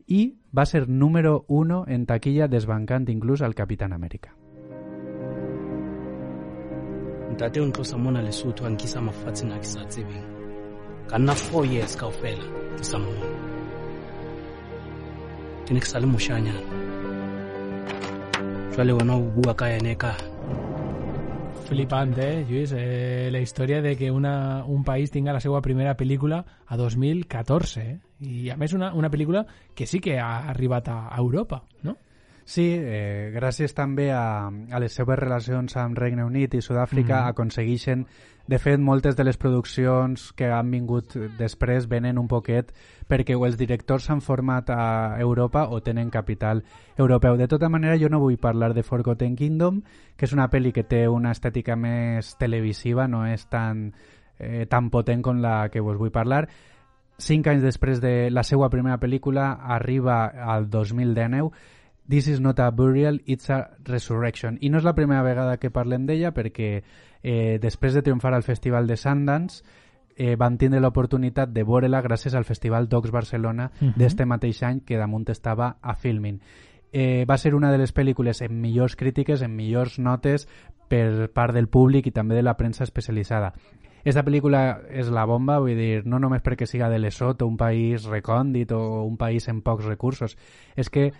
i 0.08 0.34
va 0.52 0.66
ser 0.66 0.90
número 0.90 1.46
1 1.48 1.86
en 1.88 2.06
taquilla 2.06 2.50
desbancant 2.52 3.08
inclús 3.14 3.42
al 3.42 3.56
Capitán 3.56 3.94
Amèrica. 3.94 4.34
Ntate 7.34 7.62
o 7.62 7.66
ntlosa 7.68 7.98
mona 7.98 8.22
Flipante, 21.64 22.46
Lluís? 22.46 22.74
Eh, 22.76 23.30
la 23.32 23.40
història 23.40 23.82
de 23.82 23.96
que 23.98 24.12
un 24.12 24.84
país 24.84 25.12
tinga 25.12 25.34
la 25.34 25.42
seva 25.42 25.62
primera 25.62 25.96
pel·lícula 25.98 26.44
a 26.66 26.78
2014, 26.78 27.82
eh? 27.82 28.50
A 28.52 28.58
més 28.58 28.74
una, 28.74 28.94
una 28.94 29.10
pel·lícula 29.12 29.46
que 29.76 29.88
sí 29.88 30.00
que 30.00 30.20
ha 30.20 30.50
arribat 30.50 30.90
a, 30.90 31.08
a 31.10 31.18
Europa, 31.20 31.64
no? 31.84 31.98
Sí, 32.46 32.76
eh, 32.76 33.32
gràcies 33.34 33.74
també 33.74 34.12
a, 34.12 34.50
a 34.50 34.80
les 34.84 34.94
seves 34.94 35.18
relacions 35.20 35.78
amb 35.78 35.98
Regne 35.98 36.26
Unit 36.26 36.54
i 36.54 36.62
Sud-àfrica 36.62 37.22
Mhm. 37.22 37.30
aconsegueixen 37.30 38.06
de 38.46 38.60
fet, 38.60 38.78
moltes 38.78 39.16
de 39.16 39.24
les 39.24 39.38
produccions 39.38 40.34
que 40.36 40.50
han 40.52 40.70
vingut 40.70 41.14
després 41.39 41.88
venen 41.88 42.18
un 42.20 42.28
poquet 42.28 42.74
perquè 43.08 43.38
o 43.39 43.46
els 43.48 43.56
directors 43.58 44.10
s'han 44.10 44.20
format 44.20 44.68
a 44.70 45.16
Europa 45.18 45.70
o 45.72 45.80
tenen 45.82 46.10
capital 46.10 46.66
europeu. 46.98 47.38
De 47.38 47.48
tota 47.48 47.70
manera, 47.70 47.96
jo 47.98 48.10
no 48.10 48.20
vull 48.20 48.38
parlar 48.38 48.74
de 48.74 48.84
Forgotten 48.84 49.38
Kingdom, 49.38 49.82
que 50.18 50.26
és 50.26 50.34
una 50.34 50.50
pel·li 50.52 50.74
que 50.74 50.84
té 50.84 51.08
una 51.08 51.32
estètica 51.32 51.78
més 51.78 52.36
televisiva, 52.38 53.08
no 53.08 53.26
és 53.26 53.48
tan, 53.48 53.94
eh, 54.38 54.66
tan 54.68 54.89
potent 54.89 55.24
com 55.24 55.39
la 55.39 55.70
que 55.70 55.80
vos 55.80 55.98
vull 55.98 56.12
parlar. 56.12 56.50
Cinc 57.18 57.48
anys 57.48 57.64
després 57.64 58.02
de 58.02 58.30
la 58.30 58.44
seva 58.44 58.70
primera 58.70 59.00
pel·lícula, 59.00 59.54
arriba 59.62 60.26
al 60.26 60.70
2019, 60.70 61.52
This 62.10 62.28
is 62.28 62.41
not 62.41 62.60
a 62.60 62.70
burial, 62.72 63.22
it's 63.26 63.49
a 63.49 63.70
resurrection. 63.86 64.58
I 64.62 64.70
no 64.70 64.78
és 64.78 64.84
la 64.84 64.93
primera 64.93 65.24
vegada 65.24 65.56
que 65.58 65.72
parlem 65.72 66.06
d'ella 66.06 66.34
perquè 66.36 66.84
eh, 67.24 67.60
després 67.64 67.93
de 67.95 68.01
triomfar 68.04 68.34
al 68.36 68.43
Festival 68.43 68.88
de 68.88 68.97
Sundance 68.97 69.64
eh, 70.18 70.36
van 70.36 70.58
tindre 70.58 70.82
l'oportunitat 70.84 71.49
de 71.56 71.64
veure-la 71.64 72.01
gràcies 72.04 72.36
al 72.36 72.43
Festival 72.45 72.89
Docs 72.89 73.12
Barcelona 73.12 73.72
Mhm. 73.80 73.93
d'este 73.95 74.26
mateix 74.26 74.62
any 74.64 74.82
que 74.86 74.97
damunt 74.97 75.30
estava 75.30 75.78
a 75.82 75.95
Filmin. 75.95 76.41
Eh, 76.91 77.26
va 77.26 77.38
ser 77.38 77.56
una 77.56 77.72
de 77.72 77.78
les 77.80 77.93
pel·lícules 77.95 78.43
amb 78.45 78.54
millors 78.62 78.95
crítiques, 78.95 79.41
amb 79.41 79.56
millors 79.56 79.97
notes 79.97 80.47
per 80.88 81.32
part 81.34 81.54
del 81.56 81.68
públic 81.68 82.06
i 82.06 82.12
també 82.12 82.36
de 82.36 82.43
la 82.43 82.54
premsa 82.58 82.84
especialitzada. 82.84 83.54
Esta 84.04 84.22
pel·lícula 84.24 84.82
és 84.91 85.10
la 85.10 85.24
bomba, 85.26 85.58
vull 85.60 85.78
dir, 85.78 86.06
no 86.06 86.20
només 86.20 86.43
perquè 86.43 86.66
siga 86.68 86.89
de 86.89 86.99
Lesotho, 86.99 87.47
un 87.47 87.56
país 87.58 88.04
recòndit 88.06 88.74
o 88.74 89.04
un 89.08 89.16
país 89.18 89.47
amb 89.49 89.64
pocs 89.64 89.86
recursos, 89.86 90.38
és 90.76 90.89
que 90.89 91.14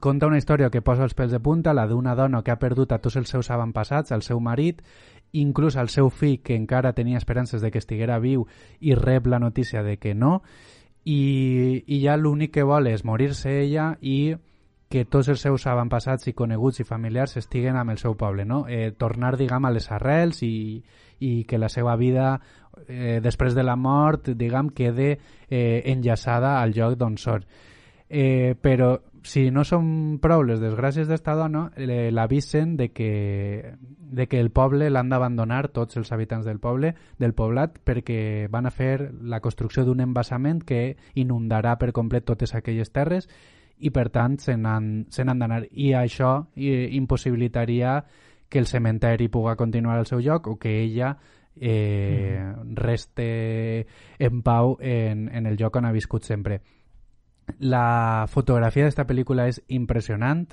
conta 0.00 0.26
una 0.26 0.38
història 0.38 0.70
que 0.70 0.82
posa 0.82 1.04
els 1.06 1.14
pèls 1.14 1.32
de 1.32 1.40
punta, 1.40 1.74
la 1.74 1.86
d'una 1.86 2.14
dona 2.18 2.42
que 2.42 2.52
ha 2.52 2.58
perdut 2.58 2.92
a 2.92 2.98
tots 2.98 3.16
els 3.16 3.30
seus 3.30 3.50
avantpassats, 3.50 4.12
el 4.12 4.22
seu 4.22 4.40
marit, 4.40 4.82
inclús 5.32 5.76
al 5.76 5.88
seu 5.88 6.10
fill, 6.10 6.40
que 6.42 6.56
encara 6.56 6.92
tenia 6.92 7.18
esperances 7.18 7.62
de 7.62 7.70
que 7.70 7.78
estiguera 7.78 8.18
viu 8.18 8.46
i 8.80 8.94
rep 8.94 9.26
la 9.26 9.38
notícia 9.38 9.82
de 9.82 9.96
que 9.98 10.14
no, 10.14 10.42
i, 11.04 11.84
i 11.86 12.00
ja 12.02 12.16
l'únic 12.16 12.52
que 12.58 12.66
vol 12.66 12.90
és 12.90 13.04
morir-se 13.04 13.60
ella 13.62 13.94
i 14.00 14.34
que 14.90 15.04
tots 15.06 15.28
els 15.30 15.40
seus 15.40 15.68
avantpassats 15.70 16.26
i 16.26 16.34
coneguts 16.34 16.82
i 16.82 16.84
familiars 16.84 17.36
estiguen 17.38 17.78
amb 17.78 17.94
el 17.94 18.00
seu 18.02 18.16
poble, 18.18 18.44
no? 18.44 18.64
Eh, 18.68 18.90
tornar, 18.98 19.36
diguem, 19.38 19.64
a 19.64 19.70
les 19.70 19.86
arrels 19.94 20.42
i, 20.42 20.82
i 21.22 21.44
que 21.46 21.60
la 21.62 21.68
seva 21.70 21.94
vida 21.96 22.32
eh, 22.88 23.20
després 23.22 23.54
de 23.54 23.62
la 23.62 23.76
mort, 23.78 24.32
diguem, 24.34 24.72
quede 24.74 25.12
eh, 25.48 25.82
enllaçada 25.92 26.58
al 26.60 26.74
lloc 26.74 26.98
d'on 26.98 27.16
són. 27.22 27.46
Eh, 28.10 28.56
però 28.58 28.96
si 29.22 29.50
no 29.50 29.64
són 29.64 30.18
prou 30.22 30.42
les 30.46 30.60
desgràcies 30.62 31.08
d'esta 31.08 31.34
dona, 31.36 31.66
l'avisen 31.76 32.76
de 32.76 32.90
que, 32.92 33.74
de 33.78 34.26
que 34.26 34.40
el 34.40 34.50
poble 34.50 34.90
l'han 34.90 35.10
d'abandonar 35.12 35.68
tots 35.74 35.98
els 36.00 36.12
habitants 36.12 36.46
del 36.46 36.60
poble, 36.60 36.94
del 37.18 37.34
poblat, 37.34 37.78
perquè 37.84 38.48
van 38.50 38.66
a 38.66 38.74
fer 38.74 39.10
la 39.22 39.40
construcció 39.40 39.84
d'un 39.84 40.00
embassament 40.00 40.62
que 40.64 40.96
inundarà 41.14 41.76
per 41.78 41.92
complet 41.92 42.24
totes 42.24 42.54
aquelles 42.54 42.92
terres 42.92 43.28
i 43.80 43.90
per 43.90 44.08
tant 44.12 44.36
se 44.38 44.56
n'han 44.56 45.06
d'anar 45.08 45.62
i 45.72 45.92
això 45.96 46.50
impossibilitaria 46.56 48.00
que 48.50 48.58
el 48.58 48.66
cementeri 48.66 49.28
puga 49.28 49.56
continuar 49.56 49.96
al 49.98 50.06
seu 50.06 50.20
lloc 50.20 50.48
o 50.48 50.58
que 50.58 50.80
ella 50.82 51.16
eh, 51.56 52.52
reste 52.74 53.86
en 54.18 54.42
pau 54.42 54.76
en, 54.80 55.28
en 55.32 55.46
el 55.46 55.56
lloc 55.56 55.76
on 55.76 55.86
ha 55.86 55.92
viscut 55.92 56.24
sempre. 56.24 56.60
La 57.58 58.26
fotografia 58.28 58.84
d'esta 58.84 59.06
pel·lícula 59.08 59.48
és 59.50 59.62
impressionant, 59.68 60.46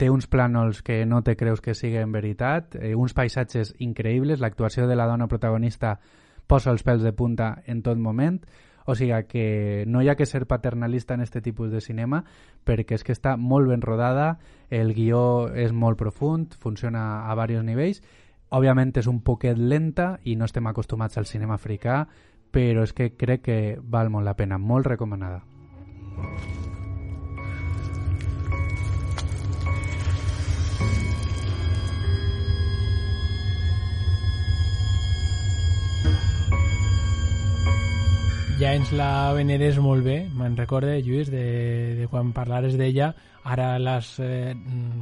té 0.00 0.08
uns 0.08 0.26
plànols 0.32 0.80
que 0.82 1.04
no 1.04 1.20
te 1.22 1.36
creus 1.36 1.60
que 1.60 1.74
siguin 1.76 2.12
veritat, 2.12 2.74
eh, 2.80 2.94
uns 2.94 3.12
paisatges 3.12 3.74
increïbles, 3.78 4.40
l'actuació 4.40 4.86
de 4.88 4.96
la 4.96 5.06
dona 5.06 5.28
protagonista 5.28 5.98
posa 6.46 6.72
els 6.72 6.82
pèls 6.82 7.04
de 7.04 7.12
punta 7.12 7.62
en 7.66 7.82
tot 7.82 7.98
moment, 8.00 8.40
o 8.86 8.96
sigui 8.96 9.18
que 9.28 9.84
no 9.86 10.00
hi 10.02 10.08
ha 10.08 10.16
que 10.16 10.26
ser 10.26 10.46
paternalista 10.48 11.14
en 11.14 11.20
este 11.20 11.42
tipus 11.44 11.70
de 11.70 11.82
cinema 11.84 12.24
perquè 12.64 12.96
és 12.96 13.04
que 13.04 13.12
està 13.12 13.36
molt 13.36 13.68
ben 13.68 13.84
rodada, 13.84 14.38
el 14.70 14.94
guió 14.96 15.52
és 15.52 15.72
molt 15.72 16.00
profund, 16.00 16.56
funciona 16.58 17.26
a 17.28 17.36
diversos 17.36 17.68
nivells, 17.68 18.02
òbviament 18.50 18.96
és 18.96 19.06
un 19.06 19.20
poquet 19.22 19.58
lenta 19.58 20.16
i 20.24 20.34
no 20.34 20.48
estem 20.48 20.66
acostumats 20.66 21.18
al 21.18 21.28
cinema 21.28 21.60
africà, 21.60 22.06
però 22.50 22.82
és 22.82 22.96
que 22.96 23.12
crec 23.14 23.46
que 23.46 23.60
val 23.80 24.10
molt 24.10 24.26
la 24.26 24.34
pena, 24.34 24.58
molt 24.58 24.88
recomanada. 24.90 25.44
Ja 38.60 38.74
ens 38.76 38.90
la 38.92 39.32
veneres 39.32 39.78
molt 39.80 40.04
bé, 40.04 40.18
me'n 40.36 40.52
recorde, 40.58 40.98
Lluís, 41.00 41.30
de, 41.32 41.44
de 41.96 42.08
quan 42.12 42.34
parlares 42.36 42.74
d'ella, 42.76 43.08
ara 43.48 43.78
l'has 43.80 44.10
eh, 44.20 44.52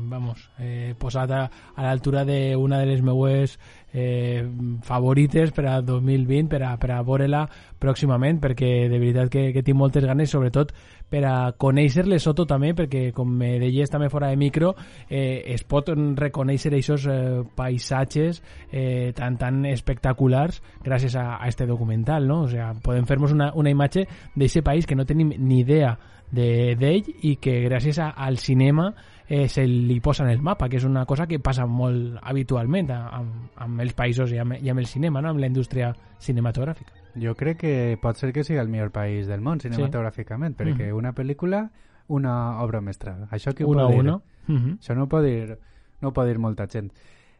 vamos, 0.08 0.44
eh, 0.62 0.94
posat 0.96 1.32
a, 1.34 1.40
a 1.74 1.82
l'altura 1.82 2.22
d'una 2.28 2.78
de 2.78 2.86
les 2.86 3.02
meues 3.02 3.56
eh, 3.92 4.46
favorites 4.86 5.50
per 5.56 5.66
a 5.66 5.74
2020, 5.82 6.46
per 6.52 6.62
a, 6.68 6.76
per 6.78 6.92
a 6.94 7.02
veure-la 7.02 7.42
pròximament, 7.82 8.38
perquè 8.38 8.86
de 8.92 9.02
veritat 9.02 9.32
que, 9.34 9.48
que 9.52 9.66
tinc 9.66 9.80
moltes 9.80 10.06
ganes, 10.06 10.30
sobretot 10.30 10.70
per 11.08 11.24
a 11.24 11.34
conèixer 11.56 12.06
Lesotho 12.06 12.44
també, 12.48 12.74
perquè 12.76 13.08
com 13.16 13.30
me 13.40 13.54
deies 13.60 13.90
també 13.90 14.10
fora 14.12 14.28
de 14.28 14.36
micro, 14.40 14.74
eh, 15.08 15.42
es 15.54 15.64
pot 15.64 15.88
reconèixer 15.88 16.72
aquests 16.74 17.08
eh, 17.08 17.40
paisatges 17.56 18.42
eh, 18.70 19.12
tan 19.16 19.38
tan 19.40 19.64
espectaculars 19.66 20.62
gràcies 20.84 21.16
a, 21.16 21.38
a 21.38 21.48
este 21.48 21.66
documental, 21.66 22.28
no? 22.28 22.42
O 22.44 22.48
sea, 22.48 22.72
podem 22.84 23.06
fer-nos 23.08 23.32
una, 23.32 23.52
una 23.54 23.72
imatge 23.72 24.06
d'aquest 24.36 24.64
país 24.64 24.86
que 24.86 24.96
no 24.96 25.08
tenim 25.08 25.32
ni 25.38 25.62
idea 25.64 25.96
d'ell 26.28 26.76
de, 26.76 26.92
i 27.24 27.36
que 27.40 27.62
gràcies 27.64 27.98
a, 28.04 28.10
al 28.12 28.36
cinema 28.36 28.90
eh, 29.28 29.48
se 29.48 29.64
li 29.66 30.00
posa 30.00 30.24
en 30.24 30.30
el 30.30 30.42
mapa, 30.42 30.68
que 30.68 30.76
és 30.76 30.84
una 30.84 31.06
cosa 31.06 31.26
que 31.26 31.40
passa 31.40 31.66
molt 31.66 32.18
habitualment 32.22 32.92
amb, 32.92 33.50
amb 33.56 33.84
els 33.84 33.96
països 33.96 34.32
i 34.32 34.40
amb, 34.42 34.58
i 34.60 34.72
amb 34.72 34.84
el 34.84 34.88
cinema, 34.88 35.22
no? 35.22 35.32
amb 35.32 35.40
la 35.40 35.48
indústria 35.48 35.92
cinematogràfica. 36.20 36.97
Jo 37.20 37.34
crec 37.34 37.58
que 37.58 37.98
pot 38.00 38.16
ser 38.16 38.32
que 38.32 38.44
sigui 38.44 38.60
el 38.60 38.68
millor 38.68 38.90
país 38.90 39.26
del 39.26 39.40
món 39.40 39.60
cinematogràficament, 39.60 40.56
sí. 40.56 40.62
perquè 40.62 40.86
mm 40.86 40.90
-hmm. 40.90 40.98
una 40.98 41.12
pel·lícula, 41.12 41.70
una 42.08 42.62
obra 42.62 42.80
mestra. 42.80 43.28
Això 43.30 43.54
que 43.54 43.64
ho 43.64 43.68
uno 43.68 43.86
pot 43.86 43.90
dir, 43.92 44.00
uno. 44.00 44.22
Mm 44.46 44.56
-hmm. 44.56 44.78
Això 44.78 44.94
no 44.94 45.04
ho 45.04 45.08
pot 45.08 45.22
dir, 45.22 45.58
no 46.00 46.08
ho 46.08 46.12
pot 46.12 46.26
dir 46.26 46.38
molta 46.38 46.66
gent. 46.66 46.92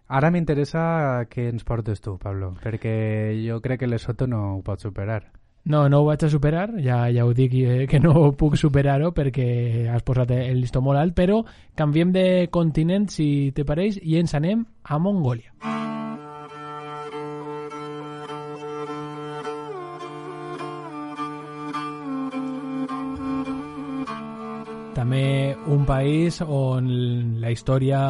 Ara 0.08 0.30
m'interessa 0.30 1.26
que 1.28 1.48
ens 1.48 1.64
portes 1.64 2.00
tu, 2.00 2.16
Pablo, 2.16 2.54
perquè 2.62 3.46
jo 3.46 3.60
crec 3.60 3.80
que 3.80 3.86
l'Esoto 3.86 4.26
no 4.26 4.56
ho 4.56 4.62
pot 4.62 4.80
superar. 4.80 5.32
No, 5.64 5.88
no 5.88 6.00
ho 6.00 6.04
vaig 6.06 6.24
a 6.24 6.30
superar, 6.30 6.70
ja, 6.80 7.10
ja 7.12 7.26
ho 7.26 7.34
dic 7.34 7.52
eh, 7.52 7.86
que 7.86 8.00
no 8.00 8.32
puc 8.40 8.56
superar-ho 8.56 9.12
perquè 9.12 9.88
has 9.92 10.02
posat 10.02 10.30
el 10.30 10.62
listó 10.62 10.80
molt 10.80 10.98
alt, 10.98 11.14
però 11.14 11.42
canviem 11.76 12.12
de 12.12 12.48
continent, 12.50 13.10
si 13.12 13.52
te 13.52 13.68
pareix, 13.68 14.00
i 14.02 14.16
ens 14.16 14.34
anem 14.34 14.64
a 14.84 14.98
Mongòlia. 14.98 15.97
També 24.98 25.54
un 25.70 25.84
país 25.86 26.40
on 26.42 26.88
la 27.38 27.52
història 27.54 28.00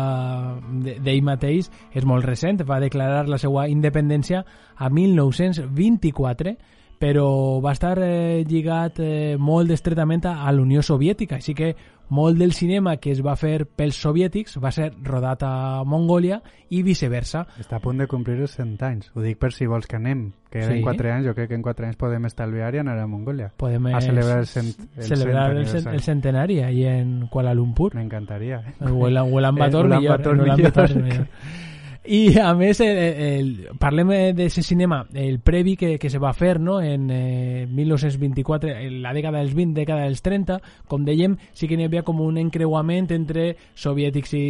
d'ell 1.05 1.21
mateix 1.27 1.69
és 1.93 2.07
molt 2.09 2.25
recent, 2.25 2.63
va 2.65 2.81
declarar 2.81 3.27
la 3.29 3.39
seva 3.41 3.67
independència 3.69 4.41
a 4.77 4.89
1924 4.89 6.57
però 6.99 7.61
va 7.63 7.73
estar 7.77 7.97
eh, 8.03 8.45
lligat 8.49 8.99
eh, 9.01 9.37
molt 9.39 9.71
estretament 9.71 10.27
a 10.27 10.51
l'Unió 10.53 10.83
Soviètica, 10.83 11.39
així 11.39 11.55
que 11.55 11.75
molt 12.09 12.39
del 12.39 12.55
cinema 12.57 12.97
que 12.97 13.13
es 13.13 13.21
va 13.25 13.35
fer 13.37 13.67
pels 13.67 13.99
soviètics 14.01 14.57
va 14.63 14.71
ser 14.73 14.89
rodat 15.05 15.43
a 15.45 15.85
Mongòlia 15.85 16.41
i 16.73 16.81
viceversa. 16.83 17.45
Està 17.61 17.79
a 17.79 17.85
punt 17.85 18.01
de 18.01 18.09
complir 18.09 18.39
els 18.41 18.57
100 18.57 18.75
anys. 18.89 19.11
Ho 19.15 19.25
dic 19.25 19.39
per 19.41 19.53
si 19.53 19.69
vols 19.69 19.87
que 19.87 19.99
anem, 20.01 20.31
que 20.51 20.65
sí. 20.65 20.79
en 20.79 20.83
4 20.87 21.13
anys, 21.13 21.29
jo 21.29 21.37
crec 21.37 21.53
que 21.53 21.59
en 21.61 21.65
4 21.67 21.91
anys 21.91 22.01
podem 22.01 22.25
estalviar 22.29 22.73
i 22.75 22.83
anar 22.83 22.97
a 23.03 23.07
Mongòlia. 23.07 23.53
Podem 23.61 23.91
a 23.93 24.01
celebrar 24.01 24.41
el, 24.41 24.51
cent, 24.51 24.73
el, 24.97 25.05
celebrar 25.05 25.51
el, 25.53 25.67
cent, 25.69 25.89
el 25.93 26.03
centenari 26.03 26.61
ahí 26.65 26.85
en 26.89 27.29
Kuala 27.29 27.55
Lumpur. 27.55 27.93
M'encantaria. 27.95 28.63
Eh? 28.67 28.91
O 28.91 29.07
el 29.09 29.21
Ulan 29.21 29.55
Bator, 29.55 29.87
eh, 29.87 29.97
millor. 29.97 30.19
Bator, 30.19 30.37
millor. 30.39 31.03
millor. 31.03 31.27
I, 32.09 32.39
a 32.39 32.55
més, 32.55 32.81
el, 32.81 32.99
el, 32.99 33.49
parlem 33.81 34.11
d'aquest 34.37 34.63
cinema, 34.65 35.03
el 35.13 35.41
previ 35.45 35.75
que, 35.77 35.91
que 36.01 36.11
se 36.11 36.21
va 36.23 36.33
fer 36.33 36.59
no? 36.61 36.79
en 36.81 37.11
eh, 37.11 37.67
1924, 37.69 38.71
en 38.71 39.01
la 39.03 39.13
dècada 39.17 39.43
dels 39.43 39.55
20, 39.57 39.75
dècada 39.77 40.07
dels 40.07 40.23
30, 40.25 40.59
com 40.89 41.05
dèiem, 41.05 41.37
sí 41.53 41.69
que 41.69 41.77
n'hi 41.77 41.89
havia 41.89 42.05
com 42.07 42.23
un 42.25 42.39
encreuament 42.41 43.11
entre 43.13 43.51
soviètics 43.75 44.33
i, 44.39 44.45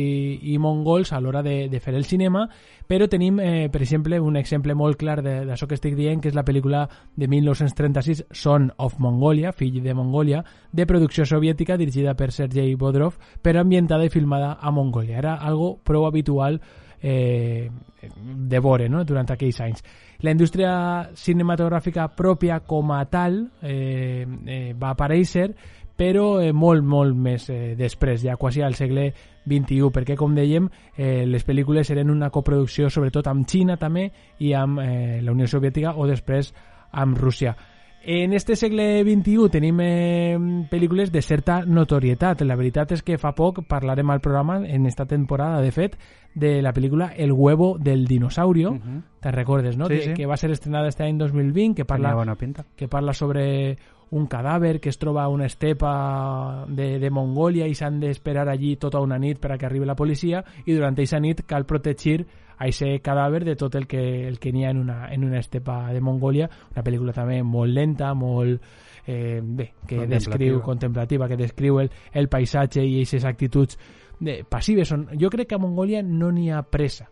i 0.54 0.58
mongols 0.62 1.12
a 1.12 1.20
l'hora 1.20 1.42
de, 1.42 1.66
de 1.72 1.80
fer 1.82 1.96
el 1.98 2.06
cinema, 2.06 2.46
però 2.88 3.08
tenim, 3.10 3.40
eh, 3.40 3.68
per 3.72 3.82
exemple, 3.82 4.20
un 4.20 4.38
exemple 4.40 4.74
molt 4.78 4.96
clar 5.00 5.18
d'això 5.20 5.66
que 5.68 5.76
estic 5.76 5.96
dient, 5.98 6.22
que 6.22 6.30
és 6.30 6.38
la 6.38 6.46
pel·lícula 6.46 6.86
de 7.16 7.28
1936, 7.28 8.24
Son 8.32 8.70
of 8.78 8.96
Mongolia, 8.98 9.52
fill 9.52 9.82
de 9.82 9.94
Mongolia, 9.94 10.44
de 10.72 10.86
producció 10.86 11.26
soviètica 11.26 11.76
dirigida 11.76 12.14
per 12.16 12.30
Sergei 12.32 12.74
Bodrov, 12.76 13.18
però 13.42 13.60
ambientada 13.60 14.06
i 14.06 14.12
filmada 14.14 14.56
a 14.60 14.70
Mongolia. 14.70 15.18
Era 15.18 15.34
algo 15.34 15.76
prou 15.84 16.06
habitual 16.06 16.62
eh, 17.02 17.70
de 18.02 18.60
veure 18.60 18.88
no? 18.88 19.04
durant 19.04 19.30
aquells 19.30 19.60
anys. 19.60 19.84
La 20.22 20.32
indústria 20.34 21.10
cinematogràfica 21.14 22.08
pròpia 22.16 22.60
com 22.66 22.90
a 22.92 23.04
tal 23.10 23.44
eh, 23.62 24.26
eh, 24.26 24.72
va 24.78 24.94
aparèixer 24.94 25.52
però 25.98 26.38
eh, 26.38 26.52
molt, 26.54 26.84
molt 26.86 27.16
més 27.18 27.48
eh, 27.50 27.74
després, 27.74 28.22
ja 28.22 28.36
quasi 28.38 28.62
al 28.62 28.76
segle 28.78 29.08
XXI, 29.42 29.88
perquè, 29.90 30.14
com 30.14 30.36
dèiem, 30.36 30.68
eh, 30.94 31.24
les 31.26 31.42
pel·lícules 31.42 31.90
eren 31.90 32.12
una 32.14 32.30
coproducció 32.30 32.86
sobretot 32.86 33.26
amb 33.26 33.42
Xina 33.50 33.74
també 33.80 34.06
i 34.46 34.52
amb 34.54 34.78
eh, 34.78 35.18
la 35.26 35.34
Unió 35.34 35.48
Soviètica 35.50 35.96
o 35.98 36.06
després 36.06 36.52
amb 37.02 37.18
Rússia. 37.18 37.56
En 38.02 38.32
este 38.32 38.56
segle 38.56 39.02
XXI 39.02 39.48
tenim 39.50 39.80
eh, 39.82 40.38
pel·lícules 40.70 41.10
de 41.12 41.20
certa 41.20 41.64
notorietat. 41.66 42.40
La 42.46 42.56
veritat 42.56 42.94
és 42.96 43.02
que 43.02 43.18
fa 43.18 43.34
poc 43.36 43.64
parlarem 43.68 44.08
al 44.10 44.22
programa, 44.24 44.60
en 44.64 44.86
esta 44.86 45.04
temporada, 45.04 45.60
de 45.60 45.72
fet, 45.72 45.98
de 46.34 46.62
la 46.62 46.72
pel·lícula 46.72 47.10
El 47.16 47.32
huevo 47.32 47.76
del 47.78 48.06
dinosaurio. 48.06 48.70
Uh 48.70 48.76
-huh. 48.76 49.02
Te 49.20 49.30
recordes, 49.32 49.76
no? 49.76 49.86
Sí, 49.86 49.94
que, 49.94 50.02
sí. 50.02 50.14
que 50.14 50.26
va 50.26 50.36
ser 50.36 50.50
estrenada 50.50 50.88
este 50.88 51.04
any 51.04 51.18
2020, 51.18 51.74
que 51.74 51.84
parla, 51.84 52.10
Tenia 52.10 52.16
bona 52.16 52.34
pinta. 52.36 52.64
que 52.76 52.88
parla 52.88 53.12
sobre 53.12 53.76
un 54.10 54.26
cadàver 54.26 54.80
que 54.80 54.88
es 54.88 54.98
troba 54.98 55.24
a 55.24 55.28
una 55.28 55.46
estepa 55.46 56.64
de, 56.68 56.98
de 56.98 57.10
Mongòlia 57.10 57.66
i 57.68 57.74
s'han 57.74 58.00
d'esperar 58.00 58.48
allí 58.48 58.76
tota 58.76 59.00
una 59.00 59.18
nit 59.18 59.38
per 59.38 59.52
a 59.52 59.58
que 59.58 59.66
arribi 59.66 59.84
la 59.84 59.96
policia 59.96 60.44
i 60.64 60.72
durant 60.72 60.94
aquesta 60.94 61.20
nit 61.20 61.42
cal 61.46 61.66
protegir 61.66 62.26
a 62.58 62.66
aquest 62.66 63.02
cadàver 63.04 63.44
de 63.46 63.54
tot 63.56 63.74
el 63.78 63.86
que, 63.86 64.26
el 64.28 64.38
que 64.38 64.52
n'hi 64.52 64.64
ha 64.66 64.70
en 64.74 64.78
una, 64.82 65.12
en 65.14 65.24
una 65.24 65.38
estepa 65.38 65.92
de 65.92 66.00
Mongòlia 66.00 66.48
una 66.74 66.82
pel·lícula 66.84 67.14
també 67.14 67.40
molt 67.42 67.72
lenta 67.72 68.12
molt 68.14 68.60
eh, 69.06 69.40
bé, 69.42 69.72
que 69.86 69.96
Contemplativa. 69.96 70.14
descriu 70.16 70.60
contemplativa, 70.62 71.28
que 71.28 71.36
descriu 71.36 71.78
el, 71.80 71.90
el 72.12 72.28
paisatge 72.28 72.82
i 72.84 72.98
aquestes 72.98 73.24
actituds 73.24 73.78
de, 74.20 74.42
passives 74.48 74.88
són, 74.90 75.06
jo 75.20 75.30
crec 75.30 75.48
que 75.48 75.54
a 75.54 75.62
Mongòlia 75.62 76.02
no 76.02 76.32
n'hi 76.34 76.50
ha 76.50 76.62
pressa 76.66 77.06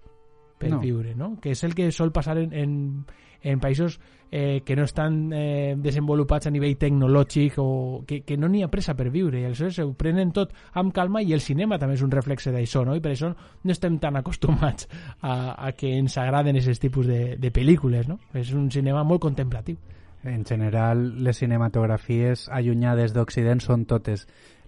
per 0.58 0.70
No. 0.72 0.80
viure, 0.80 1.14
no? 1.14 1.36
que 1.40 1.50
és 1.52 1.62
el 1.64 1.74
que 1.74 1.90
sol 1.92 2.10
passar 2.12 2.38
en, 2.38 2.52
en, 2.52 3.04
en 3.42 3.60
països 3.60 3.98
eh, 4.30 4.62
que 4.64 4.76
no 4.76 4.84
estan 4.84 5.32
eh, 5.32 5.74
desenvolupats 5.78 6.46
a 6.46 6.50
nivell 6.50 6.76
tecnològic 6.78 7.58
o 7.62 8.04
que, 8.06 8.22
que 8.26 8.36
no 8.36 8.48
n'hi 8.50 8.64
ha 8.64 8.70
pressa 8.72 8.96
per 8.98 9.08
viure 9.14 9.40
i 9.40 9.46
aleshores 9.46 9.78
ho 9.84 9.92
prenen 9.98 10.32
tot 10.36 10.54
amb 10.74 10.94
calma 10.94 11.22
i 11.22 11.32
el 11.36 11.40
cinema 11.44 11.78
també 11.78 11.96
és 11.96 12.04
un 12.06 12.14
reflexe 12.14 12.52
d'això 12.54 12.84
no? 12.84 12.96
i 12.96 13.04
per 13.04 13.12
això 13.14 13.32
no 13.32 13.72
estem 13.74 13.98
tan 14.02 14.16
acostumats 14.22 14.88
a, 15.20 15.54
a 15.54 15.72
que 15.72 15.94
ens 15.96 16.18
agraden 16.18 16.58
aquests 16.58 16.82
tipus 16.82 17.06
de, 17.06 17.36
de 17.38 17.52
pel·lícules 17.52 18.08
no? 18.08 18.18
és 18.34 18.52
un 18.52 18.70
cinema 18.70 19.04
molt 19.04 19.22
contemplatiu 19.28 19.78
En 20.26 20.44
general, 20.44 21.22
les 21.22 21.38
cinematografies 21.38 22.48
allunyades 22.50 23.12
d'Occident 23.14 23.60
són 23.62 23.84
totes 23.86 24.24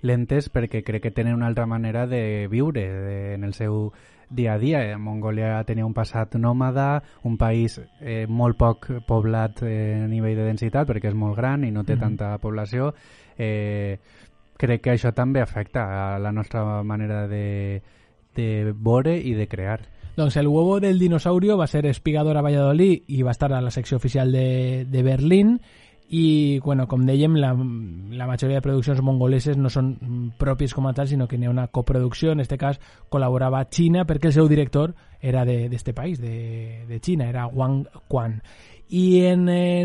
lentes 0.07 0.47
perquè 0.55 0.85
crec 0.87 1.03
que 1.03 1.11
tenen 1.11 1.35
una 1.35 1.49
altra 1.49 1.67
manera 1.67 2.07
de 2.07 2.47
viure 2.47 2.85
de, 2.87 3.17
en 3.35 3.43
el 3.43 3.55
seu 3.55 3.91
dia 4.31 4.55
a 4.55 4.59
dia. 4.59 4.83
Eh, 4.85 4.97
Mongòlia 4.97 5.65
tenia 5.65 5.87
un 5.87 5.95
passat 5.95 6.35
nòmada, 6.37 7.03
un 7.25 7.37
país 7.39 7.81
eh, 8.01 8.27
molt 8.29 8.57
poc 8.59 8.89
poblat 9.07 9.63
eh, 9.63 10.03
a 10.05 10.09
nivell 10.09 10.37
de 10.37 10.45
densitat 10.49 10.89
perquè 10.89 11.09
és 11.09 11.15
molt 11.15 11.37
gran 11.37 11.65
i 11.65 11.71
no 11.71 11.85
té 11.85 11.95
Mhm. 11.95 12.01
tanta 12.01 12.39
població. 12.39 12.95
Eh, 13.39 13.99
crec 14.57 14.83
que 14.83 14.93
això 14.93 15.13
també 15.15 15.41
afecta 15.41 16.15
a 16.15 16.19
la 16.19 16.33
nostra 16.33 16.83
manera 16.83 17.29
de, 17.29 17.83
de 18.35 18.73
veure 18.75 19.17
i 19.17 19.35
de 19.35 19.47
crear. 19.47 19.81
Doncs 20.17 20.37
el 20.37 20.49
huevo 20.49 20.81
del 20.81 20.99
dinosaurio 20.99 21.57
va 21.57 21.69
ser 21.69 21.87
espigador 21.87 22.37
a 22.37 22.43
Valladolid 22.43 23.05
i 23.07 23.23
va 23.23 23.31
estar 23.31 23.53
a 23.53 23.61
la 23.61 23.71
secció 23.71 23.97
oficial 23.99 24.33
de, 24.33 24.85
de 24.91 25.03
Berlín 25.05 25.61
i, 26.09 26.59
bueno, 26.65 26.87
com 26.89 27.05
dèiem, 27.05 27.35
la, 27.37 27.51
la 27.53 28.27
majoria 28.27 28.59
de 28.59 28.65
produccions 28.65 29.03
mongoleses 29.05 29.59
no 29.61 29.69
són 29.69 29.91
mm, 29.93 30.31
pròpies 30.41 30.73
com 30.73 30.89
a 30.89 30.95
tal, 30.97 31.09
sinó 31.11 31.27
que 31.29 31.37
n'hi 31.37 31.49
ha 31.49 31.53
una 31.53 31.67
coproducció, 31.69 32.33
en 32.33 32.41
este 32.41 32.57
cas 32.57 32.81
col·laborava 33.13 33.61
Xina 33.69 34.07
perquè 34.09 34.31
el 34.31 34.37
seu 34.39 34.49
director 34.49 34.95
era 35.21 35.45
d'este 35.45 35.93
país, 35.93 36.21
de, 36.23 36.87
de 36.89 37.01
Xina, 37.05 37.29
era 37.29 37.47
Wang 37.47 37.85
Quan. 38.09 38.41
I 38.89 39.27
en, 39.29 39.45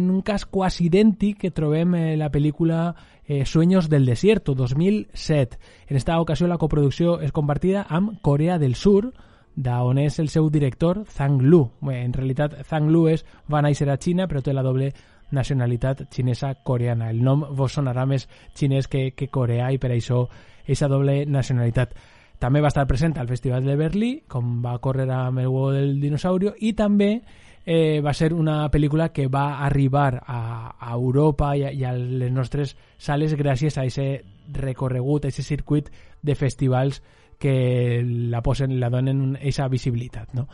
un 0.10 0.22
cas 0.24 0.46
quasi 0.46 0.86
idèntic 0.88 1.42
que 1.42 1.52
eh, 1.52 2.16
la 2.16 2.32
pel·lícula 2.32 2.96
eh, 3.26 3.46
Sueños 3.46 3.90
del 3.90 4.06
Desierto, 4.06 4.56
2007. 4.56 5.58
En 5.88 5.98
esta 5.98 6.20
ocasió 6.22 6.48
la 6.48 6.58
coproducció 6.58 7.20
és 7.20 7.34
compartida 7.34 7.86
amb 7.90 8.22
Corea 8.22 8.58
del 8.60 8.76
Sur, 8.76 9.12
d'on 9.56 10.00
és 10.00 10.20
el 10.20 10.30
seu 10.30 10.50
director, 10.50 11.04
Zhang 11.06 11.42
Lu. 11.42 11.70
Bé, 11.82 12.02
en 12.04 12.14
realitat, 12.14 12.64
Zhang 12.70 12.90
Lu 12.90 13.08
és, 13.12 13.26
va 13.52 13.62
néixer 13.62 13.90
a 13.90 13.98
Xina, 13.98 14.28
però 14.28 14.42
té 14.42 14.54
la 14.54 14.64
doble 14.64 14.94
nacionalitat 15.34 16.06
xinesa-coreana. 16.14 17.10
El 17.12 17.24
nom 17.26 17.44
vos 17.58 17.76
sonarà 17.76 18.06
més 18.10 18.28
xinès 18.56 18.88
que, 18.88 19.12
que 19.18 19.30
coreà 19.34 19.72
i 19.74 19.80
per 19.82 19.92
això 19.94 20.24
aquesta 20.64 20.90
doble 20.92 21.24
nacionalitat. 21.26 21.96
També 22.40 22.62
va 22.62 22.72
estar 22.72 22.88
present 22.88 23.18
al 23.18 23.30
Festival 23.30 23.64
de 23.66 23.78
Berlí, 23.80 24.12
com 24.28 24.62
va 24.64 24.78
córrer 24.84 25.08
amb 25.12 25.40
el 25.40 25.48
huevo 25.48 25.72
del 25.72 26.00
dinosaurio, 26.02 26.54
i 26.60 26.74
també 26.76 27.22
eh, 27.66 28.02
va 28.04 28.14
ser 28.14 28.34
una 28.34 28.68
pel·lícula 28.72 29.10
que 29.16 29.28
va 29.32 29.64
arribar 29.64 30.22
a, 30.26 30.76
a 30.78 30.94
Europa 30.94 31.54
i 31.56 31.64
a, 31.64 31.72
i 31.72 31.84
a 31.88 31.94
les 31.96 32.32
nostres 32.32 32.76
sales 32.98 33.36
gràcies 33.40 33.78
a 33.78 33.86
aquest 33.88 34.58
recorregut, 34.60 35.26
a 35.26 35.32
aquest 35.32 35.48
circuit 35.48 35.90
de 36.22 36.36
festivals 36.36 37.02
que 37.40 38.04
la 38.04 38.42
posen, 38.44 38.80
la 38.80 38.90
donen 38.92 39.36
aquesta 39.36 39.68
visibilitat, 39.72 40.34
no? 40.36 40.48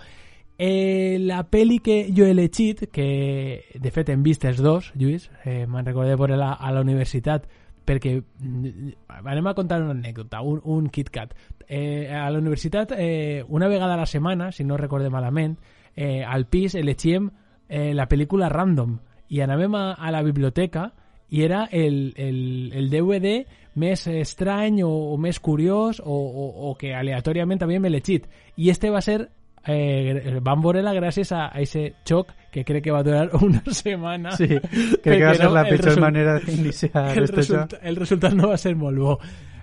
Eh, 0.62 1.16
la 1.24 1.46
pel·li 1.48 1.78
que 1.80 2.02
jo 2.12 2.26
he 2.28 2.34
elegit, 2.36 2.90
que 2.92 3.80
de 3.80 3.92
fet 3.96 4.10
hem 4.12 4.26
vist 4.26 4.44
els 4.44 4.60
dos, 4.60 4.92
Lluís, 5.00 5.30
eh, 5.46 5.64
me'n 5.64 5.88
recordo 5.88 6.12
de 6.12 6.18
veure-la 6.20 6.52
a 6.60 6.74
la 6.76 6.82
universitat, 6.84 7.46
perquè 7.88 8.18
mm, 8.20 8.90
anem 9.24 9.48
a 9.48 9.54
contar 9.56 9.80
una 9.80 9.96
anècdota, 9.96 10.42
un, 10.44 10.60
un 10.68 10.90
KitKat. 10.92 11.32
Eh, 11.64 12.12
a 12.12 12.28
la 12.30 12.44
universitat, 12.44 12.92
eh, 12.98 13.46
una 13.48 13.70
vegada 13.72 13.96
a 13.96 14.02
la 14.04 14.06
setmana, 14.06 14.52
si 14.52 14.68
no 14.68 14.76
recorde 14.76 15.10
malament, 15.10 15.56
eh, 15.96 16.26
al 16.28 16.46
pis 16.52 16.76
elegíem 16.76 17.32
eh, 17.70 17.94
la 17.96 18.10
pel·lícula 18.12 18.52
random 18.52 19.00
i 19.30 19.40
anàvem 19.40 19.80
a, 19.80 19.94
a 19.96 20.12
la 20.12 20.24
biblioteca 20.28 20.90
i 21.30 21.44
era 21.46 21.70
el, 21.72 22.14
el, 22.18 22.72
el 22.76 22.90
DVD 22.92 23.46
més 23.80 24.08
estrany 24.12 24.84
o, 24.84 24.90
o 25.14 25.18
més 25.22 25.40
curiós 25.40 26.02
o, 26.04 26.20
o, 26.20 26.46
o 26.70 26.76
que 26.76 26.92
aleatòriament 26.98 27.64
havíem 27.64 27.86
elegit. 27.88 28.28
I 28.58 28.74
este 28.74 28.90
va 28.92 29.00
ser 29.06 29.22
eh, 29.68 30.38
vam 30.42 30.62
veure-la 30.64 30.94
gràcies 30.94 31.32
a, 31.36 31.48
a 31.54 31.60
ese 31.62 31.96
xoc 32.08 32.32
que 32.52 32.64
crec 32.66 32.84
que 32.84 32.92
va 32.92 33.04
durar 33.04 33.30
una 33.46 33.62
setmana 33.68 34.32
Sí, 34.38 34.48
crec 34.48 35.02
que 35.04 35.26
va 35.26 35.34
perquè 35.34 35.36
ser 35.38 35.52
la 35.52 35.64
result- 35.64 36.00
manera 36.00 36.40
d'iniciar 36.40 37.06
el, 37.18 37.24
este 37.24 37.80
el 37.82 37.96
resultat 37.96 38.34
no 38.34 38.50
va 38.50 38.58
ser 38.58 38.76
molt 38.76 38.98
bo 39.00 39.20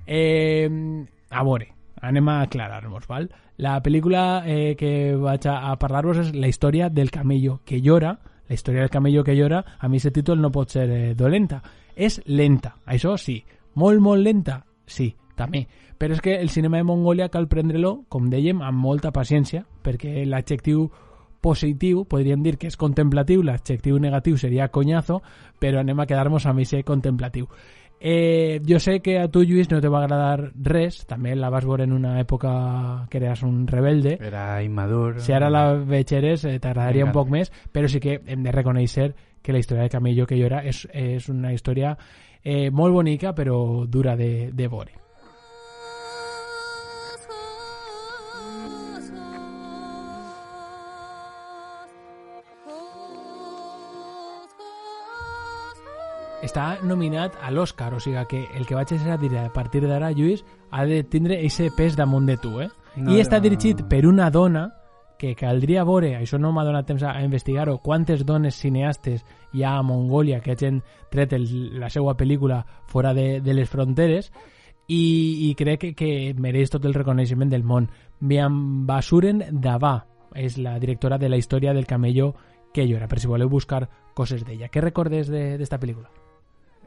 eh, 0.07 0.69
a 1.31 1.43
veure 1.43 1.73
anem 2.03 2.29
a 2.29 2.43
aclarar-nos 2.43 3.07
val? 3.09 3.31
la 3.59 3.79
pel·lícula 3.83 4.43
eh, 4.47 4.75
que 4.77 5.15
vaig 5.17 5.47
a, 5.49 5.71
a 5.71 5.77
parlar-vos 5.81 6.19
és 6.21 6.35
la 6.37 6.47
història 6.49 6.91
del 6.93 7.11
camello 7.11 7.63
que 7.65 7.81
llora. 7.81 8.11
La 8.47 8.55
història 8.55 8.83
del 8.83 8.91
camello 8.93 9.25
que 9.25 9.35
llora 9.35 9.63
a 9.81 9.89
mi 9.89 9.97
aquest 9.97 10.15
títol 10.15 10.43
no 10.43 10.51
pot 10.53 10.71
ser 10.71 10.85
eh, 10.93 11.15
dolenta. 11.17 11.63
És 11.97 12.21
lenta, 12.27 12.75
això 12.85 13.17
sí. 13.17 13.39
Molt 13.81 14.05
molt 14.05 14.21
lenta, 14.23 14.59
sí, 14.85 15.09
també 15.37 15.67
però 15.99 16.15
és 16.15 16.21
que 16.21 16.37
el 16.41 16.51
cinema 16.51 16.77
de 16.77 16.85
Mongòlia 16.85 17.31
cal 17.33 17.49
prendre-lo, 17.49 18.05
com 18.09 18.29
dèiem, 18.31 18.61
amb 18.63 18.83
molta 18.83 19.13
paciència, 19.17 19.65
perquè 19.83 20.27
l'adjectiu 20.29 20.91
positiu 21.41 22.05
podríem 22.09 22.43
dir 22.43 22.57
que 22.59 22.69
és 22.69 22.77
contemplatiu, 22.77 23.43
l'adjectiu 23.45 23.99
negatiu 24.03 24.37
seria 24.37 24.69
conyazo, 24.69 25.23
però 25.61 25.81
anem 25.81 26.01
a 26.01 26.07
quedar-nos 26.07 26.47
amb 26.47 26.65
aquest 26.65 26.85
contemplatiu. 26.87 27.49
Eh, 27.99 28.61
jo 28.69 28.77
sé 28.79 28.99
que 29.01 29.15
a 29.19 29.29
tu, 29.33 29.41
Lluís, 29.41 29.71
no 29.71 29.81
te 29.81 29.89
va 29.89 30.03
agradar 30.03 30.51
res, 30.53 31.07
també 31.09 31.33
la 31.35 31.49
vas 31.49 31.65
veure 31.65 31.87
en 31.87 31.95
una 31.97 32.19
època 32.21 33.07
que 33.09 33.17
eres 33.17 33.43
un 33.43 33.65
rebelde. 33.67 34.19
Era 34.21 34.63
immadur. 34.63 35.23
Si 35.25 35.33
ara 35.33 35.49
la 35.49 35.73
vegeres 35.81 36.45
eh, 36.45 36.59
t'agradaria 36.61 37.07
un 37.09 37.15
poc 37.17 37.33
més, 37.33 37.51
però 37.73 37.89
sí 37.89 38.03
que 38.05 38.19
hem 38.27 38.45
de 38.45 38.53
reconèixer 38.53 39.09
que 39.41 39.57
la 39.57 39.65
història 39.65 39.87
de 39.87 39.95
Camello 39.97 40.29
que 40.29 40.37
llora 40.37 40.61
és, 40.67 40.85
és 40.93 41.31
una 41.33 41.55
història 41.57 41.97
eh, 42.45 42.69
molt 42.71 42.93
bonica 42.93 43.33
però 43.33 43.87
dura 43.89 44.17
de, 44.17 44.51
de 44.53 44.69
veure. 44.69 45.06
Està 56.57 56.81
nominat 56.89 57.35
a 57.45 57.51
l'Oscar, 57.53 57.93
o 57.93 58.01
sigui 58.01 58.23
que 58.31 58.39
el 58.57 58.65
que 58.65 58.75
vaig 58.75 58.89
a 58.97 59.17
dir 59.21 59.37
a 59.37 59.53
partir 59.53 59.83
d'ara, 59.85 60.09
Lluís, 60.13 60.43
ha 60.71 60.87
de 60.87 61.03
tindre 61.05 61.45
ese 61.45 61.69
pes 61.77 61.97
damunt 61.97 62.25
de 62.25 62.39
tu, 62.39 62.63
eh? 62.63 62.71
No, 62.97 63.13
I 63.13 63.21
està 63.21 63.37
no. 63.37 63.43
dirigit 63.45 63.83
per 63.85 64.07
una 64.09 64.31
dona 64.31 64.71
que 65.19 65.35
caldria 65.37 65.85
veure, 65.85 66.15
això 66.17 66.41
no 66.41 66.55
m'ha 66.57 66.65
donat 66.65 66.89
temps 66.89 67.05
a, 67.05 67.13
a 67.13 67.25
investigar-ho, 67.25 67.77
quantes 67.85 68.25
dones 68.25 68.57
cineastes 68.57 69.21
hi 69.53 69.65
ha 69.65 69.77
a 69.77 69.85
Mongòlia 69.85 70.41
que 70.41 70.57
hagin 70.57 70.81
tret 71.13 71.37
el, 71.37 71.45
la 71.77 71.93
seva 71.93 72.17
pel·lícula 72.17 72.63
fora 72.89 73.13
de, 73.13 73.43
de 73.45 73.53
les 73.53 73.69
fronteres 73.69 74.33
i, 74.89 75.51
i 75.51 75.55
crec 75.61 75.81
que, 75.81 75.95
que 75.95 76.35
mereix 76.41 76.73
tot 76.73 76.89
el 76.89 76.97
reconeixement 76.97 77.53
del 77.53 77.69
món. 77.69 77.91
Miam 78.21 78.87
Basuren 78.89 79.45
Davà 79.53 79.99
és 80.33 80.57
la 80.57 80.79
directora 80.81 81.19
de 81.21 81.29
la 81.29 81.37
història 81.37 81.77
del 81.77 81.85
camello 81.85 82.33
que 82.73 82.89
llora, 82.89 83.09
per 83.09 83.21
si 83.21 83.29
voleu 83.29 83.53
buscar 83.53 83.89
coses 84.15 84.45
d'ella. 84.45 84.73
Què 84.73 84.81
recordes 84.81 85.29
d'esta 85.29 85.81
pel·lícula? 85.81 86.09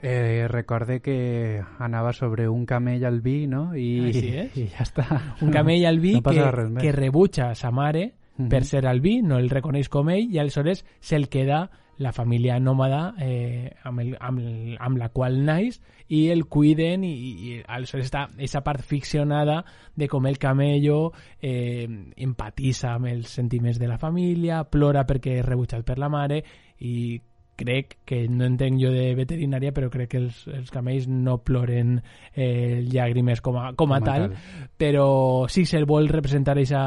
Eh, 0.02 0.48
recorde 0.48 1.02
que 1.02 1.62
anava 1.80 2.14
sobre 2.14 2.48
un 2.48 2.66
camell 2.66 3.04
al 3.06 3.20
vi, 3.22 3.48
no? 3.48 3.76
I, 3.76 3.90
Així 4.08 4.30
és. 4.46 4.56
i 4.58 4.68
ja 4.72 4.86
està. 4.86 5.06
Un 5.44 5.52
camell 5.52 5.86
al 5.86 6.00
vi 6.00 6.14
no 6.18 6.22
que, 6.24 6.30
passa 6.30 6.52
res 6.56 6.70
més. 6.72 6.84
que 6.84 6.92
rebutja 6.96 7.54
sa 7.56 7.72
mare 7.72 8.14
Mhm. 8.40 8.48
per 8.48 8.64
ser 8.64 8.86
al 8.88 9.02
vi, 9.02 9.22
no 9.22 9.36
el 9.38 9.50
reconeix 9.50 9.90
com 9.92 10.08
ell, 10.10 10.30
i 10.32 10.40
aleshores 10.40 10.86
se'l 11.02 11.28
queda 11.28 11.70
la 11.98 12.14
família 12.14 12.56
nòmada 12.58 13.14
eh, 13.20 13.74
amb, 13.84 14.00
el, 14.00 14.14
amb, 14.22 14.40
el, 14.40 14.78
amb 14.80 14.96
la 14.98 15.10
qual 15.10 15.44
naix 15.44 15.82
i 16.08 16.30
el 16.32 16.46
cuiden 16.48 17.04
i, 17.04 17.12
i 17.12 17.58
aleshores 17.68 18.08
està 18.08 18.22
aquesta 18.32 18.62
part 18.64 18.80
ficcionada 18.80 19.66
de 19.94 20.08
com 20.08 20.26
el 20.26 20.38
camello 20.40 21.12
eh, 21.42 21.84
empatissa 22.16 22.94
amb 22.94 23.08
els 23.12 23.28
sentiments 23.28 23.78
de 23.78 23.88
la 23.92 23.98
família, 24.00 24.64
plora 24.64 25.04
perquè 25.06 25.42
és 25.42 25.46
rebutjat 25.46 25.84
per 25.84 26.00
la 26.00 26.08
mare 26.08 26.40
i 26.80 27.20
crec 27.60 27.98
que 28.08 28.24
no 28.32 28.48
entenc 28.48 28.80
jo 28.82 28.94
de 28.96 29.12
veterinària 29.18 29.74
però 29.76 29.92
crec 29.92 30.14
que 30.14 30.24
els, 30.24 30.46
els 30.54 30.72
camells 30.74 31.10
no 31.12 31.40
ploren 31.44 31.98
eh, 32.00 32.80
llàgrimes 32.88 33.44
com 33.46 33.60
a, 33.60 33.70
com 33.74 33.94
a, 33.94 34.00
Com 34.00 34.00
a 34.00 34.02
tal, 34.06 34.30
tal. 34.32 34.66
però 34.80 35.06
sí 35.52 35.66
se'l 35.68 35.88
vol 35.90 36.10
representar 36.12 36.58
eixa, 36.62 36.82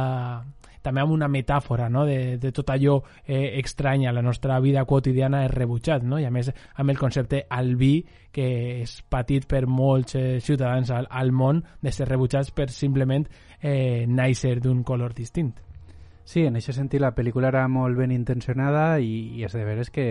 també 0.82 1.00
amb 1.00 1.14
una 1.14 1.28
metàfora 1.30 1.88
no? 1.88 2.04
de, 2.08 2.36
de 2.42 2.52
tot 2.52 2.70
allò 2.74 2.98
eh, 3.24 3.58
estrany 3.62 4.06
a 4.06 4.12
la 4.12 4.22
nostra 4.22 4.58
vida 4.60 4.84
quotidiana 4.84 5.44
és 5.46 5.54
rebutjat 5.54 6.04
no? 6.04 6.18
i 6.18 6.26
a 6.26 6.32
més 6.34 6.50
amb 6.50 6.90
el 6.90 6.98
concepte 6.98 7.44
al 7.48 7.74
vi 7.78 7.94
que 8.32 8.48
és 8.82 8.98
patit 9.08 9.46
per 9.48 9.64
molts 9.68 10.16
eh, 10.18 10.40
ciutadans 10.40 10.90
al, 10.90 11.08
al 11.08 11.32
món 11.32 11.62
de 11.80 11.92
ser 11.94 12.08
rebutjats 12.10 12.50
per 12.50 12.68
simplement 12.74 13.28
eh, 13.60 14.04
néixer 14.08 14.58
d'un 14.60 14.82
color 14.82 15.14
distint 15.14 15.52
Sí, 16.32 16.46
en 16.48 16.56
aquest 16.56 16.78
sentit 16.78 17.02
la 17.04 17.10
pel·lícula 17.12 17.50
era 17.52 17.66
molt 17.68 17.98
ben 17.98 18.12
intencionada 18.14 18.84
i, 19.04 19.10
i 19.36 19.42
és 19.44 19.52
de 19.52 19.66
veres 19.68 19.90
que, 19.92 20.06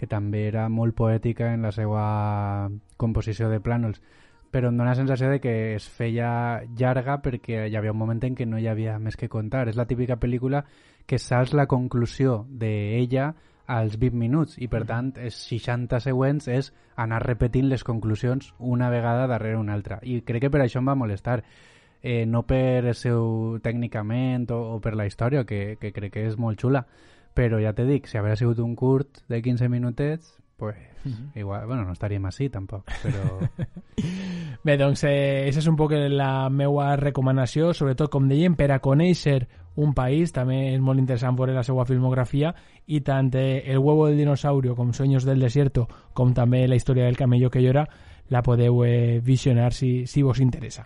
que 0.00 0.06
també 0.08 0.46
era 0.48 0.62
molt 0.72 0.96
poètica 0.96 1.50
en 1.52 1.66
la 1.68 1.72
seva 1.76 2.04
composició 2.96 3.50
de 3.52 3.60
plànols 3.60 4.00
però 4.56 4.70
em 4.70 4.78
dóna 4.78 4.94
la 4.94 4.96
sensació 4.96 5.28
de 5.28 5.40
que 5.44 5.52
es 5.74 5.90
feia 5.92 6.62
llarga 6.80 7.18
perquè 7.20 7.66
hi 7.68 7.76
havia 7.76 7.92
un 7.92 8.00
moment 8.00 8.22
en 8.24 8.38
què 8.38 8.46
no 8.48 8.56
hi 8.56 8.70
havia 8.70 8.96
més 8.98 9.18
que 9.20 9.28
contar. 9.28 9.66
És 9.68 9.76
la 9.76 9.84
típica 9.84 10.16
pel·lícula 10.16 10.62
que 11.04 11.18
saps 11.20 11.52
la 11.52 11.66
conclusió 11.68 12.38
d'ella 12.48 13.34
als 13.76 13.98
20 14.00 14.16
minuts 14.16 14.56
i 14.62 14.70
per 14.72 14.86
tant 14.88 15.12
els 15.20 15.36
60 15.50 16.00
següents 16.00 16.48
és 16.48 16.72
anar 16.96 17.20
repetint 17.26 17.68
les 17.68 17.84
conclusions 17.84 18.54
una 18.58 18.88
vegada 18.88 19.26
darrere 19.28 19.60
una 19.60 19.74
altra. 19.76 20.00
I 20.02 20.22
crec 20.24 20.46
que 20.46 20.54
per 20.54 20.64
això 20.64 20.80
em 20.80 20.88
va 20.88 20.96
molestar 20.96 21.42
eh, 22.02 22.24
no 22.26 22.44
per 22.46 22.84
el 22.84 22.94
seu 22.94 23.58
tècnicament 23.62 24.50
o, 24.50 24.76
o 24.76 24.80
per 24.80 24.94
la 24.96 25.06
història 25.06 25.44
que, 25.44 25.76
que 25.80 25.92
crec 25.92 26.12
que 26.14 26.26
és 26.26 26.38
molt 26.38 26.60
xula 26.60 26.86
però 27.36 27.60
ja 27.60 27.74
te 27.76 27.84
dic, 27.84 28.08
si 28.08 28.18
hagués 28.18 28.40
sigut 28.40 28.60
un 28.64 28.74
curt 28.76 29.24
de 29.28 29.42
15 29.42 29.68
minutets 29.68 30.36
pues 30.56 30.76
Mhm. 31.06 31.38
igual, 31.38 31.66
bueno, 31.66 31.84
no 31.84 31.92
estaríem 31.92 32.24
així 32.26 32.48
tampoc 32.50 32.88
però 33.02 33.38
Bé, 34.66 34.74
doncs, 34.76 35.04
eh, 35.06 35.46
és 35.46 35.66
un 35.70 35.76
poc 35.78 35.92
la 36.10 36.48
meva 36.50 36.96
recomanació, 36.98 37.70
sobretot, 37.72 38.10
com 38.10 38.26
dèiem, 38.26 38.56
per 38.58 38.72
a 38.74 38.80
conèixer 38.82 39.46
un 39.76 39.92
país, 39.94 40.32
també 40.34 40.72
és 40.72 40.80
molt 40.82 40.98
interessant 40.98 41.36
veure 41.38 41.54
la 41.54 41.62
seva 41.62 41.84
filmografia, 41.86 42.50
i 42.86 43.00
tant 43.06 43.30
eh, 43.38 43.62
El 43.64 43.78
huevo 43.78 44.08
del 44.08 44.18
dinosaurio 44.18 44.74
com 44.74 44.92
Sueños 44.92 45.24
del 45.24 45.38
desierto, 45.38 45.86
com 46.14 46.34
també 46.34 46.66
la 46.66 46.74
història 46.74 47.04
del 47.04 47.16
camello 47.16 47.50
que 47.50 47.62
llora, 47.62 47.86
la 48.28 48.42
podeu 48.42 48.82
eh, 48.84 49.20
visionar 49.22 49.72
si, 49.72 50.06
si 50.06 50.22
vos 50.22 50.40
interessa. 50.40 50.84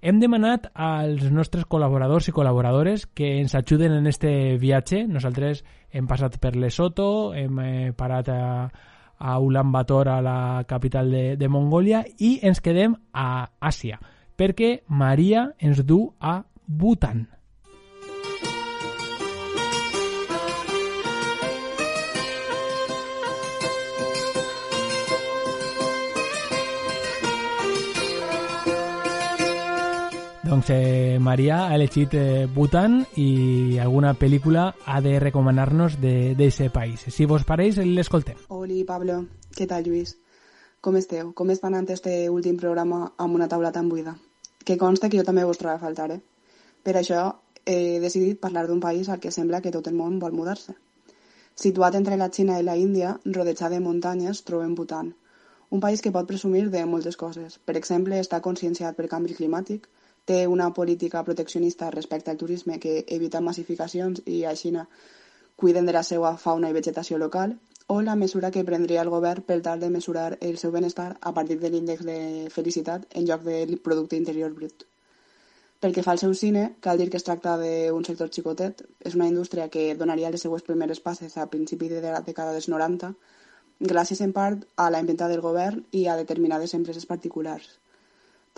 Hem 0.00 0.20
demanat 0.22 0.68
als 0.78 1.24
nostres 1.34 1.64
col·laboradors 1.66 2.28
i 2.30 2.34
col·laboradores 2.34 3.08
que 3.18 3.32
ens 3.40 3.56
ajuden 3.58 3.96
en 3.96 4.06
este 4.06 4.30
viatge. 4.62 5.02
Nosaltres 5.10 5.64
hem 5.90 6.06
passat 6.06 6.36
per 6.38 6.54
Lesoto, 6.54 7.34
hem 7.34 7.58
eh, 7.58 7.90
parat 7.98 8.30
a, 8.30 8.42
a 9.18 9.38
Ulan 9.42 9.72
Bator, 9.74 10.12
a 10.12 10.20
la 10.22 10.62
capital 10.70 11.10
de, 11.10 11.24
de 11.40 11.48
Mongòlia, 11.50 12.04
i 12.22 12.36
ens 12.46 12.62
quedem 12.62 12.94
a 13.10 13.48
Àsia, 13.58 13.98
perquè 14.38 14.84
Maria 14.86 15.48
ens 15.58 15.82
du 15.82 16.04
a 16.20 16.44
Bhutan. 16.68 17.26
Doncs 30.58 30.70
eh, 30.70 31.18
Maria 31.20 31.68
ha 31.68 31.74
elegit 31.76 32.14
eh, 32.18 32.46
Bhutan 32.50 32.96
i 33.22 33.78
alguna 33.78 34.10
pel·lícula 34.18 34.64
ha 34.90 34.96
de 35.00 35.12
recomanar-nos 35.22 35.94
d'aquest 36.02 36.72
país. 36.74 37.04
Si 37.14 37.26
vos 37.30 37.44
pareix, 37.46 37.76
l'escoltem. 37.78 38.40
Oli, 38.56 38.80
Pablo. 38.82 39.20
Què 39.54 39.68
tal, 39.70 39.84
Lluís? 39.86 40.16
Com 40.82 40.98
esteu? 40.98 41.28
Com 41.38 41.52
està 41.54 41.68
anant 41.70 41.86
este 41.94 42.16
últim 42.34 42.56
programa 42.58 43.12
amb 43.22 43.38
una 43.38 43.46
taula 43.46 43.70
tan 43.70 43.86
buida? 43.92 44.16
Que 44.66 44.74
consta 44.80 45.06
que 45.06 45.20
jo 45.20 45.24
també 45.28 45.44
vos 45.46 45.60
trobo 45.60 45.76
a 45.76 45.82
faltar, 45.84 46.08
eh? 46.16 46.18
Per 46.82 46.96
això 46.98 47.20
he 47.62 48.00
decidit 48.02 48.40
parlar 48.42 48.66
d'un 48.66 48.82
país 48.82 49.12
al 49.14 49.22
que 49.22 49.30
sembla 49.30 49.62
que 49.62 49.70
tot 49.70 49.86
el 49.86 49.94
món 49.94 50.18
vol 50.18 50.34
mudar-se. 50.34 50.74
Situat 51.54 52.00
entre 52.00 52.18
la 52.18 52.32
Xina 52.34 52.58
i 52.58 52.66
la 52.66 52.74
Índia, 52.74 53.14
rodejat 53.38 53.76
de 53.76 53.78
muntanyes, 53.78 54.42
trobem 54.42 54.74
Bhutan. 54.74 55.14
Un 55.70 55.86
país 55.86 56.02
que 56.02 56.10
pot 56.10 56.26
presumir 56.26 56.66
de 56.74 56.82
moltes 56.84 57.16
coses. 57.16 57.60
Per 57.62 57.78
exemple, 57.78 58.18
està 58.18 58.42
conscienciat 58.42 58.98
pel 58.98 59.12
canvi 59.14 59.38
climàtic, 59.38 59.86
té 60.28 60.42
una 60.46 60.72
política 60.76 61.24
proteccionista 61.24 61.90
respecte 61.90 62.30
al 62.30 62.36
turisme 62.36 62.78
que 62.82 63.04
evita 63.16 63.40
massificacions 63.40 64.20
i 64.26 64.44
a 64.44 64.54
Xina 64.56 64.84
cuiden 65.56 65.86
de 65.88 65.94
la 65.96 66.04
seva 66.06 66.36
fauna 66.36 66.68
i 66.70 66.76
vegetació 66.76 67.18
local, 67.18 67.56
o 67.88 68.02
la 68.02 68.14
mesura 68.20 68.50
que 68.52 68.66
prendria 68.68 69.00
el 69.02 69.08
govern 69.08 69.42
per 69.48 69.62
tal 69.64 69.80
de 69.80 69.88
mesurar 69.90 70.36
el 70.40 70.58
seu 70.60 70.70
benestar 70.70 71.16
a 71.20 71.32
partir 71.32 71.56
de 71.58 71.70
l'índex 71.72 72.04
de 72.04 72.18
felicitat 72.52 73.08
en 73.16 73.24
lloc 73.26 73.42
del 73.48 73.78
producte 73.80 74.20
interior 74.20 74.52
brut. 74.52 74.84
Pel 75.80 75.94
que 75.96 76.02
fa 76.02 76.12
al 76.12 76.20
seu 76.20 76.34
cine, 76.34 76.62
cal 76.84 76.98
dir 76.98 77.08
que 77.08 77.16
es 77.16 77.24
tracta 77.26 77.56
d'un 77.56 78.04
sector 78.04 78.28
xicotet. 78.34 78.84
És 79.00 79.14
una 79.14 79.28
indústria 79.32 79.68
que 79.72 79.94
donaria 79.94 80.30
les 80.34 80.42
seues 80.44 80.64
primeres 80.66 81.00
passes 81.00 81.36
a 81.38 81.46
principi 81.50 81.88
de 81.88 82.02
la 82.04 82.20
dècada 82.26 82.52
dels 82.52 82.68
90, 82.68 83.14
gràcies 83.92 84.20
en 84.26 84.34
part 84.36 84.64
a 84.76 84.90
la 84.90 85.00
inventa 85.00 85.28
del 85.30 85.40
govern 85.40 85.84
i 85.92 86.06
a 86.06 86.16
determinades 86.18 86.74
empreses 86.74 87.06
particulars. 87.06 87.78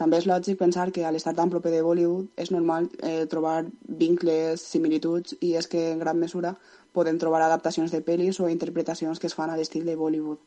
També 0.01 0.17
és 0.17 0.27
lògic 0.29 0.57
pensar 0.57 0.87
que 0.97 1.03
a 1.05 1.11
l'estar 1.13 1.35
tan 1.37 1.51
proper 1.53 1.71
de 1.75 1.83
Bollywood 1.85 2.41
és 2.41 2.51
normal 2.55 2.87
eh, 3.05 3.27
trobar 3.29 3.67
vincles, 4.03 4.63
similituds, 4.65 5.35
i 5.45 5.51
és 5.61 5.69
que 5.69 5.91
en 5.91 6.01
gran 6.01 6.17
mesura 6.17 6.55
podem 6.97 7.19
trobar 7.21 7.43
adaptacions 7.45 7.93
de 7.93 8.01
pel·lis 8.07 8.41
o 8.41 8.49
interpretacions 8.49 9.21
que 9.21 9.29
es 9.29 9.37
fan 9.37 9.53
a 9.53 9.59
l'estil 9.61 9.85
de 9.85 9.99
Bollywood. 10.01 10.41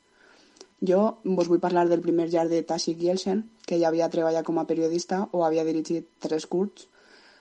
Jo 0.89 1.03
vos 1.23 1.47
vull 1.51 1.61
parlar 1.61 1.85
del 1.87 2.01
primer 2.01 2.27
llarg 2.31 2.49
de 2.49 2.63
Tashik 2.67 3.05
Yelchen, 3.05 3.45
que 3.67 3.77
ja 3.79 3.91
havia 3.91 4.09
treballat 4.09 4.43
com 4.43 4.57
a 4.57 4.65
periodista 4.65 5.21
o 5.31 5.45
havia 5.45 5.63
dirigit 5.69 6.09
tres 6.25 6.49
curts, 6.49 6.89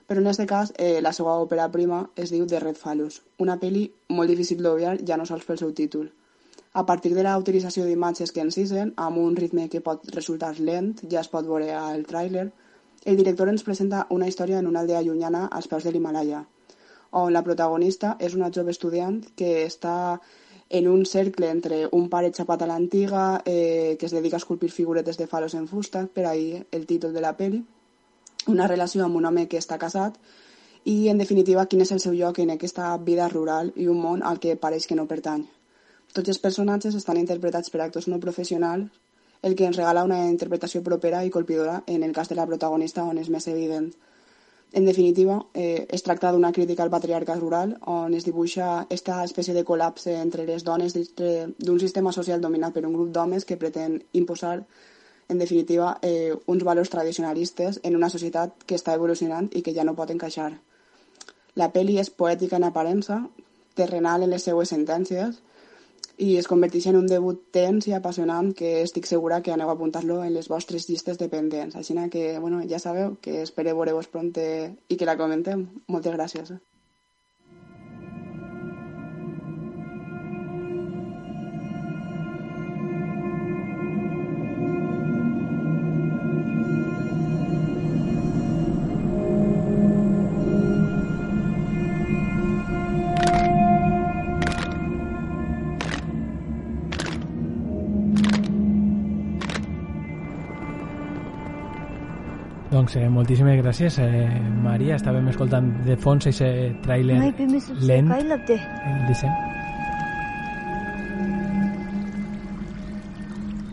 però 0.07 0.21
en 0.21 0.29
aquest 0.29 0.49
cas 0.51 0.77
eh, 0.77 1.01
la 1.01 1.15
seva 1.17 1.39
òpera 1.41 1.71
prima 1.73 2.05
es 2.15 2.31
diu 2.31 2.45
The 2.47 2.61
Red 2.61 2.77
Phallus, 2.77 3.23
una 3.41 3.57
pel·li 3.57 3.89
molt 4.13 4.29
difícil 4.29 4.61
d'obviar 4.61 4.99
ja 5.01 5.17
no 5.17 5.25
sols 5.25 5.49
pel 5.49 5.65
seu 5.65 5.73
títol. 5.73 6.11
A 6.75 6.87
partir 6.87 7.13
de 7.15 7.23
la 7.23 7.37
utilització 7.37 7.85
d'imatges 7.85 8.31
que 8.33 8.41
encisen, 8.41 8.95
amb 8.97 9.19
un 9.21 9.35
ritme 9.37 9.67
que 9.69 9.83
pot 9.85 10.07
resultar 10.15 10.55
lent, 10.59 10.95
ja 11.13 11.21
es 11.21 11.29
pot 11.29 11.45
veure 11.45 11.69
al 11.77 12.07
tràiler, 12.09 12.47
el 13.05 13.19
director 13.19 13.51
ens 13.53 13.65
presenta 13.67 14.07
una 14.17 14.29
història 14.31 14.63
en 14.63 14.71
una 14.71 14.81
aldea 14.81 15.03
llunyana 15.05 15.43
als 15.59 15.69
peus 15.69 15.85
de 15.85 15.93
l'Himalaya, 15.93 16.41
on 17.21 17.29
la 17.35 17.45
protagonista 17.45 18.15
és 18.19 18.39
una 18.39 18.49
jove 18.57 18.73
estudiant 18.73 19.21
que 19.37 19.53
està 19.67 19.95
en 20.71 20.89
un 20.89 21.05
cercle 21.05 21.51
entre 21.53 21.85
un 21.93 22.09
pare 22.09 22.33
xapat 22.33 22.63
a 22.65 22.71
l'antiga 22.71 23.25
eh, 23.45 23.99
que 24.01 24.07
es 24.09 24.17
dedica 24.17 24.39
a 24.39 24.43
esculpir 24.43 24.71
figuretes 24.73 25.19
de 25.21 25.27
falos 25.27 25.53
en 25.55 25.69
fusta, 25.69 26.07
per 26.07 26.25
ahir 26.25 26.67
el 26.73 26.87
títol 26.87 27.13
de 27.13 27.21
la 27.21 27.37
peli, 27.37 27.61
una 28.49 28.67
relació 28.67 29.05
amb 29.05 29.21
un 29.21 29.29
home 29.29 29.45
que 29.47 29.61
està 29.61 29.77
casat 29.79 30.17
i, 30.85 31.09
en 31.13 31.21
definitiva, 31.21 31.67
quin 31.69 31.85
és 31.85 31.93
el 31.93 32.01
seu 32.01 32.17
lloc 32.17 32.41
en 32.41 32.57
aquesta 32.57 32.97
vida 32.97 33.29
rural 33.29 33.75
i 33.77 33.93
un 33.93 34.01
món 34.01 34.25
al 34.25 34.41
que 34.41 34.57
pareix 34.57 34.89
que 34.89 34.97
no 34.97 35.11
pertany. 35.11 35.45
Tots 36.13 36.29
els 36.29 36.39
personatges 36.39 36.95
estan 36.99 37.17
interpretats 37.17 37.73
per 37.73 37.81
actors 37.81 38.09
no 38.13 38.21
professionals, 38.21 38.91
el 39.43 39.57
que 39.57 39.65
ens 39.67 39.77
regala 39.77 40.05
una 40.05 40.19
interpretació 40.31 40.83
propera 40.87 41.25
i 41.25 41.31
colpidora 41.31 41.83
en 41.87 42.03
el 42.03 42.13
cas 42.13 42.29
de 42.29 42.37
la 42.39 42.47
protagonista 42.47 43.05
on 43.05 43.19
és 43.19 43.31
més 43.33 43.49
evident. 43.49 43.89
En 44.73 44.87
definitiva, 44.87 45.39
eh, 45.53 45.87
es 45.91 46.03
tracta 46.03 46.31
d'una 46.33 46.53
crítica 46.53 46.83
al 46.83 46.91
patriarcat 46.91 47.39
rural 47.41 47.75
on 47.93 48.15
es 48.15 48.25
dibuixa 48.25 48.87
esta 48.89 49.23
espècie 49.25 49.53
de 49.53 49.65
col·lapse 49.65 50.15
entre 50.21 50.47
les 50.47 50.65
dones 50.65 50.95
d'un 50.95 51.81
sistema 51.81 52.13
social 52.13 52.41
dominat 52.41 52.73
per 52.73 52.87
un 52.87 52.95
grup 52.95 53.11
d'homes 53.13 53.45
que 53.45 53.57
pretén 53.57 54.03
imposar, 54.13 54.65
en 55.29 55.39
definitiva, 55.39 55.99
eh, 56.03 56.35
uns 56.47 56.65
valors 56.65 56.91
tradicionalistes 56.91 57.81
en 57.83 57.97
una 57.97 58.09
societat 58.09 58.65
que 58.65 58.77
està 58.77 58.95
evolucionant 58.95 59.51
i 59.53 59.63
que 59.63 59.75
ja 59.75 59.85
no 59.85 59.95
pot 59.95 60.11
encaixar. 60.11 60.53
La 61.55 61.71
peli 61.73 61.99
és 61.99 62.11
poètica 62.11 62.57
en 62.57 62.65
aparença, 62.65 63.29
terrenal 63.75 64.23
en 64.23 64.31
les 64.31 64.43
seues 64.43 64.69
sentències, 64.69 65.43
i 66.23 66.37
es 66.39 66.47
converteix 66.51 66.87
en 66.87 66.97
un 67.01 67.09
debut 67.11 67.41
tens 67.57 67.89
i 67.91 67.95
apassionant 67.97 68.53
que 68.59 68.73
estic 68.83 69.09
segura 69.11 69.41
que 69.43 69.55
aneu 69.55 69.73
a 69.73 69.77
apuntar-lo 69.77 70.21
en 70.23 70.35
les 70.37 70.49
vostres 70.53 70.87
llistes 70.89 71.19
de 71.19 71.29
pendents. 71.33 71.75
Així 71.77 71.97
que, 72.11 72.39
bueno, 72.39 72.63
ja 72.71 72.79
sabeu 72.79 73.17
que 73.21 73.43
espero 73.43 73.75
veure-vos 73.79 74.13
pronte 74.13 74.45
i 74.89 74.97
que 74.97 75.09
la 75.09 75.19
comentem. 75.19 75.67
Moltes 75.89 76.15
gràcies. 76.15 76.55
Doncs 102.83 102.97
eh, 102.97 103.09
moltíssimes 103.09 103.61
gràcies, 103.63 103.97
eh, 104.03 104.41
Maria. 104.59 104.97
Estàvem 104.99 105.29
escoltant 105.31 105.69
de 105.87 105.95
fons 106.03 106.25
aquest 106.27 106.81
tràiler 106.83 107.15
lent. 107.79 108.09
El 108.91 109.05
disseny. 109.07 109.37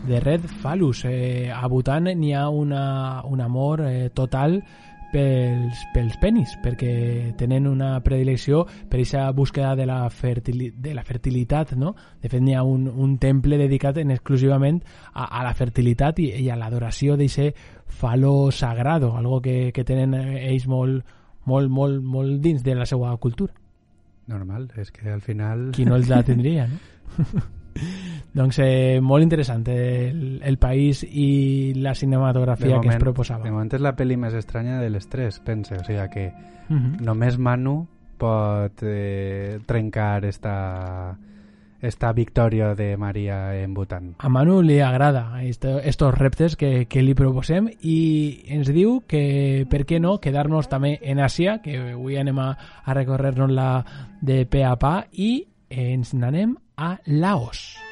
De 0.05 0.19
Red 0.21 0.45
Falus. 0.61 1.01
Eh, 1.09 1.49
a 1.49 1.65
Bhutan 1.65 2.11
n'hi 2.19 2.35
ha 2.37 2.49
una, 2.53 3.23
un 3.25 3.41
amor 3.41 3.81
eh, 3.87 4.11
total 4.13 4.59
pels, 5.11 5.81
pels 5.93 6.17
penis, 6.21 6.53
perquè 6.61 7.33
tenen 7.37 7.67
una 7.69 7.95
predilecció 8.05 8.63
per 8.89 8.99
aquesta 8.99 9.25
búsqueda 9.33 9.75
de 9.75 9.85
la, 9.89 10.03
fertili 10.09 10.69
de 10.75 10.93
la 10.93 11.03
fertilitat, 11.03 11.73
no? 11.73 11.95
De 12.21 12.29
fet, 12.29 12.41
n'hi 12.43 12.53
ha 12.53 12.63
un, 12.63 12.87
un 12.87 13.17
temple 13.17 13.57
dedicat 13.57 13.97
en 13.97 14.13
exclusivament 14.13 14.81
a, 15.13 15.25
a 15.25 15.43
la 15.47 15.53
fertilitat 15.57 16.21
i, 16.21 16.29
i 16.43 16.49
a 16.49 16.57
l'adoració 16.59 17.17
d'aquest 17.17 17.78
falo 17.89 18.51
sagrado, 18.51 19.17
algo 19.17 19.41
que, 19.41 19.71
que 19.73 19.83
tenen 19.83 20.13
ells 20.15 20.67
molt, 20.67 21.05
molt, 21.45 21.69
molt, 21.69 22.01
molt 22.03 22.39
dins 22.41 22.63
de 22.63 22.75
la 22.75 22.85
seva 22.85 23.15
cultura. 23.17 23.53
Normal, 24.29 24.69
és 24.77 24.91
que 24.93 25.09
al 25.09 25.21
final... 25.25 25.71
Qui 25.73 25.85
no 25.89 25.97
els 25.97 26.09
la 26.09 26.21
tindria, 26.23 26.67
no? 26.69 26.77
doncs 28.33 28.59
eh, 28.61 28.99
molt 29.01 29.25
interessant 29.25 29.63
el, 29.73 30.39
el 30.45 30.57
país 30.61 31.01
i 31.03 31.73
la 31.77 31.95
cinematografia 31.95 32.75
moment, 32.75 32.85
que 32.85 32.95
es 32.95 33.01
proposava. 33.01 33.45
De 33.45 33.53
moment 33.53 33.71
és 33.73 33.81
la 33.81 33.95
pel·li 33.97 34.17
més 34.21 34.35
estranya 34.37 34.79
de 34.81 34.91
les 34.93 35.09
tres, 35.09 35.39
pense. 35.45 35.73
O 35.75 35.85
sigui 35.87 36.05
que 36.13 36.27
uh 36.29 36.75
-huh. 36.75 36.99
només 37.01 37.37
Manu 37.37 37.87
pot 38.17 38.83
eh, 38.83 39.59
trencar 39.65 40.25
esta, 40.25 41.17
esta 41.81 42.11
victòria 42.13 42.75
de 42.75 42.97
Maria 42.97 43.55
en 43.61 43.73
Bhutan. 43.73 44.15
A 44.19 44.29
Manu 44.29 44.61
li 44.61 44.79
agrada 44.79 45.41
esto, 45.43 45.79
estos 45.79 46.13
reptes 46.17 46.55
que, 46.55 46.85
que 46.87 47.03
li 47.03 47.15
proposem 47.15 47.69
i 47.81 48.45
ens 48.47 48.71
diu 48.75 48.99
que 49.07 49.65
per 49.69 49.85
què 49.87 49.99
no 49.99 50.19
quedar-nos 50.19 50.69
també 50.69 50.97
en 51.01 51.23
Àsia, 51.23 51.59
que 51.63 51.77
avui 51.95 52.19
anem 52.19 52.39
a, 52.39 52.49
a 52.83 52.97
recórrer-nos 52.97 53.51
la 53.51 53.69
de 54.21 54.43
pe 54.45 54.65
a 54.65 54.75
pa 54.79 55.05
i 55.11 55.45
ens 55.69 56.13
n'anem 56.13 56.57
a 56.75 56.97
Laos. 57.05 57.88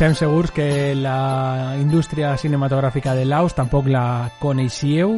Estem 0.00 0.14
segurs 0.14 0.50
que 0.50 0.94
la 0.96 1.76
indústria 1.76 2.30
cinematogràfica 2.40 3.12
de 3.12 3.26
Laos 3.28 3.52
tampoc 3.52 3.90
la 3.92 4.30
coneixíeu, 4.40 5.12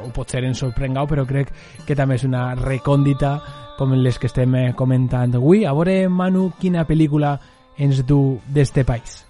o 0.00 0.08
potser 0.16 0.40
ens 0.48 0.62
sorprengueu, 0.64 1.04
però 1.04 1.26
crec 1.28 1.52
que 1.84 1.92
també 1.92 2.16
és 2.16 2.24
una 2.24 2.54
recòndita 2.56 3.34
com 3.76 3.92
les 3.92 4.16
que 4.16 4.32
estem 4.32 4.56
eh, 4.56 4.66
comentant 4.72 5.36
avui. 5.36 5.66
A 5.68 5.76
veure, 5.76 5.98
Manu, 6.08 6.48
quina 6.56 6.88
pel·lícula 6.88 7.36
ens 7.76 8.00
du 8.08 8.38
d'este 8.48 8.88
país? 8.88 9.26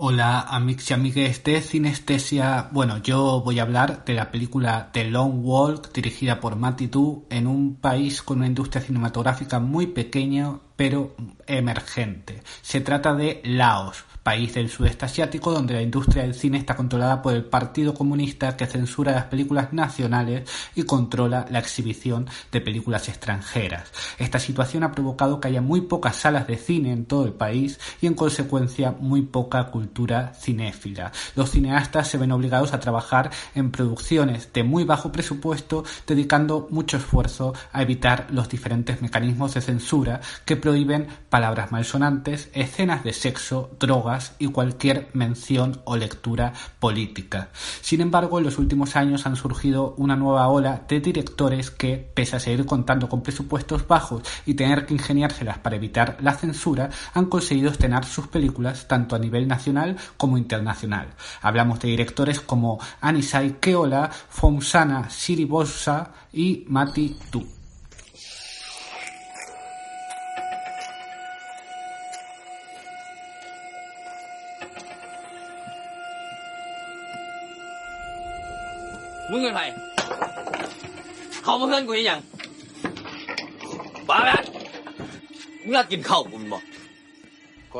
Hola 0.00 0.42
amigos 0.50 0.90
y 0.90 0.94
amigues 0.94 1.44
de 1.44 1.60
Cinestesia. 1.60 2.70
Bueno, 2.72 2.98
yo 2.98 3.40
voy 3.44 3.60
a 3.60 3.62
hablar 3.62 4.04
de 4.04 4.14
la 4.14 4.32
película 4.32 4.90
The 4.92 5.10
Long 5.10 5.44
Walk 5.44 5.92
dirigida 5.92 6.40
por 6.40 6.56
Matty 6.56 6.88
Tu 6.88 7.24
en 7.30 7.46
un 7.46 7.76
país 7.76 8.22
con 8.22 8.38
una 8.38 8.46
industria 8.46 8.80
cinematográfica 8.80 9.60
muy 9.60 9.88
pequeña 9.88 10.58
pero 10.78 11.16
emergente. 11.48 12.44
Se 12.62 12.80
trata 12.80 13.12
de 13.12 13.40
Laos, 13.42 14.04
país 14.28 14.52
del 14.52 14.68
sudeste 14.68 15.06
asiático 15.06 15.52
donde 15.52 15.72
la 15.72 15.80
industria 15.80 16.22
del 16.22 16.34
cine 16.34 16.58
está 16.58 16.76
controlada 16.76 17.22
por 17.22 17.32
el 17.32 17.46
Partido 17.46 17.94
Comunista 17.94 18.58
que 18.58 18.66
censura 18.66 19.12
las 19.12 19.24
películas 19.24 19.72
nacionales 19.72 20.46
y 20.74 20.82
controla 20.82 21.46
la 21.48 21.60
exhibición 21.60 22.26
de 22.52 22.60
películas 22.60 23.08
extranjeras. 23.08 23.90
Esta 24.18 24.38
situación 24.38 24.82
ha 24.82 24.92
provocado 24.92 25.40
que 25.40 25.48
haya 25.48 25.62
muy 25.62 25.80
pocas 25.80 26.16
salas 26.16 26.46
de 26.46 26.58
cine 26.58 26.92
en 26.92 27.06
todo 27.06 27.24
el 27.24 27.32
país 27.32 27.80
y 28.02 28.06
en 28.06 28.12
consecuencia 28.12 28.94
muy 29.00 29.22
poca 29.22 29.70
cultura 29.70 30.34
cinéfila. 30.34 31.10
Los 31.34 31.52
cineastas 31.52 32.08
se 32.08 32.18
ven 32.18 32.32
obligados 32.32 32.74
a 32.74 32.80
trabajar 32.80 33.30
en 33.54 33.70
producciones 33.70 34.52
de 34.52 34.62
muy 34.62 34.84
bajo 34.84 35.10
presupuesto 35.10 35.84
dedicando 36.06 36.68
mucho 36.70 36.98
esfuerzo 36.98 37.54
a 37.72 37.80
evitar 37.80 38.26
los 38.28 38.50
diferentes 38.50 39.00
mecanismos 39.00 39.54
de 39.54 39.62
censura 39.62 40.20
que 40.44 40.56
prohíben 40.56 41.06
palabras 41.30 41.72
malsonantes, 41.72 42.50
escenas 42.52 43.02
de 43.04 43.14
sexo, 43.14 43.70
drogas, 43.80 44.17
y 44.38 44.48
cualquier 44.48 45.08
mención 45.12 45.80
o 45.84 45.96
lectura 45.96 46.52
política. 46.80 47.48
Sin 47.80 48.00
embargo, 48.00 48.38
en 48.38 48.44
los 48.44 48.58
últimos 48.58 48.96
años 48.96 49.26
han 49.26 49.36
surgido 49.36 49.94
una 49.96 50.16
nueva 50.16 50.48
ola 50.48 50.82
de 50.88 51.00
directores 51.00 51.70
que, 51.70 51.96
pese 52.14 52.36
a 52.36 52.40
seguir 52.40 52.66
contando 52.66 53.08
con 53.08 53.22
presupuestos 53.22 53.86
bajos 53.86 54.22
y 54.46 54.54
tener 54.54 54.86
que 54.86 54.94
ingeniárselas 54.94 55.58
para 55.58 55.76
evitar 55.76 56.16
la 56.20 56.34
censura, 56.34 56.90
han 57.14 57.26
conseguido 57.26 57.70
estrenar 57.70 58.04
sus 58.04 58.28
películas 58.28 58.88
tanto 58.88 59.16
a 59.16 59.18
nivel 59.18 59.48
nacional 59.48 59.96
como 60.16 60.38
internacional. 60.38 61.08
Hablamos 61.42 61.80
de 61.80 61.88
directores 61.88 62.40
como 62.40 62.78
Anisai 63.00 63.60
Keola, 63.60 64.10
Fomsana 64.10 65.10
Siribosa 65.10 66.12
y 66.32 66.64
Mati 66.68 67.16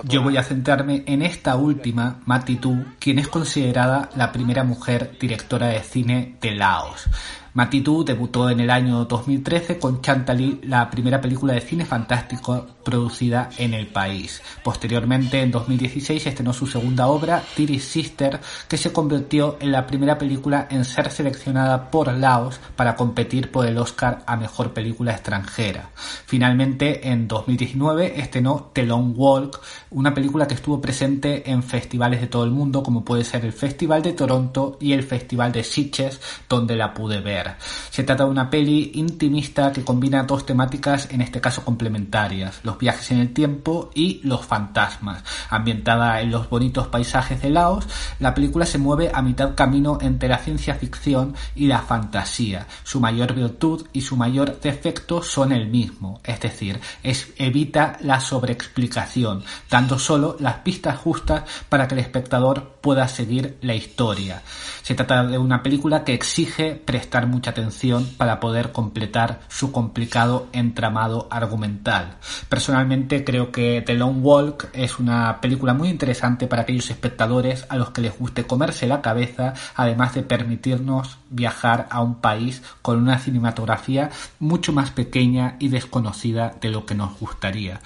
Yo 0.04 0.22
voy 0.22 0.36
a 0.36 0.42
centrarme 0.42 1.04
en 1.06 1.22
esta 1.22 1.56
última, 1.56 2.20
Mati 2.26 2.56
Tu, 2.56 2.84
quien 2.98 3.18
es 3.18 3.28
considerada 3.28 4.10
la 4.14 4.30
primera 4.30 4.62
mujer 4.62 5.16
directora 5.18 5.68
de 5.68 5.82
cine 5.82 6.36
de 6.40 6.54
Laos. 6.54 7.06
Matitu 7.54 8.04
debutó 8.04 8.50
en 8.50 8.60
el 8.60 8.70
año 8.70 9.06
2013 9.06 9.78
con 9.78 10.02
Chantalí, 10.02 10.60
la 10.62 10.90
primera 10.90 11.20
película 11.20 11.54
de 11.54 11.60
cine 11.60 11.84
fantástico 11.84 12.66
producida 12.88 13.50
en 13.58 13.74
el 13.74 13.86
país. 13.86 14.40
Posteriormente, 14.64 15.42
en 15.42 15.50
2016, 15.50 16.26
estrenó 16.26 16.54
su 16.54 16.66
segunda 16.66 17.08
obra, 17.08 17.42
Tiri 17.54 17.80
Sister, 17.80 18.40
que 18.66 18.78
se 18.78 18.94
convirtió 18.94 19.58
en 19.60 19.72
la 19.72 19.86
primera 19.86 20.16
película 20.16 20.68
en 20.70 20.86
ser 20.86 21.10
seleccionada 21.10 21.90
por 21.90 22.10
Laos 22.14 22.58
para 22.76 22.96
competir 22.96 23.50
por 23.50 23.66
el 23.66 23.76
Oscar 23.76 24.22
a 24.26 24.38
Mejor 24.38 24.72
Película 24.72 25.12
Extranjera. 25.12 25.90
Finalmente, 26.24 27.10
en 27.10 27.28
2019, 27.28 28.18
estrenó 28.18 28.70
The 28.72 28.84
Long 28.84 29.12
Walk, 29.14 29.60
una 29.90 30.14
película 30.14 30.48
que 30.48 30.54
estuvo 30.54 30.80
presente 30.80 31.50
en 31.50 31.62
festivales 31.62 32.22
de 32.22 32.28
todo 32.28 32.44
el 32.44 32.52
mundo, 32.52 32.82
como 32.82 33.04
puede 33.04 33.24
ser 33.24 33.44
el 33.44 33.52
Festival 33.52 34.00
de 34.00 34.14
Toronto 34.14 34.78
y 34.80 34.94
el 34.94 35.02
Festival 35.02 35.52
de 35.52 35.62
Sitges, 35.62 36.20
donde 36.48 36.74
la 36.74 36.94
pude 36.94 37.20
ver. 37.20 37.56
Se 37.90 38.02
trata 38.02 38.24
de 38.24 38.30
una 38.30 38.48
peli 38.48 38.92
intimista 38.94 39.72
que 39.72 39.84
combina 39.84 40.22
dos 40.22 40.46
temáticas, 40.46 41.08
en 41.10 41.20
este 41.20 41.42
caso 41.42 41.62
complementarias, 41.66 42.60
los 42.62 42.77
viajes 42.78 43.10
en 43.10 43.18
el 43.18 43.32
tiempo 43.32 43.90
y 43.94 44.20
los 44.24 44.44
fantasmas. 44.44 45.22
Ambientada 45.50 46.20
en 46.20 46.30
los 46.30 46.48
bonitos 46.48 46.86
paisajes 46.88 47.42
de 47.42 47.50
Laos, 47.50 47.86
la 48.18 48.34
película 48.34 48.64
se 48.66 48.78
mueve 48.78 49.10
a 49.12 49.22
mitad 49.22 49.54
camino 49.54 49.98
entre 50.00 50.28
la 50.28 50.38
ciencia 50.38 50.74
ficción 50.74 51.34
y 51.54 51.66
la 51.66 51.80
fantasía. 51.80 52.66
Su 52.84 53.00
mayor 53.00 53.34
virtud 53.34 53.86
y 53.92 54.00
su 54.00 54.16
mayor 54.16 54.60
defecto 54.60 55.22
son 55.22 55.52
el 55.52 55.68
mismo, 55.68 56.20
es 56.24 56.40
decir, 56.40 56.80
evita 57.02 57.96
la 58.00 58.20
sobreexplicación, 58.20 59.42
dando 59.70 59.98
solo 59.98 60.36
las 60.40 60.56
pistas 60.56 60.98
justas 60.98 61.44
para 61.68 61.88
que 61.88 61.94
el 61.94 62.00
espectador 62.00 62.77
pueda 62.80 63.08
seguir 63.08 63.58
la 63.60 63.74
historia. 63.74 64.42
Se 64.82 64.94
trata 64.94 65.24
de 65.24 65.38
una 65.38 65.62
película 65.62 66.04
que 66.04 66.14
exige 66.14 66.74
prestar 66.74 67.26
mucha 67.26 67.50
atención 67.50 68.08
para 68.16 68.40
poder 68.40 68.72
completar 68.72 69.40
su 69.48 69.72
complicado 69.72 70.48
entramado 70.52 71.28
argumental. 71.30 72.16
Personalmente 72.48 73.24
creo 73.24 73.52
que 73.52 73.82
The 73.84 73.94
Long 73.94 74.24
Walk 74.24 74.68
es 74.72 74.98
una 74.98 75.40
película 75.40 75.74
muy 75.74 75.88
interesante 75.88 76.46
para 76.46 76.62
aquellos 76.62 76.90
espectadores 76.90 77.66
a 77.68 77.76
los 77.76 77.90
que 77.90 78.00
les 78.00 78.18
guste 78.18 78.44
comerse 78.44 78.86
la 78.86 79.02
cabeza, 79.02 79.54
además 79.74 80.14
de 80.14 80.22
permitirnos 80.22 81.18
viajar 81.30 81.86
a 81.90 82.00
un 82.00 82.16
país 82.20 82.62
con 82.82 82.98
una 82.98 83.18
cinematografía 83.18 84.10
mucho 84.38 84.72
más 84.72 84.90
pequeña 84.90 85.56
y 85.58 85.68
desconocida 85.68 86.54
de 86.60 86.70
lo 86.70 86.86
que 86.86 86.94
nos 86.94 87.18
gustaría. 87.18 87.80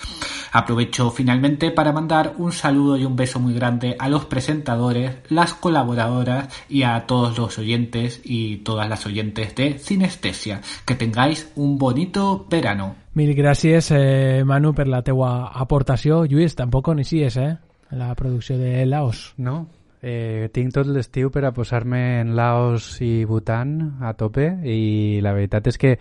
Aprovecho 0.53 1.11
finalmente 1.11 1.71
para 1.71 1.93
mandar 1.93 2.35
un 2.37 2.53
saludo 2.53 2.97
y 2.99 3.07
un 3.07 3.17
beso 3.17 3.41
muy 3.41 3.55
grande 3.55 3.97
a 3.99 4.09
los 4.09 4.27
presentadores, 4.27 4.83
las 5.29 5.55
colaboradoras 5.55 6.49
y 6.69 6.83
a 6.83 7.07
todos 7.07 7.39
los 7.39 7.59
oyentes 7.59 8.21
y 8.25 8.59
todas 8.59 8.89
las 8.89 9.07
oyentes 9.07 9.55
de 9.55 9.79
Cinestesia. 9.79 10.61
Que 10.87 10.95
tengáis 10.95 11.51
un 11.57 11.79
bonito 11.79 12.47
verano. 12.49 12.97
Mil 13.15 13.35
gràcies, 13.35 13.91
eh, 13.91 14.43
Manu, 14.45 14.73
per 14.73 14.89
la 14.89 15.03
teua 15.03 15.51
aportació. 15.53 16.25
Lluís, 16.25 16.57
tampoc 16.57 16.89
inicies, 16.95 17.37
eh? 17.37 17.59
La 17.91 18.15
producció 18.15 18.57
de 18.57 18.87
Laos. 18.87 19.35
No, 19.37 19.69
eh, 20.01 20.49
tinc 20.53 20.73
tot 20.75 20.89
l'estiu 20.91 21.31
per 21.31 21.45
a 21.45 21.53
posar-me 21.53 22.21
en 22.21 22.35
Laos 22.37 22.97
i 23.05 23.25
Bhutan 23.29 23.99
a 24.03 24.15
tope 24.19 24.49
i 24.65 25.21
la 25.23 25.33
veritat 25.37 25.69
és 25.71 25.79
que 25.79 25.93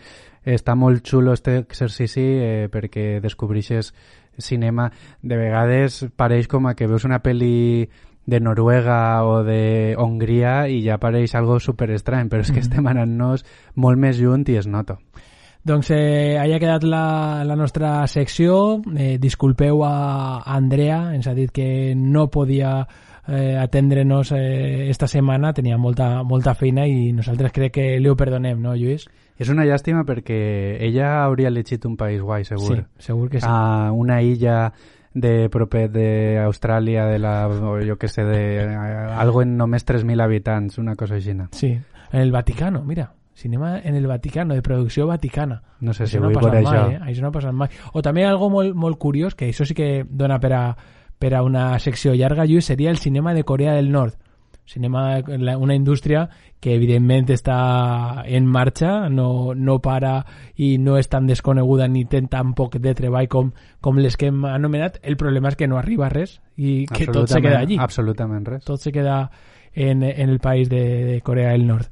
està 0.42 0.74
molt 0.76 1.06
xulo 1.06 1.36
este 1.38 1.60
exercici 1.62 2.24
eh, 2.24 2.70
perquè 2.72 3.20
descobreixes 3.22 3.94
cinema. 4.42 4.90
De 5.22 5.38
vegades 5.38 6.06
pareix 6.18 6.48
com 6.50 6.68
a 6.68 6.74
que 6.76 6.88
veus 6.90 7.06
una 7.06 7.22
pel·li 7.22 7.90
de 8.26 8.40
Noruega 8.40 9.24
o 9.26 9.44
de 9.44 9.96
Hongria 9.98 10.68
i 10.70 10.84
ja 10.86 10.98
pareix 11.02 11.34
algo 11.36 11.60
super 11.60 11.90
estrany, 11.92 12.30
però 12.30 12.42
és 12.42 12.52
que 12.52 12.60
Mm. 12.62 12.68
estem 12.68 12.88
anant-nos 12.88 13.46
molt 13.76 13.98
més 13.98 14.18
junt 14.18 14.48
i 14.50 14.58
es 14.58 14.68
nota. 14.68 14.98
Doncs 15.64 15.92
eh, 15.92 16.40
ahí 16.40 16.54
ha 16.54 16.60
quedat 16.60 16.84
la, 16.84 17.44
la 17.46 17.56
nostra 17.56 18.08
secció. 18.08 18.82
Eh, 18.98 19.18
disculpeu 19.22 19.84
a 19.86 20.42
Andrea, 20.46 21.14
ens 21.14 21.28
ha 21.28 21.36
dit 21.38 21.52
que 21.52 21.94
no 21.96 22.30
podia 22.32 22.88
eh, 23.28 23.58
atendre-nos 23.62 24.32
eh, 24.32 24.90
esta 24.90 25.06
setmana, 25.08 25.54
tenia 25.54 25.78
molta, 25.78 26.24
molta 26.24 26.56
feina 26.56 26.88
i 26.88 27.12
nosaltres 27.14 27.52
crec 27.54 27.74
que 27.74 28.00
li 28.00 28.10
ho 28.10 28.16
perdonem, 28.18 28.58
no, 28.62 28.74
Lluís? 28.76 29.06
És 29.38 29.50
una 29.50 29.64
llàstima 29.66 30.02
perquè 30.06 30.78
ella 30.82 31.24
hauria 31.24 31.50
elegit 31.50 31.86
un 31.86 31.96
país 31.98 32.22
guai, 32.22 32.44
segur. 32.46 32.78
Sí, 32.78 32.84
segur 32.98 33.30
que 33.30 33.40
sí. 33.40 33.46
A 33.48 33.92
una 33.94 34.22
illa 34.22 34.72
de 35.14 35.50
proper 35.50 35.90
d'Austràlia, 35.92 37.06
de 37.06 37.20
la, 37.20 37.48
o 37.48 37.80
jo 37.84 37.98
que 37.98 38.08
sé, 38.08 38.24
de 38.24 38.68
algo 39.18 39.42
en 39.42 39.58
només 39.58 39.86
3.000 39.86 40.22
habitants, 40.24 40.78
una 40.78 40.96
cosa 40.96 41.16
així. 41.16 41.34
Sí, 41.52 41.72
en 42.12 42.20
el 42.22 42.32
Vaticano, 42.32 42.84
mira. 42.84 43.14
Cinema 43.34 43.80
en 43.80 43.96
el 43.96 44.06
Vaticano, 44.06 44.54
de 44.54 44.62
producció 44.62 45.08
vaticana. 45.08 45.64
No 45.80 45.94
sé 45.94 46.06
si 46.06 46.20
no 46.20 46.28
vull 46.28 46.36
passat 46.36 46.52
por 46.52 46.62
mai, 46.62 46.78
això. 46.78 46.92
eh? 46.92 47.00
Això 47.10 47.22
no 47.22 47.30
ha 47.30 47.32
passat 47.32 47.54
mai. 47.54 47.70
O 47.94 48.02
també 48.02 48.26
algo 48.26 48.50
molt, 48.52 48.76
molt 48.76 49.00
curiós, 49.00 49.34
que 49.36 49.48
això 49.50 49.66
sí 49.66 49.74
que 49.74 50.06
dona 50.08 50.38
per 50.40 50.52
a, 50.54 50.76
per 51.18 51.34
a 51.34 51.42
una 51.42 51.80
secció 51.80 52.14
llarga, 52.14 52.46
Lluís, 52.46 52.66
seria 52.66 52.92
el 52.92 52.98
cinema 52.98 53.34
de 53.34 53.44
Corea 53.44 53.74
del 53.74 53.90
Nord. 53.92 54.14
Cinema, 54.66 55.20
una 55.58 55.76
indústria 55.76 56.30
que 56.62 56.76
evidentment 56.78 57.32
està 57.34 58.24
en 58.24 58.46
marxa, 58.48 59.10
no, 59.10 59.54
no 59.58 59.80
para 59.84 60.14
i 60.56 60.78
no 60.80 60.96
és 61.00 61.10
tan 61.12 61.28
desconeguda 61.28 61.90
ni 61.92 62.06
té 62.06 62.22
tan 62.32 62.54
poc 62.56 62.78
de 62.80 62.94
treball 62.96 63.28
com, 63.28 63.50
com 63.82 63.98
les 64.00 64.16
que 64.16 64.30
hem 64.32 64.46
anomenat. 64.46 65.02
El 65.04 65.18
problema 65.18 65.52
és 65.52 65.58
que 65.60 65.68
no 65.68 65.80
arriba 65.82 66.12
res 66.14 66.38
i 66.56 66.86
que 66.88 67.10
tot 67.10 67.28
se 67.28 67.42
queda 67.42 67.60
allí. 67.66 67.80
Absolutament 67.82 68.46
res. 68.48 68.64
Tot 68.68 68.80
se 68.80 68.94
queda 68.94 69.26
en, 69.74 70.04
en 70.04 70.30
el 70.30 70.40
país 70.40 70.70
de, 70.70 70.84
de 71.06 71.22
Corea 71.22 71.52
del 71.52 71.68
Nord, 71.68 71.90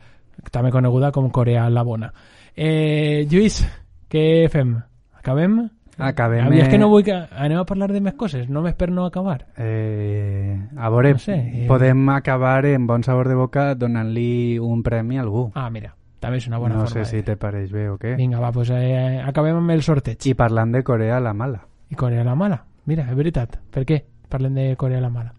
també 0.51 0.71
coneguda 0.71 1.11
com 1.11 1.31
Corea 1.31 1.67
la 1.69 1.83
Bona. 1.83 2.13
Eh, 2.55 3.25
Lluís, 3.31 3.63
què 4.11 4.47
fem? 4.51 4.77
Acabem? 5.19 5.59
Acabem, 5.99 6.45
A 6.47 6.49
mi 6.49 6.59
és 6.61 6.69
que 6.69 6.75
eh, 6.75 6.79
no 6.79 6.87
vull 6.89 7.03
que... 7.03 7.13
Anem 7.13 7.59
a 7.59 7.65
parlar 7.67 7.91
de 7.91 7.99
més 8.01 8.13
coses, 8.15 8.47
només 8.49 8.73
per 8.79 8.89
no 8.89 9.05
acabar. 9.05 9.45
Eh, 9.57 10.57
a 10.77 10.89
veure, 10.89 11.11
No 11.13 11.19
sé, 11.19 11.35
eh. 11.35 11.65
podem 11.67 12.07
acabar 12.09 12.65
en 12.65 12.87
bon 12.87 13.03
sabor 13.03 13.27
de 13.27 13.35
boca 13.35 13.75
donant-li 13.75 14.57
un 14.59 14.81
premi 14.83 15.17
a 15.19 15.21
algú. 15.27 15.51
Ah, 15.55 15.69
mira, 15.69 15.93
també 16.19 16.37
és 16.37 16.47
una 16.47 16.57
bona 16.57 16.75
no 16.75 16.87
forma. 16.87 17.05
sé 17.05 17.17
si 17.17 17.23
te 17.23 17.35
pareix 17.37 17.71
bé 17.71 17.89
o 17.89 17.97
què. 17.99 18.15
Vinga, 18.15 18.39
va, 18.39 18.51
pues, 18.51 18.69
eh, 18.71 19.21
acabem 19.25 19.57
amb 19.59 19.71
el 19.71 19.83
sorteig. 19.83 20.25
I 20.25 20.33
parlant 20.33 20.71
de 20.71 20.83
Corea 20.83 21.19
la 21.19 21.33
mala. 21.33 21.65
I 21.89 21.95
Corea 21.95 22.23
la 22.23 22.35
Mala. 22.35 22.63
Mira, 22.85 23.03
és 23.09 23.15
veritat. 23.15 23.59
Per 23.71 23.83
què 23.85 24.03
parlem 24.29 24.53
de 24.53 24.75
Corea 24.77 25.01
la 25.01 25.09
Mala? 25.09 25.33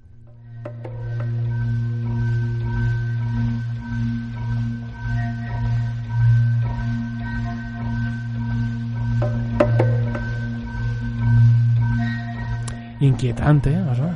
Inquietante, 13.01 13.73
¿eh? 13.73 13.83
Això. 13.89 14.09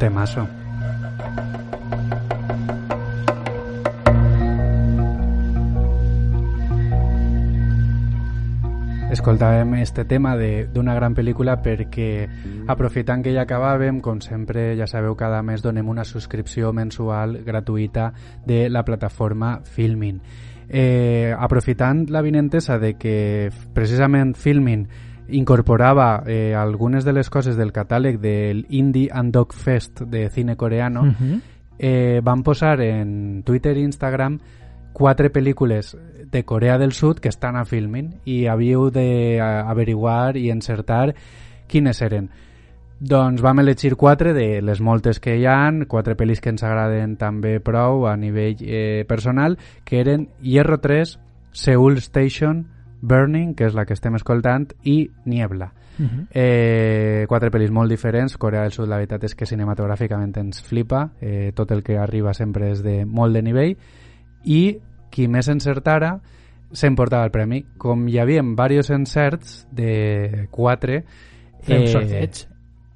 Temazo. 0.00 0.46
Escoltàvem 9.12 9.74
este 9.82 10.06
tema 10.08 10.32
d'una 10.40 10.94
gran 10.96 11.12
pel·lícula 11.12 11.58
perquè 11.60 12.24
aprofitant 12.72 13.20
que 13.20 13.34
ja 13.36 13.44
acabàvem, 13.44 14.00
com 14.00 14.22
sempre 14.24 14.70
ja 14.80 14.88
sabeu 14.88 15.12
cada 15.20 15.42
mes 15.44 15.60
donem 15.60 15.92
una 15.92 16.06
subscripció 16.08 16.72
mensual 16.72 17.42
gratuïta 17.44 18.08
de 18.48 18.64
la 18.72 18.82
plataforma 18.88 19.58
Filmin. 19.62 20.22
Eh, 20.72 21.36
aprofitant 21.36 22.06
la 22.08 22.22
vinentesa 22.24 22.78
de 22.80 22.94
que 22.96 23.50
precisament 23.76 24.32
Filmin 24.32 24.88
incorporava 25.28 26.22
eh, 26.26 26.54
algunes 26.54 27.04
de 27.04 27.12
les 27.12 27.30
coses 27.30 27.56
del 27.56 27.72
catàleg 27.72 28.18
del 28.20 28.66
Indie 28.70 29.08
and 29.12 29.32
Dog 29.32 29.52
Fest 29.52 30.02
de 30.02 30.28
cine 30.30 30.56
coreano, 30.56 31.04
Mhm. 31.04 31.40
eh, 31.78 32.20
van 32.22 32.42
posar 32.42 32.80
en 32.80 33.42
Twitter 33.44 33.76
i 33.76 33.82
Instagram 33.82 34.38
quatre 34.92 35.32
pel·lícules 35.32 35.96
de 36.30 36.44
Corea 36.44 36.76
del 36.78 36.92
Sud 36.92 37.18
que 37.18 37.28
estan 37.28 37.56
a 37.56 37.64
Filmin 37.64 38.14
i 38.24 38.46
havíeu 38.46 38.90
d'averiguar 38.90 40.36
i 40.36 40.50
encertar 40.50 41.14
quines 41.66 42.02
eren. 42.02 42.30
Doncs 43.00 43.42
vam 43.42 43.58
elegir 43.58 43.96
quatre 43.96 44.32
de 44.32 44.60
les 44.62 44.80
moltes 44.80 45.18
que 45.18 45.34
hi 45.36 45.46
han, 45.46 45.86
quatre 45.86 46.14
pel·lis 46.16 46.40
que 46.40 46.50
ens 46.50 46.62
agraden 46.62 47.16
també 47.16 47.58
prou 47.58 48.06
a 48.06 48.16
nivell 48.16 48.56
eh, 48.60 49.04
personal, 49.08 49.58
que 49.84 49.98
eren 50.00 50.28
Hierro 50.40 50.78
3, 50.78 51.18
Seoul 51.50 51.96
Station, 51.98 52.66
Burning, 53.02 53.54
que 53.58 53.66
és 53.66 53.74
la 53.74 53.84
que 53.84 53.96
estem 53.98 54.14
escoltant, 54.16 54.70
i 54.88 55.10
Niebla. 55.26 55.72
Mhm. 55.98 56.28
Eh, 56.32 57.26
quatre 57.28 57.50
pel·lis 57.50 57.70
molt 57.70 57.90
diferents. 57.90 58.38
Corea 58.38 58.62
del 58.62 58.72
Sud, 58.72 58.88
la 58.88 58.96
veritat 58.96 59.24
és 59.24 59.34
que 59.34 59.46
cinematogràficament 59.46 60.36
ens 60.40 60.62
flipa. 60.62 61.10
Eh, 61.20 61.52
tot 61.54 61.70
el 61.72 61.82
que 61.82 61.98
arriba 61.98 62.32
sempre 62.32 62.70
és 62.70 62.82
de 62.82 63.04
molt 63.04 63.34
de 63.34 63.42
nivell. 63.42 63.76
I 64.44 64.78
qui 65.10 65.28
més 65.28 65.48
encertara 65.48 66.20
s'emportava 66.72 67.24
el 67.24 67.34
premi. 67.34 67.64
Com 67.76 68.08
hi 68.08 68.18
havia 68.18 68.42
diversos 68.42 68.90
encerts 68.90 69.66
de 69.70 70.48
quatre... 70.50 71.04
Fem 71.62 71.86
sorteig. 71.86 72.51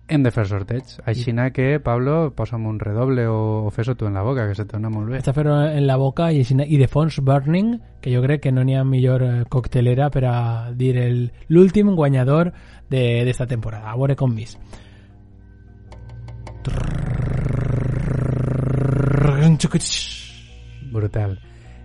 Hem 0.09 0.23
de 0.23 0.31
fer 0.31 0.45
sorteig. 0.47 0.85
Així 1.05 1.33
que, 1.51 1.81
Pablo, 1.83 2.31
posa'm 2.37 2.67
un 2.71 2.77
redoble 2.79 3.25
o, 3.27 3.65
o 3.67 3.71
fes-ho 3.75 3.97
tu 3.99 4.07
en 4.07 4.15
la 4.15 4.23
boca, 4.23 4.45
que 4.47 4.55
se 4.55 4.65
te 4.65 4.77
dona 4.77 4.89
molt 4.89 5.11
bé. 5.11 5.19
Està 5.19 5.33
fer-ho 5.35 5.57
en 5.67 5.87
la 5.89 5.97
boca 5.99 6.29
i, 6.31 6.45
així- 6.45 6.55
i 6.63 6.79
de 6.79 6.87
fons 6.87 7.19
Burning, 7.27 7.73
que 8.01 8.13
jo 8.15 8.23
crec 8.23 8.45
que 8.45 8.53
no 8.53 8.63
n'hi 8.63 8.77
ha 8.79 8.85
millor 8.87 9.23
eh, 9.27 9.45
coctelera 9.51 10.09
per 10.15 10.25
a 10.31 10.37
dir 10.73 10.97
el- 11.03 11.33
l'últim 11.49 11.91
guanyador 11.97 12.53
de- 12.89 13.25
d'esta 13.27 13.49
temporada. 13.51 13.91
A 13.91 13.97
veure 13.97 14.15
com 14.15 14.35
vis. 14.35 14.57
Brutal. 20.93 21.39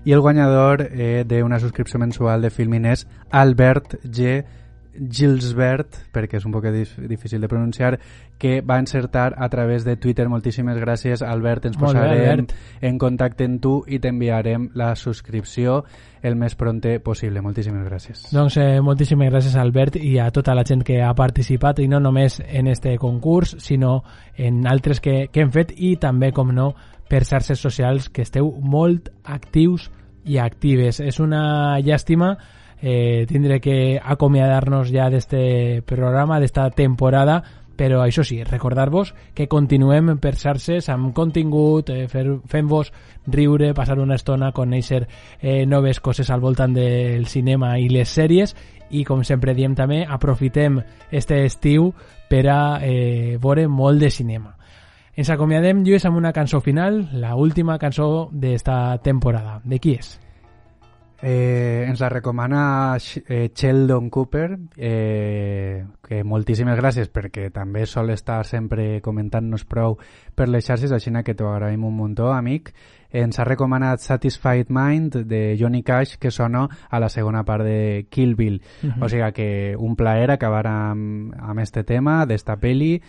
I 0.05 0.13
el 0.13 0.21
guanyador 0.21 0.81
eh, 0.91 1.23
d'una 1.27 1.59
subscripció 1.59 1.99
mensual 1.99 2.41
de 2.41 2.49
Filmin 2.49 2.85
és 2.89 3.07
Albert 3.29 3.97
G. 4.05 4.43
Gilsbert, 4.93 5.95
perquè 6.11 6.37
és 6.39 6.45
un 6.45 6.51
poc 6.51 6.65
dif 6.73 6.93
difícil 7.07 7.41
de 7.41 7.47
pronunciar, 7.47 7.97
que 8.37 8.59
va 8.61 8.79
encertar 8.79 9.35
a 9.37 9.47
través 9.49 9.85
de 9.85 9.95
Twitter. 9.95 10.27
Moltíssimes 10.29 10.77
gràcies, 10.81 11.21
Albert. 11.21 11.65
Ens 11.69 11.77
Molt 11.77 11.93
bé, 11.93 11.99
posarem 11.99 12.19
Albert. 12.19 12.53
en 12.81 12.97
contacte 12.99 13.45
amb 13.45 13.61
tu 13.61 13.73
i 13.87 13.99
t'enviarem 13.99 14.69
la 14.75 14.95
subscripció 14.95 15.83
el 16.21 16.35
més 16.35 16.55
pronte 16.55 16.99
possible. 16.99 17.41
Moltíssimes 17.41 17.85
gràcies. 17.87 18.27
Doncs 18.33 18.57
eh, 18.57 18.81
moltíssimes 18.81 19.31
gràcies 19.31 19.55
Albert 19.55 19.95
i 19.95 20.17
a 20.19 20.29
tota 20.31 20.55
la 20.57 20.65
gent 20.67 20.83
que 20.83 21.01
ha 21.01 21.13
participat 21.13 21.79
i 21.79 21.87
no 21.87 21.99
només 21.99 22.41
en 22.45 22.67
este 22.67 22.97
concurs 22.97 23.55
sinó 23.59 24.03
en 24.37 24.65
altres 24.67 24.99
que, 24.99 25.29
que 25.31 25.41
hem 25.41 25.51
fet 25.51 25.73
i 25.77 25.95
també, 25.97 26.31
com 26.31 26.51
no, 26.53 26.73
per 27.09 27.25
xarxes 27.25 27.59
socials 27.59 28.09
que 28.09 28.23
esteu 28.23 28.51
molt 28.61 29.09
actius 29.23 29.89
i 30.25 30.37
actives. 30.37 30.99
És 30.99 31.19
una 31.19 31.79
llàstima 31.79 32.35
eh, 32.81 33.25
tindré 33.29 33.59
que 33.61 33.99
acomiadar-nos 34.03 34.91
ja 34.91 35.09
d'este 35.09 35.81
programa, 35.85 36.39
d'esta 36.39 36.69
temporada, 36.71 37.43
però 37.81 38.03
això 38.03 38.23
sí, 38.23 38.43
recordar-vos 38.43 39.15
que 39.33 39.47
continuem 39.49 40.17
per 40.21 40.35
xarxes 40.37 40.89
amb 40.93 41.15
contingut, 41.17 41.89
eh, 41.89 42.05
fent-vos 42.07 42.91
riure, 43.25 43.73
passar 43.73 43.97
una 43.99 44.19
estona, 44.19 44.51
conèixer 44.51 45.07
eh, 45.39 45.65
noves 45.65 45.99
coses 45.99 46.29
al 46.29 46.41
voltant 46.41 46.75
del 46.77 47.25
cinema 47.25 47.77
i 47.79 47.89
les 47.89 48.09
sèries 48.09 48.55
i 48.91 49.05
com 49.07 49.23
sempre 49.23 49.55
diem 49.55 49.73
també, 49.73 50.03
aprofitem 50.05 50.81
este 51.09 51.45
estiu 51.45 51.93
per 52.29 52.45
a 52.51 52.61
eh, 52.83 53.37
veure 53.41 53.67
molt 53.67 54.01
de 54.03 54.11
cinema. 54.11 54.57
Ens 55.15 55.29
acomiadem, 55.29 55.81
Lluís, 55.83 56.05
amb 56.05 56.17
una 56.17 56.31
cançó 56.31 56.61
final, 56.61 57.07
la 57.13 57.35
última 57.35 57.77
cançó 57.79 58.29
d'esta 58.31 58.97
temporada. 59.03 59.59
De 59.63 59.79
qui 59.79 59.97
és? 59.99 60.19
Eh, 61.21 61.85
ens 61.87 61.99
la 62.01 62.09
recomana 62.09 62.97
eh, 62.97 63.51
Sheldon 63.53 64.09
Cooper, 64.09 64.57
eh, 64.75 65.85
que 66.01 66.23
moltíssimes 66.25 66.79
gràcies 66.79 67.11
perquè 67.13 67.51
també 67.53 67.85
sol 67.85 68.09
estar 68.09 68.39
sempre 68.49 69.01
comentant-nos 69.05 69.67
prou 69.69 69.99
per 70.33 70.49
les 70.49 70.65
xarxes, 70.65 70.91
així 70.91 71.13
que 71.23 71.35
t'ho 71.35 71.51
agraïm 71.51 71.85
un 71.85 71.95
muntó, 71.95 72.31
amic. 72.33 72.73
Ens 73.11 73.37
ha 73.37 73.45
recomanat 73.45 73.99
Satisfied 73.99 74.69
Mind 74.69 75.17
de 75.27 75.57
Johnny 75.59 75.83
Cash, 75.83 76.17
que 76.17 76.31
sona 76.31 76.67
a 76.89 76.99
la 76.99 77.09
segona 77.09 77.43
part 77.43 77.65
de 77.65 78.07
Kill 78.09 78.35
Bill. 78.35 78.61
Uh 78.81 78.89
-huh. 78.89 79.05
O 79.05 79.09
sigui 79.09 79.31
que 79.33 79.75
un 79.77 79.95
plaer 79.95 80.31
acabar 80.31 80.65
amb, 80.65 81.33
amb 81.37 81.59
este 81.59 81.83
tema 81.83 82.25
d'esta 82.25 82.55
peli, 82.55 83.01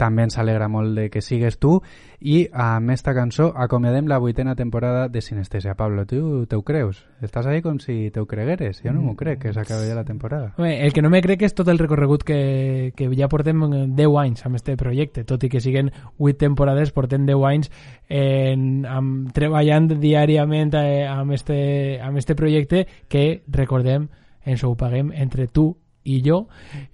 també 0.00 0.24
ens 0.24 0.38
alegra 0.40 0.68
molt 0.72 0.96
de 0.96 1.08
que 1.12 1.20
sigues 1.20 1.58
tu 1.60 1.76
i 2.20 2.46
amb 2.52 2.92
esta 2.92 3.12
cançó 3.16 3.50
acomiadem 3.56 4.08
la 4.08 4.18
vuitena 4.20 4.54
temporada 4.56 5.08
de 5.08 5.20
Sinestesia. 5.20 5.74
Pablo, 5.74 6.06
tu 6.06 6.46
te 6.46 6.56
ho 6.56 6.62
creus? 6.62 7.02
Estàs 7.20 7.46
ahí 7.46 7.60
com 7.62 7.78
si 7.80 8.10
te 8.10 8.20
ho 8.20 8.26
cregueres. 8.28 8.80
Jo 8.84 8.92
no 8.92 9.02
m'ho 9.04 9.14
crec, 9.16 9.40
que 9.44 9.52
s'acaba 9.52 9.84
ja 9.88 9.96
la 9.96 10.04
temporada. 10.04 10.54
Bé, 10.58 10.84
el 10.84 10.92
que 10.92 11.02
no 11.02 11.10
me 11.12 11.22
crec 11.24 11.44
és 11.48 11.56
tot 11.56 11.68
el 11.68 11.80
recorregut 11.80 12.24
que, 12.24 12.92
que 12.96 13.10
ja 13.16 13.28
portem 13.32 13.60
10 13.96 14.16
anys 14.22 14.46
amb 14.48 14.60
este 14.60 14.76
projecte, 14.80 15.24
tot 15.28 15.44
i 15.44 15.52
que 15.52 15.60
siguen 15.60 15.92
8 16.18 16.38
temporades, 16.40 16.92
portem 16.96 17.28
10 17.28 17.44
anys 17.50 17.70
en, 18.08 18.86
amb, 18.88 19.30
treballant 19.36 19.90
diàriament 20.00 20.74
eh, 20.80 21.04
amb, 21.08 21.36
este, 21.36 21.60
amb 22.00 22.20
este 22.20 22.36
projecte 22.36 22.86
que, 23.08 23.42
recordem, 23.48 24.08
ens 24.44 24.64
ho 24.64 24.74
paguem 24.76 25.12
entre 25.12 25.46
tu 25.46 25.74
i 26.04 26.20
jo 26.24 26.46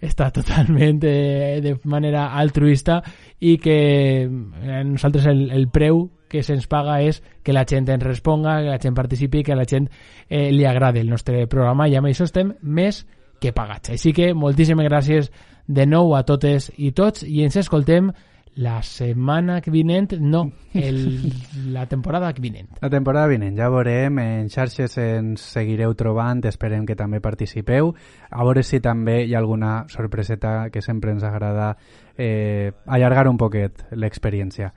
està 0.02 0.30
totalment 0.38 1.00
eh, 1.06 1.60
de 1.62 1.76
manera 1.84 2.32
altruista 2.38 3.00
i 3.40 3.56
que 3.62 3.78
eh, 4.26 4.84
nosaltres 4.84 5.26
el, 5.30 5.50
el 5.54 5.68
preu 5.70 6.06
que 6.28 6.42
se'ns 6.42 6.66
paga 6.66 6.98
és 7.06 7.20
que 7.46 7.54
la 7.54 7.64
gent 7.68 7.86
responga, 8.02 8.58
que 8.62 8.72
la 8.72 8.80
gent 8.82 8.96
participi, 8.96 9.44
que 9.46 9.54
la 9.54 9.64
gent 9.64 9.86
eh, 10.28 10.50
li 10.50 10.66
agrade 10.66 11.00
el 11.00 11.10
nostre 11.10 11.46
programa 11.46 11.86
i 11.88 11.94
amb 11.94 12.10
això 12.10 12.26
estem 12.26 12.52
més 12.62 13.04
que 13.40 13.52
pagats. 13.52 13.92
Així 13.94 14.12
que 14.16 14.32
moltíssimes 14.34 14.88
gràcies 14.88 15.30
de 15.66 15.86
nou 15.86 16.14
a 16.16 16.24
totes 16.26 16.70
i 16.76 16.92
tots 16.92 17.22
i 17.26 17.44
ens 17.44 17.58
escoltem 17.62 18.10
la 18.56 18.82
setmana 18.82 19.60
que 19.60 19.70
vinent, 19.70 20.14
no, 20.18 20.50
el, 20.74 21.32
la 21.72 21.86
temporada 21.86 22.32
que 22.32 22.40
vinent. 22.40 22.70
La 22.80 22.90
temporada 22.90 23.28
vinent, 23.28 23.54
ja 23.56 23.68
veurem, 23.70 24.18
en 24.18 24.50
xarxes 24.50 24.96
ens 25.02 25.44
seguireu 25.52 25.94
trobant, 25.94 26.40
esperem 26.48 26.88
que 26.88 26.96
també 26.96 27.20
participeu, 27.20 27.92
a 28.30 28.48
veure 28.48 28.64
si 28.64 28.80
també 28.80 29.22
hi 29.24 29.36
ha 29.36 29.44
alguna 29.44 29.84
sorpreseta 29.92 30.70
que 30.72 30.82
sempre 30.82 31.12
ens 31.12 31.24
agrada 31.24 31.76
eh, 32.16 32.72
allargar 32.86 33.28
un 33.28 33.36
poquet 33.36 33.84
l'experiència. 33.92 34.72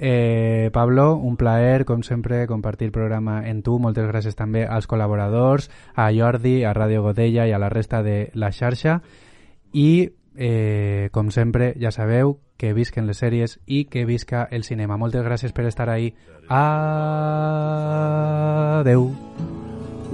Eh, 0.00 0.70
Pablo, 0.72 1.16
un 1.16 1.36
plaer, 1.36 1.84
com 1.84 2.04
sempre, 2.06 2.46
compartir 2.46 2.86
el 2.86 2.92
programa 2.94 3.40
en 3.50 3.64
tu. 3.66 3.80
Moltes 3.82 4.06
gràcies 4.06 4.38
també 4.38 4.62
als 4.62 4.86
col·laboradors, 4.86 5.72
a 5.98 6.12
Jordi, 6.14 6.62
a 6.62 6.70
Ràdio 6.70 7.02
Godella 7.02 7.48
i 7.50 7.52
a 7.52 7.58
la 7.58 7.68
resta 7.68 8.04
de 8.06 8.30
la 8.38 8.52
xarxa. 8.54 9.00
I, 9.74 10.06
eh, 10.36 11.08
com 11.10 11.32
sempre, 11.34 11.74
ja 11.82 11.90
sabeu 11.90 12.38
que 12.58 12.74
visquen 12.74 13.06
les 13.06 13.18
sèries 13.22 13.58
i 13.66 13.84
que 13.86 14.04
visca 14.04 14.48
el 14.50 14.64
cinema. 14.66 14.98
Moltes 14.98 15.22
gràcies 15.24 15.52
per 15.54 15.64
estar 15.70 15.88
ahí. 15.88 16.14
Adeu. 16.50 16.68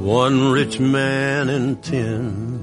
One 0.05 0.53
rich 0.53 0.79
man 0.81 1.49
in 1.49 1.77
ten 1.81 2.61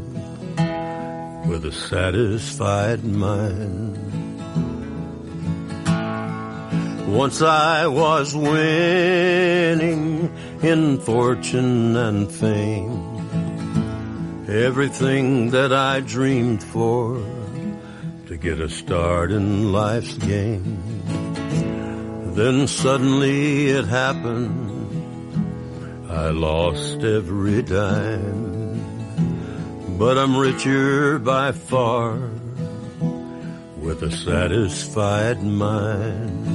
with 1.49 1.65
a 1.65 1.71
satisfied 1.71 3.03
mind. 3.03 3.97
Once 7.07 7.41
I 7.41 7.87
was 7.87 8.35
winning 8.35 10.29
in 10.61 10.99
fortune 10.99 11.95
and 11.97 12.31
fame. 12.31 13.01
Everything 14.47 15.49
that 15.51 15.73
I 15.73 16.01
dreamed 16.01 16.61
for 16.63 17.40
to 18.31 18.37
get 18.37 18.61
a 18.61 18.69
start 18.69 19.29
in 19.29 19.73
life's 19.73 20.13
game. 20.13 20.81
Then 22.33 22.65
suddenly 22.65 23.67
it 23.67 23.83
happened. 23.83 24.71
I 26.09 26.29
lost 26.29 27.03
every 27.03 27.61
dime. 27.61 28.79
But 29.97 30.17
I'm 30.17 30.37
richer 30.37 31.19
by 31.19 31.51
far 31.51 32.29
with 33.81 34.01
a 34.01 34.11
satisfied 34.11 35.43
mind. 35.43 36.47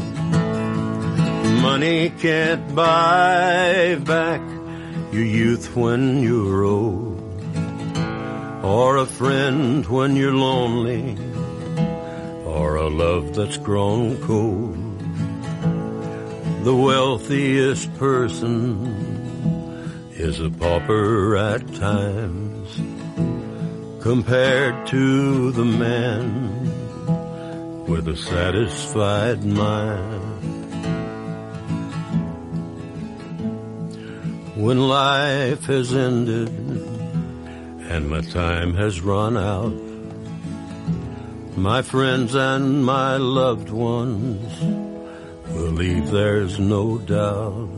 Money 1.61 2.09
can't 2.09 2.75
buy 2.75 3.97
back 3.97 4.41
your 5.13 5.27
youth 5.27 5.77
when 5.77 6.23
you're 6.23 6.65
old, 6.65 7.21
or 8.65 8.97
a 8.97 9.05
friend 9.05 9.85
when 9.85 10.17
you're 10.17 10.33
lonely 10.33 11.36
or 12.57 12.77
a 12.77 12.89
love 12.89 13.35
that's 13.35 13.59
grown 13.59 14.17
cold. 14.23 14.99
The 16.65 16.75
wealthiest 16.75 17.95
person 17.99 18.87
is 20.13 20.41
a 20.41 20.49
pauper 20.49 21.37
at 21.37 21.63
times 21.75 22.69
compared 24.03 24.87
to 24.87 25.53
the 25.53 25.65
man 25.67 26.25
with 27.87 28.09
a 28.09 28.17
satisfied 28.17 29.45
mind. 29.45 30.23
When 34.57 34.81
life 34.89 35.67
has 35.67 35.95
ended 35.95 36.49
and 37.93 38.09
my 38.09 38.23
time 38.23 38.75
has 38.75 39.03
run 39.03 39.37
out, 39.37 39.86
my 41.57 41.81
friends 41.81 42.35
and 42.35 42.85
my 42.85 43.17
loved 43.17 43.71
ones 43.71 44.61
believe 45.47 46.11
there's 46.11 46.59
no 46.59 46.99
doubt. 46.99 47.69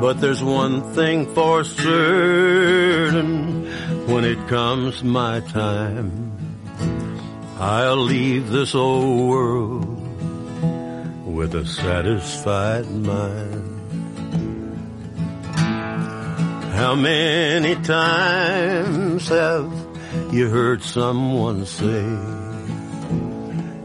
But 0.00 0.14
there's 0.14 0.42
one 0.42 0.94
thing 0.94 1.26
for 1.34 1.64
certain 1.64 3.66
when 4.06 4.24
it 4.24 4.48
comes 4.48 5.04
my 5.04 5.40
time. 5.40 6.32
I'll 7.58 7.96
leave 7.96 8.48
this 8.48 8.74
old 8.74 9.28
world 9.28 11.26
with 11.26 11.54
a 11.54 11.66
satisfied 11.66 12.90
mind. 12.90 13.74
How 16.72 16.94
many 16.94 17.74
times 17.82 19.28
have 19.28 19.87
you 20.32 20.48
heard 20.48 20.82
someone 20.82 21.66
say, 21.66 22.04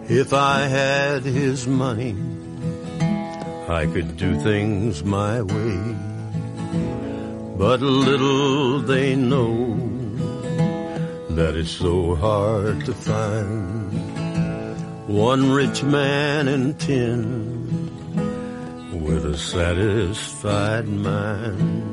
if 0.09 0.33
I 0.33 0.61
had 0.61 1.23
his 1.23 1.67
money, 1.67 2.15
I 3.67 3.85
could 3.85 4.17
do 4.17 4.39
things 4.39 5.03
my 5.03 5.41
way. 5.41 5.95
But 7.57 7.81
little 7.81 8.79
they 8.81 9.15
know 9.15 9.75
that 11.29 11.55
it's 11.55 11.71
so 11.71 12.15
hard 12.15 12.85
to 12.85 12.93
find 12.93 13.93
one 15.07 15.51
rich 15.51 15.83
man 15.83 16.47
in 16.47 16.73
ten 16.75 17.63
with 19.03 19.25
a 19.25 19.37
satisfied 19.37 20.87
mind. 20.87 21.92